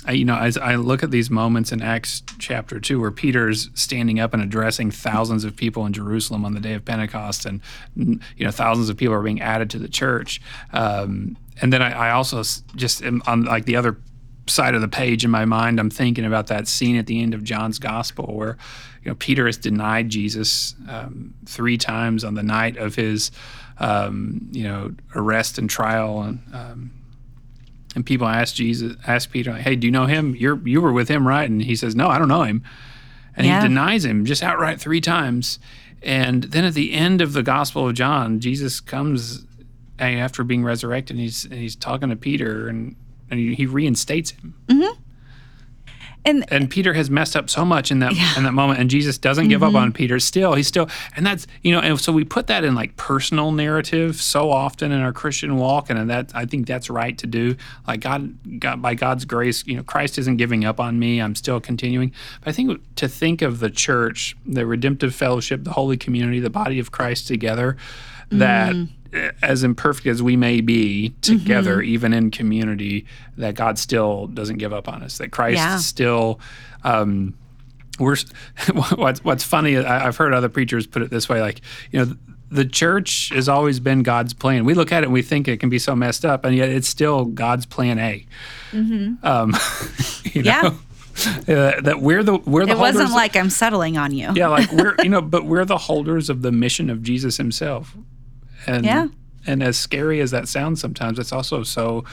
I, 0.09 0.12
you 0.12 0.25
know, 0.25 0.37
as 0.37 0.57
I 0.57 0.77
look 0.77 1.03
at 1.03 1.11
these 1.11 1.29
moments 1.29 1.71
in 1.71 1.83
Acts 1.83 2.23
chapter 2.38 2.81
two, 2.81 2.99
where 2.99 3.11
Peter's 3.11 3.69
standing 3.75 4.19
up 4.19 4.33
and 4.33 4.43
addressing 4.43 4.91
thousands 4.91 5.45
of 5.45 5.55
people 5.55 5.85
in 5.85 5.93
Jerusalem 5.93 6.47
on 6.47 6.55
the 6.55 6.61
day 6.61 6.73
of 6.73 6.85
Pentecost, 6.87 7.45
and 7.45 7.61
you 7.95 8.19
know, 8.38 8.51
thousands 8.51 8.88
of 8.88 8.97
people 8.97 9.14
are 9.14 9.23
being 9.23 9.43
added 9.43 9.69
to 9.71 9.79
the 9.79 9.88
church. 9.88 10.41
Um, 10.73 11.37
and 11.61 11.73
then 11.73 11.83
I, 11.83 12.09
I 12.09 12.11
also 12.12 12.42
just 12.77 13.03
am 13.03 13.23
on 13.27 13.44
like 13.44 13.64
the 13.64 13.77
other 13.77 13.99
side 14.47 14.75
of 14.75 14.81
the 14.81 14.88
page 14.88 15.25
in 15.25 15.31
my 15.31 15.44
mind, 15.44 15.79
I'm 15.79 15.90
thinking 15.90 16.25
about 16.25 16.47
that 16.47 16.66
scene 16.68 16.97
at 16.97 17.07
the 17.07 17.23
end 17.23 17.35
of 17.35 17.44
John's 17.44 17.79
Gospel 17.79 18.35
where 18.35 18.57
you 19.03 19.11
know 19.11 19.14
Peter 19.14 19.47
has 19.47 19.57
denied 19.57 20.09
Jesus 20.09 20.75
um, 20.88 21.35
three 21.47 21.77
times 21.79 22.25
on 22.25 22.35
the 22.35 22.42
night 22.42 22.77
of 22.77 22.94
his 22.94 23.31
um, 23.79 24.49
you 24.53 24.64
know 24.64 24.92
arrest 25.14 25.59
and 25.59 25.68
trial 25.68 26.23
and. 26.23 26.40
Um, 26.53 26.90
and 27.94 28.05
people 28.05 28.29
ask 28.29 28.55
Jesus, 28.55 28.94
ask 29.07 29.31
Peter, 29.31 29.51
like, 29.51 29.62
"Hey, 29.62 29.75
do 29.75 29.87
you 29.87 29.90
know 29.90 30.05
him? 30.05 30.37
You're 30.37 30.61
you 30.68 30.81
were 30.83 30.92
with 30.92 31.09
him, 31.09 31.27
right?" 31.27 31.49
And 31.49 31.61
he 31.62 31.75
says, 31.75 31.97
"No, 31.97 32.09
I 32.09 32.18
don't 32.18 32.29
know 32.29 32.42
him." 32.42 32.62
And 33.35 33.47
Yeah. 33.47 33.62
he 33.62 33.68
denies 33.68 34.05
him 34.05 34.25
just 34.27 34.42
outright 34.42 34.79
three 34.79 35.01
times. 35.01 35.59
And 36.03 36.44
then 36.44 36.64
at 36.64 36.75
the 36.75 36.92
end 36.92 37.21
of 37.21 37.33
the 37.33 37.42
Gospel 37.42 37.88
of 37.88 37.94
John, 37.94 38.40
Jesus 38.40 38.79
comes 38.79 39.47
after 39.98 40.44
being 40.44 40.64
resurrected, 40.64 41.16
and 41.16 41.22
he's 41.22 41.44
and 41.44 41.54
he's 41.54 41.76
talking 41.76 42.08
to 42.11 42.16
Peter, 42.16 42.68
and 42.68 42.96
and 43.30 43.38
he, 43.38 43.54
he 43.54 43.66
reinstates 43.66 44.30
him. 44.30 44.54
and 46.24 46.44
And 46.52 46.68
Peter 46.68 46.92
has 46.94 47.08
messed 47.11 47.37
up 47.37 47.48
so 47.48 47.64
much 47.64 47.90
in 47.90 48.00
that 48.00 48.12
in 48.37 48.44
that 48.44 48.52
moment, 48.52 48.80
and 48.80 48.90
Jesus 48.90 49.18
doesn't 49.18 49.48
give 49.48 49.62
up 49.62 49.74
on 49.74 49.92
Peter. 49.92 50.18
Still, 50.18 50.54
he's 50.54 50.66
still, 50.66 50.88
and 51.16 51.24
that's 51.24 51.46
you 51.62 51.72
know, 51.72 51.80
and 51.80 51.98
so 52.00 52.12
we 52.12 52.24
put 52.24 52.48
that 52.48 52.64
in 52.64 52.74
like 52.74 52.96
personal 52.96 53.52
narrative 53.52 54.16
so 54.16 54.50
often 54.50 54.92
in 54.92 55.00
our 55.00 55.12
Christian 55.12 55.56
walk, 55.56 55.90
and 55.90 56.11
that 56.11 56.30
I 56.34 56.44
think 56.44 56.66
that's 56.66 56.90
right 56.90 57.16
to 57.18 57.26
do. 57.26 57.56
Like 57.87 58.00
God, 58.00 58.61
God, 58.61 58.82
by 58.82 58.94
God's 58.94 59.24
grace, 59.24 59.66
you 59.66 59.76
know, 59.76 59.82
Christ 59.82 60.18
isn't 60.18 60.37
giving 60.37 60.64
up 60.64 60.80
on 60.80 60.98
me. 60.98 61.20
I'm 61.20 61.34
still 61.34 61.61
continuing. 61.61 62.12
But 62.40 62.50
I 62.50 62.52
think 62.52 62.80
to 62.96 63.08
think 63.08 63.40
of 63.40 63.61
the 63.61 63.70
church, 63.70 64.37
the 64.44 64.66
redemptive 64.66 65.14
fellowship, 65.14 65.64
the 65.64 65.72
holy 65.72 65.96
community, 65.96 66.40
the 66.40 66.50
body 66.50 66.78
of 66.78 66.90
Christ 66.90 67.28
together, 67.28 67.76
that. 68.30 68.74
uh, 68.74 68.84
As 69.42 69.62
imperfect 69.64 70.07
as 70.07 70.23
we 70.23 70.37
may 70.37 70.61
be 70.61 71.11
together, 71.23 71.81
even 71.81 72.12
in 72.12 72.31
community, 72.31 73.07
that 73.38 73.55
God 73.55 73.79
still 73.79 74.27
doesn't 74.27 74.59
give 74.59 74.73
up 74.73 74.87
on 74.88 75.03
us. 75.03 75.18
That 75.18 75.31
Christ 75.31 75.57
Yeah. 75.57 75.77
still 75.79 76.40
um, 76.85 77.35
we're 77.99 78.16
what's 78.94 79.25
what's 79.25 79.42
funny 79.42 79.77
I, 79.77 80.07
i've 80.07 80.16
heard 80.16 80.33
other 80.33 80.49
preachers 80.49 80.87
put 80.87 81.03
it 81.03 81.11
this 81.11 81.29
way 81.29 81.40
like 81.40 81.61
you 81.90 81.99
know 82.05 82.12
the 82.51 82.64
church 82.64 83.31
has 83.35 83.49
always 83.49 83.81
been 83.81 84.05
god's 84.05 84.33
plan 84.33 84.64
we 84.64 84.75
look 84.75 84.92
at 84.92 85.03
it 85.03 85.07
and 85.07 85.12
we 85.12 85.21
think 85.23 85.49
it 85.49 85.59
can 85.59 85.68
be 85.68 85.81
so 85.81 85.97
messed 85.97 86.25
up 86.25 86.44
and 86.44 86.55
yet 86.55 86.68
it's 86.68 86.88
still 86.88 87.25
god's 87.25 87.66
plan 87.66 87.99
a 87.99 88.25
um, 88.73 89.57
you 90.33 90.42
Yeah. 90.42 90.62
know 90.62 90.68
uh, 91.49 91.81
that 91.81 91.97
we're 92.01 92.23
the 92.23 92.37
we're 92.38 92.64
the 92.66 92.73
it 92.73 92.77
holders 92.79 92.94
wasn't 92.94 93.12
like 93.12 93.35
I'm 93.35 93.51
settling 93.51 93.99
on 93.99 94.12
you. 94.14 94.31
yeah 94.37 94.47
like 94.47 94.71
we're 94.71 94.94
you 95.03 95.09
know 95.09 95.21
but 95.21 95.44
we're 95.44 95.64
the 95.64 95.79
holders 95.79 96.31
of 96.31 96.42
the 96.42 96.53
mission 96.53 96.90
of 96.90 97.03
jesus 97.03 97.37
himself 97.37 97.97
and 98.66 98.85
Yeah. 98.85 99.09
and 99.47 99.62
as 99.62 99.77
scary 99.79 100.21
as 100.21 100.31
that 100.33 100.49
sounds 100.49 100.81
sometimes 100.81 101.18
it's 101.18 101.33
also 101.33 101.62
so 101.62 102.05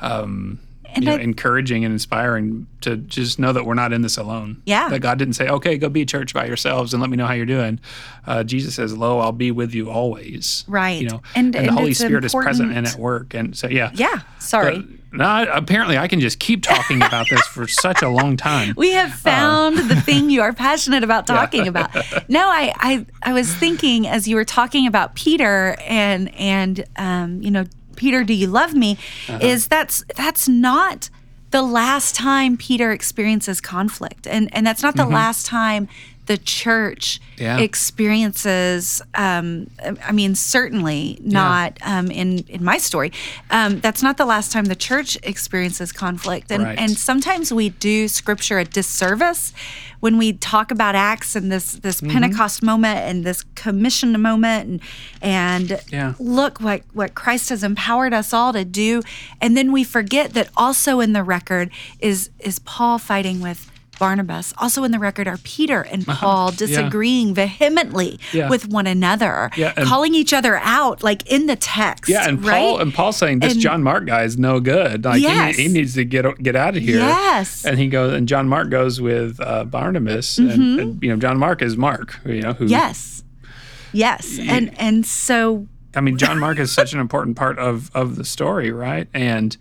um 0.00 0.58
And 0.94 1.04
you 1.04 1.10
know, 1.10 1.16
I- 1.16 1.20
encouraging 1.20 1.84
and 1.84 1.92
inspiring 1.92 2.66
to 2.82 2.96
just 2.96 3.38
know 3.40 3.52
that 3.52 3.66
we're 3.66 3.74
not 3.74 3.92
in 3.92 4.02
this 4.02 4.16
alone. 4.16 4.62
Yeah. 4.64 4.88
That 4.90 5.00
God 5.00 5.18
didn't 5.18 5.34
say, 5.34 5.48
okay, 5.48 5.76
go 5.76 5.88
be 5.88 6.02
a 6.02 6.06
church 6.06 6.32
by 6.34 6.46
yourselves 6.46 6.92
and 6.94 7.00
let 7.00 7.10
me 7.10 7.16
know 7.16 7.26
how 7.26 7.32
you're 7.32 7.46
doing. 7.46 7.80
Uh, 8.26 8.44
Jesus 8.44 8.76
says, 8.76 8.96
lo, 8.96 9.18
I'll 9.18 9.32
be 9.32 9.50
with 9.50 9.74
you 9.74 9.90
always. 9.90 10.64
Right. 10.68 11.00
You 11.02 11.08
know, 11.08 11.22
And- 11.34 11.56
and, 11.56 11.66
the 11.68 11.72
Holy 11.72 11.94
Spirit 11.94 12.24
is 12.24 12.32
present 12.32 12.70
and 12.72 12.86
at 12.86 12.94
work. 12.96 13.34
And 13.34 13.56
so, 13.56 13.66
yeah. 13.66 13.90
Yeah. 13.94 14.20
Sorry. 14.38 14.78
But, 14.80 14.88
no, 15.14 15.46
apparently 15.52 15.96
I 15.96 16.08
can 16.08 16.20
just 16.20 16.38
keep 16.38 16.62
talking 16.62 17.02
about 17.02 17.28
this 17.30 17.46
for 17.46 17.66
such 17.84 18.02
a 18.02 18.08
long 18.08 18.36
time. 18.36 18.74
we 18.76 18.92
have 18.92 19.12
found 19.12 19.78
the 19.78 20.00
thing 20.00 20.30
you 20.30 20.42
are 20.42 20.52
passionate 20.52 21.04
about 21.04 21.26
talking 21.36 21.68
about. 21.68 21.94
No, 22.28 22.48
I, 22.48 22.72
I 22.76 23.06
I 23.22 23.32
was 23.32 23.52
thinking 23.54 24.06
as 24.06 24.28
you 24.28 24.36
were 24.36 24.44
talking 24.44 24.86
about 24.86 25.14
Peter 25.14 25.76
and 25.86 26.34
and 26.34 26.84
um, 26.96 27.40
you 27.42 27.50
know, 27.50 27.64
Peter, 27.96 28.24
do 28.24 28.34
you 28.34 28.46
love 28.46 28.74
me? 28.74 28.98
Uh-huh. 29.28 29.38
Is 29.40 29.68
that's 29.68 30.04
that's 30.16 30.48
not 30.48 31.10
the 31.54 31.62
last 31.62 32.16
time 32.16 32.56
Peter 32.56 32.90
experiences 32.90 33.60
conflict. 33.60 34.26
And 34.26 34.48
and 34.52 34.66
that's 34.66 34.82
not 34.82 34.96
the 34.96 35.06
last 35.06 35.46
time 35.46 35.88
the 36.26 36.38
church. 36.38 37.20
Yeah. 37.36 37.58
experiences 37.58 39.02
um, 39.16 39.66
i 40.04 40.12
mean 40.12 40.36
certainly 40.36 41.18
not 41.20 41.78
um, 41.82 42.08
in 42.12 42.38
in 42.48 42.62
my 42.62 42.78
story 42.78 43.10
um, 43.50 43.80
that's 43.80 44.04
not 44.04 44.18
the 44.18 44.24
last 44.24 44.52
time 44.52 44.66
the 44.66 44.76
church 44.76 45.18
experiences 45.24 45.90
conflict 45.90 46.52
and 46.52 46.62
Right. 46.62 46.78
and 46.78 46.96
sometimes 46.96 47.52
we 47.52 47.70
do 47.70 48.06
scripture 48.06 48.60
a 48.60 48.64
disservice 48.64 49.52
when 49.98 50.16
we 50.16 50.34
talk 50.34 50.70
about 50.70 50.94
acts 50.94 51.34
and 51.34 51.50
this 51.50 51.72
this 51.72 52.00
Mm-hmm. 52.00 52.12
pentecost 52.12 52.62
moment 52.62 52.98
and 53.00 53.24
this 53.24 53.42
commission 53.56 54.20
moment 54.22 54.68
and 54.68 54.80
and 55.20 55.82
Yeah. 55.90 56.14
look 56.20 56.60
what 56.60 56.82
what 56.92 57.16
christ 57.16 57.48
has 57.48 57.64
empowered 57.64 58.14
us 58.14 58.32
all 58.32 58.52
to 58.52 58.64
do 58.64 59.02
and 59.40 59.56
then 59.56 59.72
we 59.72 59.82
forget 59.82 60.34
that 60.34 60.48
also 60.56 61.00
in 61.00 61.14
the 61.14 61.24
record 61.24 61.70
is 61.98 62.30
is 62.38 62.60
paul 62.60 62.98
fighting 62.98 63.40
with 63.40 63.70
Barnabas. 64.04 64.52
Also 64.58 64.84
in 64.84 64.92
the 64.92 64.98
record 64.98 65.26
are 65.26 65.38
Peter 65.38 65.80
and 65.82 66.06
Paul 66.06 66.50
disagreeing 66.52 67.32
vehemently 67.34 68.14
Uh-huh. 68.14 68.38
Yeah. 68.38 68.48
with 68.50 68.68
one 68.68 68.86
another, 68.86 69.50
Yeah, 69.56 69.72
calling 69.84 70.14
each 70.14 70.32
other 70.32 70.58
out 70.58 71.02
like 71.02 71.26
in 71.26 71.46
the 71.46 71.56
text. 71.56 72.08
Yeah, 72.10 72.28
and 72.28 72.44
right? 72.44 72.60
Paul 72.60 72.80
and 72.80 72.92
Paul 72.92 73.12
saying 73.12 73.38
this 73.40 73.52
And- 73.54 73.62
John 73.62 73.82
Mark 73.82 74.04
guy 74.06 74.22
is 74.24 74.36
no 74.36 74.60
good. 74.60 75.04
Like 75.04 75.16
he- 75.16 75.22
Yes. 75.22 75.56
he, 75.56 75.68
needs 75.68 75.94
to 75.94 76.04
get 76.04 76.24
get 76.42 76.54
out 76.56 76.76
of 76.76 76.82
here. 76.82 76.98
Yes. 76.98 77.64
And 77.64 77.78
he 77.78 77.86
goes, 77.88 78.12
and 78.12 78.28
John 78.28 78.46
Mark 78.48 78.68
goes 78.70 79.00
with 79.00 79.40
uh, 79.40 79.64
Barnabas, 79.64 80.36
Mm-hmm. 80.38 80.50
and, 80.50 80.80
and 80.80 81.02
you 81.02 81.08
know 81.10 81.16
John 81.16 81.38
Mark 81.38 81.62
is 81.62 81.76
Mark. 81.76 82.20
You 82.26 82.42
know 82.42 82.52
who? 82.52 82.66
Yes. 82.66 83.22
Yes. 83.92 84.38
And 84.40 84.78
and 84.78 85.06
so 85.06 85.66
I 85.96 86.00
mean, 86.00 86.18
John 86.18 86.38
Mark 86.38 86.58
is 86.58 86.72
such 86.72 86.92
an 86.92 87.00
important 87.00 87.36
part 87.36 87.58
of 87.58 87.90
of 87.94 88.16
the 88.16 88.24
story, 88.24 88.70
right? 88.72 89.06
And 89.14 89.56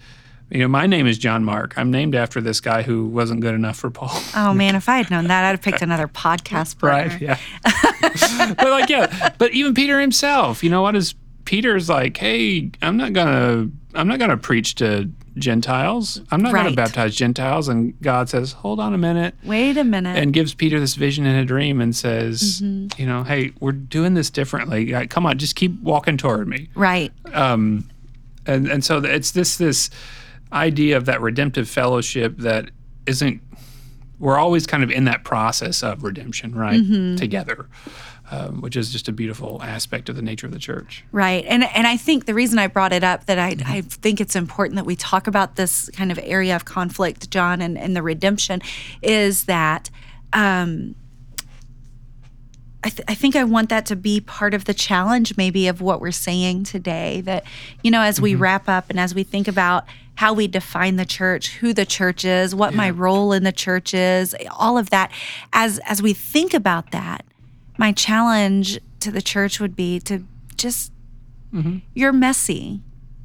you 0.54 0.60
know, 0.60 0.68
my 0.68 0.86
name 0.88 1.08
is 1.08 1.18
John 1.18 1.44
Mark. 1.44 1.74
I'm 1.78 1.90
named 1.92 2.14
after 2.16 2.40
this 2.40 2.60
guy 2.62 2.84
who 2.84 3.06
wasn't 3.08 3.42
good 3.42 3.56
enough 3.56 3.78
for 3.78 3.90
Paul. 3.90 4.12
oh 4.36 4.54
man, 4.54 4.76
if 4.76 4.88
I 4.88 4.98
had 4.98 5.10
known 5.12 5.28
that, 5.28 5.44
I'd 5.46 5.50
have 5.52 5.62
picked 5.62 5.82
another 5.90 6.08
podcast 6.08 6.78
partner. 6.80 7.10
right? 7.10 7.22
Yeah. 7.22 7.40
but 8.58 8.70
like, 8.70 8.90
yeah. 8.90 9.30
But 9.38 9.52
even 9.54 9.74
Peter 9.74 10.00
himself, 10.00 10.64
you 10.64 10.70
know 10.70 10.82
what? 10.82 10.96
Is 10.96 11.16
Peter's 11.46 11.90
like, 11.90 12.16
hey, 12.18 12.72
I'm 12.82 12.96
not 12.98 13.14
gonna, 13.14 13.70
I'm 13.96 14.08
not 14.08 14.20
gonna 14.20 14.38
preach 14.38 14.76
to 14.76 15.10
Gentiles. 15.36 16.22
I'm 16.32 16.42
not 16.42 16.54
Right. 16.54 16.64
gonna 16.64 16.76
baptize 16.76 17.16
Gentiles. 17.16 17.68
And 17.68 18.00
God 18.02 18.30
says, 18.30 18.52
hold 18.54 18.80
on 18.80 18.94
a 18.94 18.98
minute. 18.98 19.34
Wait 19.44 19.76
a 19.78 19.84
minute. 19.84 20.18
And 20.18 20.32
gives 20.32 20.54
Peter 20.54 20.80
this 20.80 20.94
vision 20.96 21.26
in 21.26 21.36
a 21.36 21.44
dream 21.46 21.82
and 21.82 21.96
says, 21.96 22.62
Mm-hmm. 22.62 23.02
you 23.02 23.08
know, 23.08 23.24
hey, 23.24 23.52
we're 23.60 23.72
doing 23.72 24.14
this 24.14 24.30
differently. 24.30 24.94
Come 25.08 25.26
on, 25.26 25.38
just 25.40 25.56
keep 25.56 25.82
walking 25.82 26.18
toward 26.18 26.48
me. 26.48 26.70
right. 26.76 27.12
Um, 27.34 27.90
and 28.46 28.68
and 28.68 28.84
so 28.86 28.98
it's 28.98 29.32
this 29.32 29.56
this 29.58 29.90
idea 30.54 30.96
of 30.98 31.06
that 31.06 31.20
redemptive 31.22 31.68
fellowship 31.68 32.38
that 32.38 32.70
isn't 33.06 33.42
we're 34.20 34.38
always 34.38 34.66
kind 34.68 34.84
of 34.84 34.92
in 34.92 35.06
that 35.06 35.24
process 35.24 35.84
of 35.84 36.04
redemption 36.04 36.54
right 36.56 36.80
Mm-hmm. 36.82 37.16
together 37.16 37.68
um, 38.32 38.62
which 38.62 38.76
is 38.78 38.90
just 38.92 39.08
a 39.10 39.12
beautiful 39.12 39.62
aspect 39.62 40.08
of 40.10 40.16
the 40.16 40.22
nature 40.22 40.48
of 40.48 40.54
the 40.54 40.60
church 40.60 41.04
Right. 41.12 41.44
And 41.46 41.64
and 41.64 41.86
I 41.86 41.98
think 41.98 42.26
the 42.26 42.34
reason 42.34 42.58
I 42.58 42.68
brought 42.68 42.94
it 42.94 43.04
up 43.04 43.26
that 43.26 43.38
I, 43.38 43.56
I 43.66 43.82
think 43.82 44.22
it's 44.22 44.36
important 44.36 44.78
that 44.78 44.86
we 44.86 44.96
talk 44.96 45.28
about 45.28 45.56
this 45.58 45.90
kind 45.90 46.12
of 46.12 46.18
area 46.24 46.56
of 46.56 46.64
conflict, 46.66 47.30
Jon, 47.30 47.62
and, 47.62 47.78
and 47.78 47.96
the 47.96 48.02
redemption 48.02 48.62
is 49.02 49.44
that 49.46 49.90
um, 50.32 50.96
I, 52.84 52.90
th- 52.90 53.06
I 53.08 53.16
think 53.16 53.36
I 53.36 53.44
want 53.44 53.70
that 53.70 53.86
to 53.88 53.96
be 53.96 54.20
part 54.20 54.54
of 54.54 54.66
the 54.66 54.74
challenge, 54.74 55.38
maybe, 55.38 55.68
of 55.68 55.82
what 55.82 56.02
we're 56.02 56.12
saying 56.12 56.66
today. 56.66 57.22
That, 57.22 57.46
you 57.82 57.92
know, 57.92 58.02
as 58.02 58.20
we 58.20 58.34
mm-hmm. 58.34 58.42
wrap 58.42 58.68
up 58.68 58.90
and 58.90 59.00
as 59.00 59.16
we 59.16 59.24
think 59.24 59.48
about 59.48 59.86
how 60.16 60.34
we 60.34 60.48
define 60.48 60.98
the 60.98 61.06
church, 61.06 61.56
who 61.56 61.74
the 61.74 61.86
church 61.86 62.24
is, 62.24 62.54
what 62.54 62.74
my 62.74 62.90
role 62.90 63.34
in 63.34 63.44
the 63.44 63.52
church 63.52 63.94
is, 63.94 64.36
all 64.52 64.78
of 64.78 64.90
that, 64.92 65.12
as 65.54 65.80
as 65.86 66.02
we 66.02 66.14
think 66.14 66.54
about 66.54 66.92
that, 66.92 67.26
my 67.78 67.92
challenge 67.92 68.80
to 69.00 69.12
the 69.12 69.22
church 69.22 69.60
would 69.60 69.76
be 69.76 70.00
to 70.02 70.24
just 70.56 70.92
mm-hmm. 71.54 71.78
you're 71.94 72.14
messy. 72.14 72.82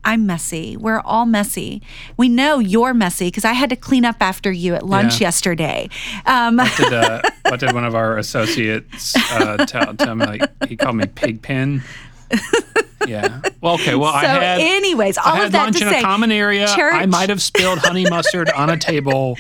I'm 0.09 0.25
messy. 0.27 0.75
We're 0.77 1.01
all 1.01 1.27
messy. 1.27 1.83
We 2.17 2.31
know 2.31 2.59
you're 2.61 2.95
messy 2.95 3.27
because 3.27 3.45
I 3.45 3.53
had 3.53 3.69
to 3.71 3.77
clean 3.77 4.07
up 4.07 4.17
after 4.21 4.51
you 4.51 4.75
at 4.75 4.87
lunch 4.87 5.21
Yeah. 5.21 5.27
yesterday. 5.27 5.91
Um, 6.25 6.57
did, 6.79 6.93
uh, 6.95 7.21
what 7.49 7.61
did 7.61 7.73
one 7.75 7.85
of 7.85 7.95
our 7.95 8.17
associates 8.17 9.15
uh, 9.33 9.67
tell, 9.67 9.95
tell 9.95 10.15
me 10.15 10.25
like 10.25 10.43
he 10.67 10.77
called 10.77 10.97
me 10.97 11.05
pigpen 11.07 11.83
yeah 13.07 13.41
well 13.61 13.75
okay 13.75 13.95
well 13.95 14.13
i 14.13 14.25
had 14.25 14.61
anyways, 14.61 15.17
all 15.17 15.33
I 15.33 15.37
had 15.37 15.47
of 15.47 15.53
that 15.53 15.65
lunch 15.65 15.79
to 15.79 15.87
in 15.87 15.93
say, 15.93 15.99
a 16.01 16.03
common 16.03 16.31
area. 16.33 16.67
I 16.69 17.07
might 17.07 17.29
have 17.29 17.41
spilled 17.41 17.79
honey 17.79 18.05
mustard 18.11 18.51
on 18.51 18.69
a 18.71 18.77
table 18.77 19.37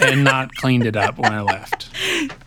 and 0.00 0.24
not 0.24 0.54
cleaned 0.54 0.86
it 0.86 0.96
up 0.96 1.18
when 1.18 1.32
I 1.32 1.40
left. 1.42 1.90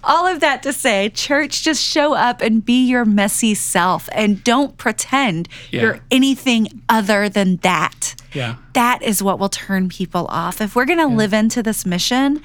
all 0.04 0.26
of 0.28 0.40
that 0.42 0.64
to 0.64 0.74
say, 0.74 1.10
church, 1.10 1.64
just 1.64 1.82
show 1.84 2.14
up 2.16 2.42
and 2.42 2.66
be 2.66 2.86
your 2.88 3.06
messy 3.06 3.54
self 3.54 4.10
and 4.12 4.44
don't 4.44 4.78
pretend 4.78 5.48
Yeah. 5.72 5.82
you're 5.82 6.00
anything 6.12 6.82
other 6.90 7.30
than 7.30 7.58
that. 7.58 8.16
Yeah. 8.34 8.56
That 8.74 9.02
is 9.04 9.22
what 9.24 9.40
will 9.40 9.50
turn 9.50 9.90
people 9.90 10.26
off. 10.30 10.60
If 10.60 10.76
we're 10.76 10.86
going 10.86 11.00
to 11.00 11.08
live 11.08 11.34
into 11.34 11.62
this 11.64 11.86
mission, 11.86 12.42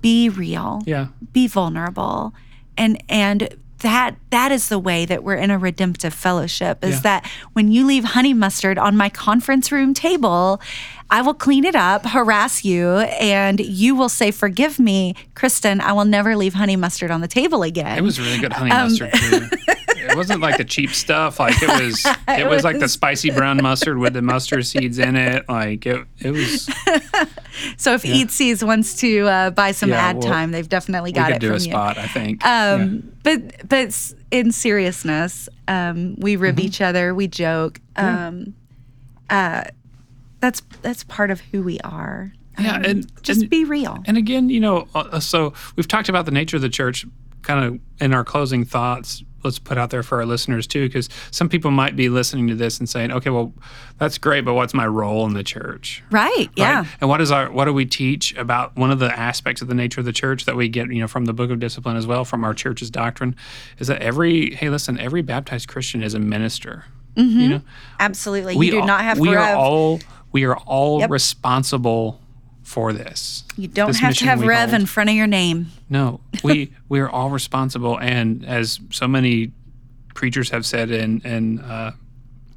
be 0.00 0.28
real. 0.28 0.82
Yeah. 0.86 1.08
be 1.32 1.46
vulnerable 1.48 2.32
and 2.78 3.02
and 3.08 3.56
that 3.82 4.16
that 4.30 4.50
is 4.50 4.68
the 4.68 4.78
way 4.78 5.04
that 5.04 5.22
we're 5.22 5.34
in 5.36 5.50
a 5.50 5.58
redemptive 5.58 6.12
fellowship 6.14 6.82
is 6.82 6.96
Yeah. 6.96 7.00
that 7.00 7.30
when 7.52 7.70
you 7.70 7.86
leave 7.86 8.04
honey 8.04 8.34
mustard 8.34 8.78
on 8.78 8.96
my 8.96 9.08
conference 9.08 9.70
room 9.70 9.92
table 9.94 10.60
i 11.10 11.20
will 11.20 11.34
clean 11.34 11.64
it 11.64 11.74
up 11.76 12.06
harass 12.06 12.64
you 12.64 12.98
and 13.20 13.60
you 13.60 13.94
will 13.94 14.08
say 14.08 14.30
forgive 14.30 14.78
me 14.78 15.14
kristin 15.34 15.80
i 15.80 15.92
will 15.92 16.04
never 16.04 16.34
leave 16.36 16.54
honey 16.54 16.76
mustard 16.76 17.10
on 17.10 17.20
the 17.20 17.28
table 17.28 17.62
again 17.62 17.98
It 17.98 18.02
was 18.02 18.18
really 18.18 18.38
good 18.38 18.52
honey 18.52 18.70
Um, 18.70 18.88
mustard 18.88 19.12
too. 19.12 19.46
It 20.10 20.16
wasn't 20.16 20.40
like 20.40 20.56
the 20.58 20.64
cheap 20.64 20.90
stuff. 20.90 21.38
Like 21.40 21.62
it 21.62 21.68
was, 21.82 22.04
it 22.28 22.48
was 22.48 22.64
like 22.64 22.78
the 22.78 22.88
spicy 22.88 23.30
brown 23.30 23.62
mustard 23.62 23.98
with 23.98 24.12
the 24.14 24.22
mustard 24.22 24.66
seeds 24.66 24.98
in 24.98 25.16
it. 25.16 25.48
Like 25.48 25.86
it, 25.86 26.06
it 26.20 26.30
was. 26.32 26.64
so 27.76 27.94
if 27.94 28.04
eat 28.04 28.30
seeds 28.30 28.64
wants 28.64 28.96
to 29.00 29.20
uh, 29.28 29.50
buy 29.50 29.72
some 29.72 29.90
Yeah, 29.90 30.00
ad 30.08 30.16
well, 30.18 30.28
time 30.28 30.50
they've 30.52 30.68
definitely 30.68 31.10
We 31.10 31.14
got 31.14 31.26
could 31.28 31.36
it 31.36 31.40
do 31.40 31.46
from 31.48 31.56
a 31.56 31.58
you 31.60 31.64
spot, 31.70 31.98
I 31.98 32.06
think. 32.08 32.44
Um, 32.46 33.12
but 33.22 33.68
but 33.68 34.12
in 34.30 34.52
seriousness, 34.52 35.48
um, 35.68 36.16
we 36.18 36.36
rib 36.36 36.56
Mm-hmm. 36.56 36.66
each 36.66 36.80
other, 36.80 37.14
we 37.14 37.28
joke. 37.28 37.80
Um, 37.96 38.54
uh, 39.30 39.64
that's 40.40 40.60
that's 40.82 41.04
part 41.04 41.30
of 41.30 41.40
who 41.40 41.62
we 41.62 41.78
are. 41.80 42.32
Yeah, 42.58 42.76
Um, 42.76 42.84
and- 42.84 43.22
just 43.22 43.42
and- 43.42 43.50
be 43.50 43.64
real. 43.64 44.02
And 44.06 44.16
again, 44.18 44.48
you 44.50 44.60
know, 44.60 44.88
uh, 44.94 45.20
so 45.20 45.54
we've 45.76 45.88
talked 45.88 46.08
about 46.08 46.24
the 46.26 46.30
nature 46.32 46.56
of 46.56 46.62
the 46.62 46.68
church 46.68 47.06
kind 47.42 47.64
of 47.64 47.80
in 48.00 48.12
our 48.12 48.24
closing 48.24 48.64
thoughts. 48.64 49.22
Let's 49.44 49.58
put 49.58 49.78
out 49.78 49.90
there 49.90 50.02
for 50.02 50.18
our 50.18 50.26
listeners 50.26 50.66
too, 50.66 50.86
because 50.86 51.08
some 51.30 51.48
people 51.48 51.70
might 51.70 51.96
be 51.96 52.08
listening 52.08 52.48
to 52.48 52.54
this 52.54 52.78
and 52.78 52.88
saying, 52.88 53.10
okay, 53.12 53.30
well, 53.30 53.52
that's 53.98 54.18
great, 54.18 54.44
but 54.44 54.54
what's 54.54 54.74
my 54.74 54.86
role 54.86 55.26
in 55.26 55.34
the 55.34 55.42
church? 55.42 56.02
right? 56.10 56.48
Yeah. 56.56 56.84
And 57.00 57.08
what 57.10 57.20
is 57.20 57.30
our 57.30 57.50
what 57.50 57.64
do 57.66 57.72
we 57.72 57.84
teach 57.86 58.34
about 58.36 58.76
one 58.76 58.90
of 58.90 58.98
the 58.98 59.16
aspects 59.18 59.62
of 59.62 59.68
the 59.68 59.74
nature 59.74 60.00
of 60.00 60.06
the 60.06 60.12
church 60.12 60.44
that 60.46 60.56
we 60.56 60.68
get, 60.68 60.88
you 60.92 61.00
know, 61.00 61.08
from 61.08 61.24
the 61.24 61.32
book 61.32 61.50
of 61.50 61.58
discipline 61.60 61.96
as 61.96 62.06
well, 62.06 62.24
from 62.24 62.44
our 62.44 62.54
church's 62.54 62.90
doctrine, 62.90 63.36
is 63.78 63.88
that 63.88 64.00
every 64.00 64.54
hey, 64.54 64.70
listen, 64.70 64.98
every 64.98 65.22
baptized 65.22 65.68
Christian 65.68 66.02
is 66.02 66.14
a 66.14 66.18
minister. 66.18 66.84
You 67.14 67.24
mm-hmm. 67.24 67.48
know, 67.50 67.60
Absolutely. 68.00 68.56
we 68.56 68.66
you 68.66 68.72
do 68.72 68.80
all- 68.80 68.86
not 68.86 69.02
have 69.02 69.18
we 69.18 69.28
to 69.28 69.36
are 69.36 69.54
all 69.54 70.00
we 70.32 70.44
are 70.44 70.56
all 70.56 71.00
Yep. 71.00 71.10
responsible 71.10 72.21
for 72.72 72.94
this. 72.94 73.44
you 73.58 73.68
don't 73.68 73.88
this 73.88 73.98
have 73.98 74.14
to 74.14 74.24
have 74.24 74.40
Rev 74.40 74.70
hold. 74.70 74.80
in 74.80 74.86
front 74.86 75.10
of 75.10 75.14
your 75.14 75.26
name. 75.26 75.66
No, 75.90 76.20
we 76.42 76.72
we 76.88 77.00
are 77.00 77.10
all 77.10 77.28
responsible, 77.28 77.98
and 77.98 78.46
as 78.46 78.80
so 78.88 79.06
many 79.06 79.52
preachers 80.14 80.48
have 80.50 80.64
said 80.64 80.90
in 80.90 81.20
in 81.20 81.60
uh, 81.60 81.92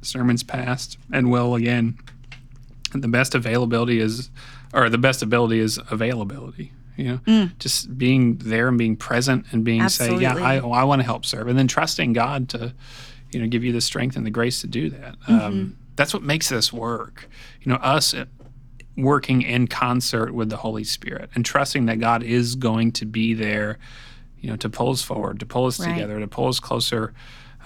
sermons 0.00 0.42
past 0.42 0.96
and 1.12 1.30
will 1.30 1.54
again, 1.54 1.98
the 2.92 3.08
best 3.08 3.34
availability 3.34 4.00
is, 4.00 4.30
or 4.72 4.88
the 4.88 4.96
best 4.96 5.22
ability 5.22 5.58
is 5.58 5.78
availability. 5.90 6.72
You 6.96 7.20
know, 7.26 7.50
just 7.58 7.98
being 7.98 8.38
there 8.38 8.68
and 8.68 8.78
being 8.78 8.96
present 8.96 9.44
and 9.50 9.64
being 9.64 9.86
say, 9.90 10.16
yeah, 10.16 10.30
I 10.30 10.56
Absolutely. 10.56 10.78
I 10.78 10.84
want 10.84 11.00
to 11.00 11.04
help 11.04 11.26
serve, 11.26 11.46
and 11.46 11.58
then 11.58 11.68
trusting 11.68 12.14
God 12.14 12.48
to, 12.50 12.72
you 13.32 13.40
know, 13.40 13.46
give 13.48 13.64
you 13.64 13.72
the 13.72 13.82
strength 13.82 14.16
and 14.16 14.24
the 14.24 14.30
grace 14.30 14.62
to 14.62 14.66
do 14.66 14.88
that. 14.88 15.20
Mm-hmm. 15.20 15.34
Um, 15.34 15.76
that's 15.94 16.14
what 16.14 16.22
makes 16.22 16.48
this 16.48 16.72
work. 16.72 17.28
You 17.60 17.72
know, 17.72 17.78
us 17.78 18.14
working 18.96 19.42
in 19.42 19.66
concert 19.68 20.32
with 20.32 20.48
the 20.48 20.56
Holy 20.56 20.84
Spirit 20.84 21.30
and 21.34 21.44
trusting 21.44 21.86
that 21.86 22.00
God 22.00 22.22
is 22.22 22.54
going 22.54 22.92
to 22.92 23.04
be 23.04 23.34
there, 23.34 23.78
you 24.40 24.48
know, 24.50 24.56
to 24.56 24.68
pull 24.70 24.90
us 24.90 25.02
forward, 25.02 25.40
to 25.40 25.46
pull 25.46 25.66
us 25.66 25.78
Right. 25.80 25.92
together, 25.94 26.18
to 26.20 26.26
pull 26.26 26.48
us 26.48 26.60
closer, 26.60 27.12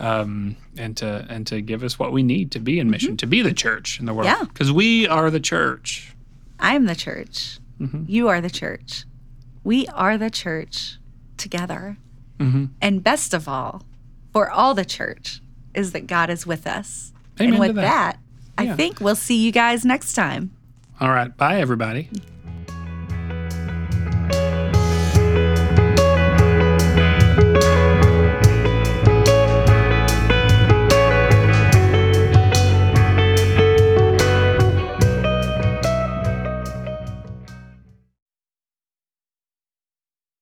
um, 0.00 0.56
and 0.76 0.96
to 0.96 1.26
and 1.28 1.46
to 1.48 1.60
give 1.60 1.84
us 1.84 1.98
what 1.98 2.10
we 2.12 2.22
need 2.22 2.50
to 2.52 2.58
be 2.58 2.78
in 2.80 2.90
mission, 2.90 3.16
to 3.18 3.26
be 3.26 3.42
the 3.42 3.52
church 3.52 4.00
in 4.00 4.06
the 4.06 4.14
world. 4.14 4.26
Yeah. 4.26 4.44
because 4.44 4.72
we 4.72 5.06
are 5.06 5.30
the 5.30 5.40
church. 5.40 6.14
I 6.58 6.74
am 6.74 6.86
the 6.86 6.94
church. 6.96 7.58
Mm-hmm. 7.80 8.04
You 8.08 8.28
are 8.28 8.40
the 8.40 8.50
church. 8.50 9.04
We 9.62 9.86
are 9.88 10.18
the 10.18 10.30
church 10.30 10.98
together. 11.36 11.96
Mm-hmm. 12.38 12.66
And 12.80 13.02
best 13.04 13.34
of 13.34 13.46
all, 13.48 13.82
for 14.32 14.50
all 14.50 14.74
the 14.74 14.84
church, 14.84 15.40
is 15.74 15.92
that 15.92 16.06
God 16.06 16.30
is 16.30 16.46
with 16.46 16.66
us. 16.66 17.12
Amen 17.40 17.52
and 17.54 17.60
with 17.60 17.74
that. 17.76 17.82
that, 17.82 18.18
I 18.58 18.62
Yeah. 18.64 18.76
think 18.76 19.00
we'll 19.00 19.14
see 19.16 19.36
you 19.44 19.52
guys 19.52 19.84
next 19.84 20.14
time. 20.14 20.50
All 21.00 21.10
right, 21.10 21.34
bye 21.36 21.60
everybody. 21.60 22.08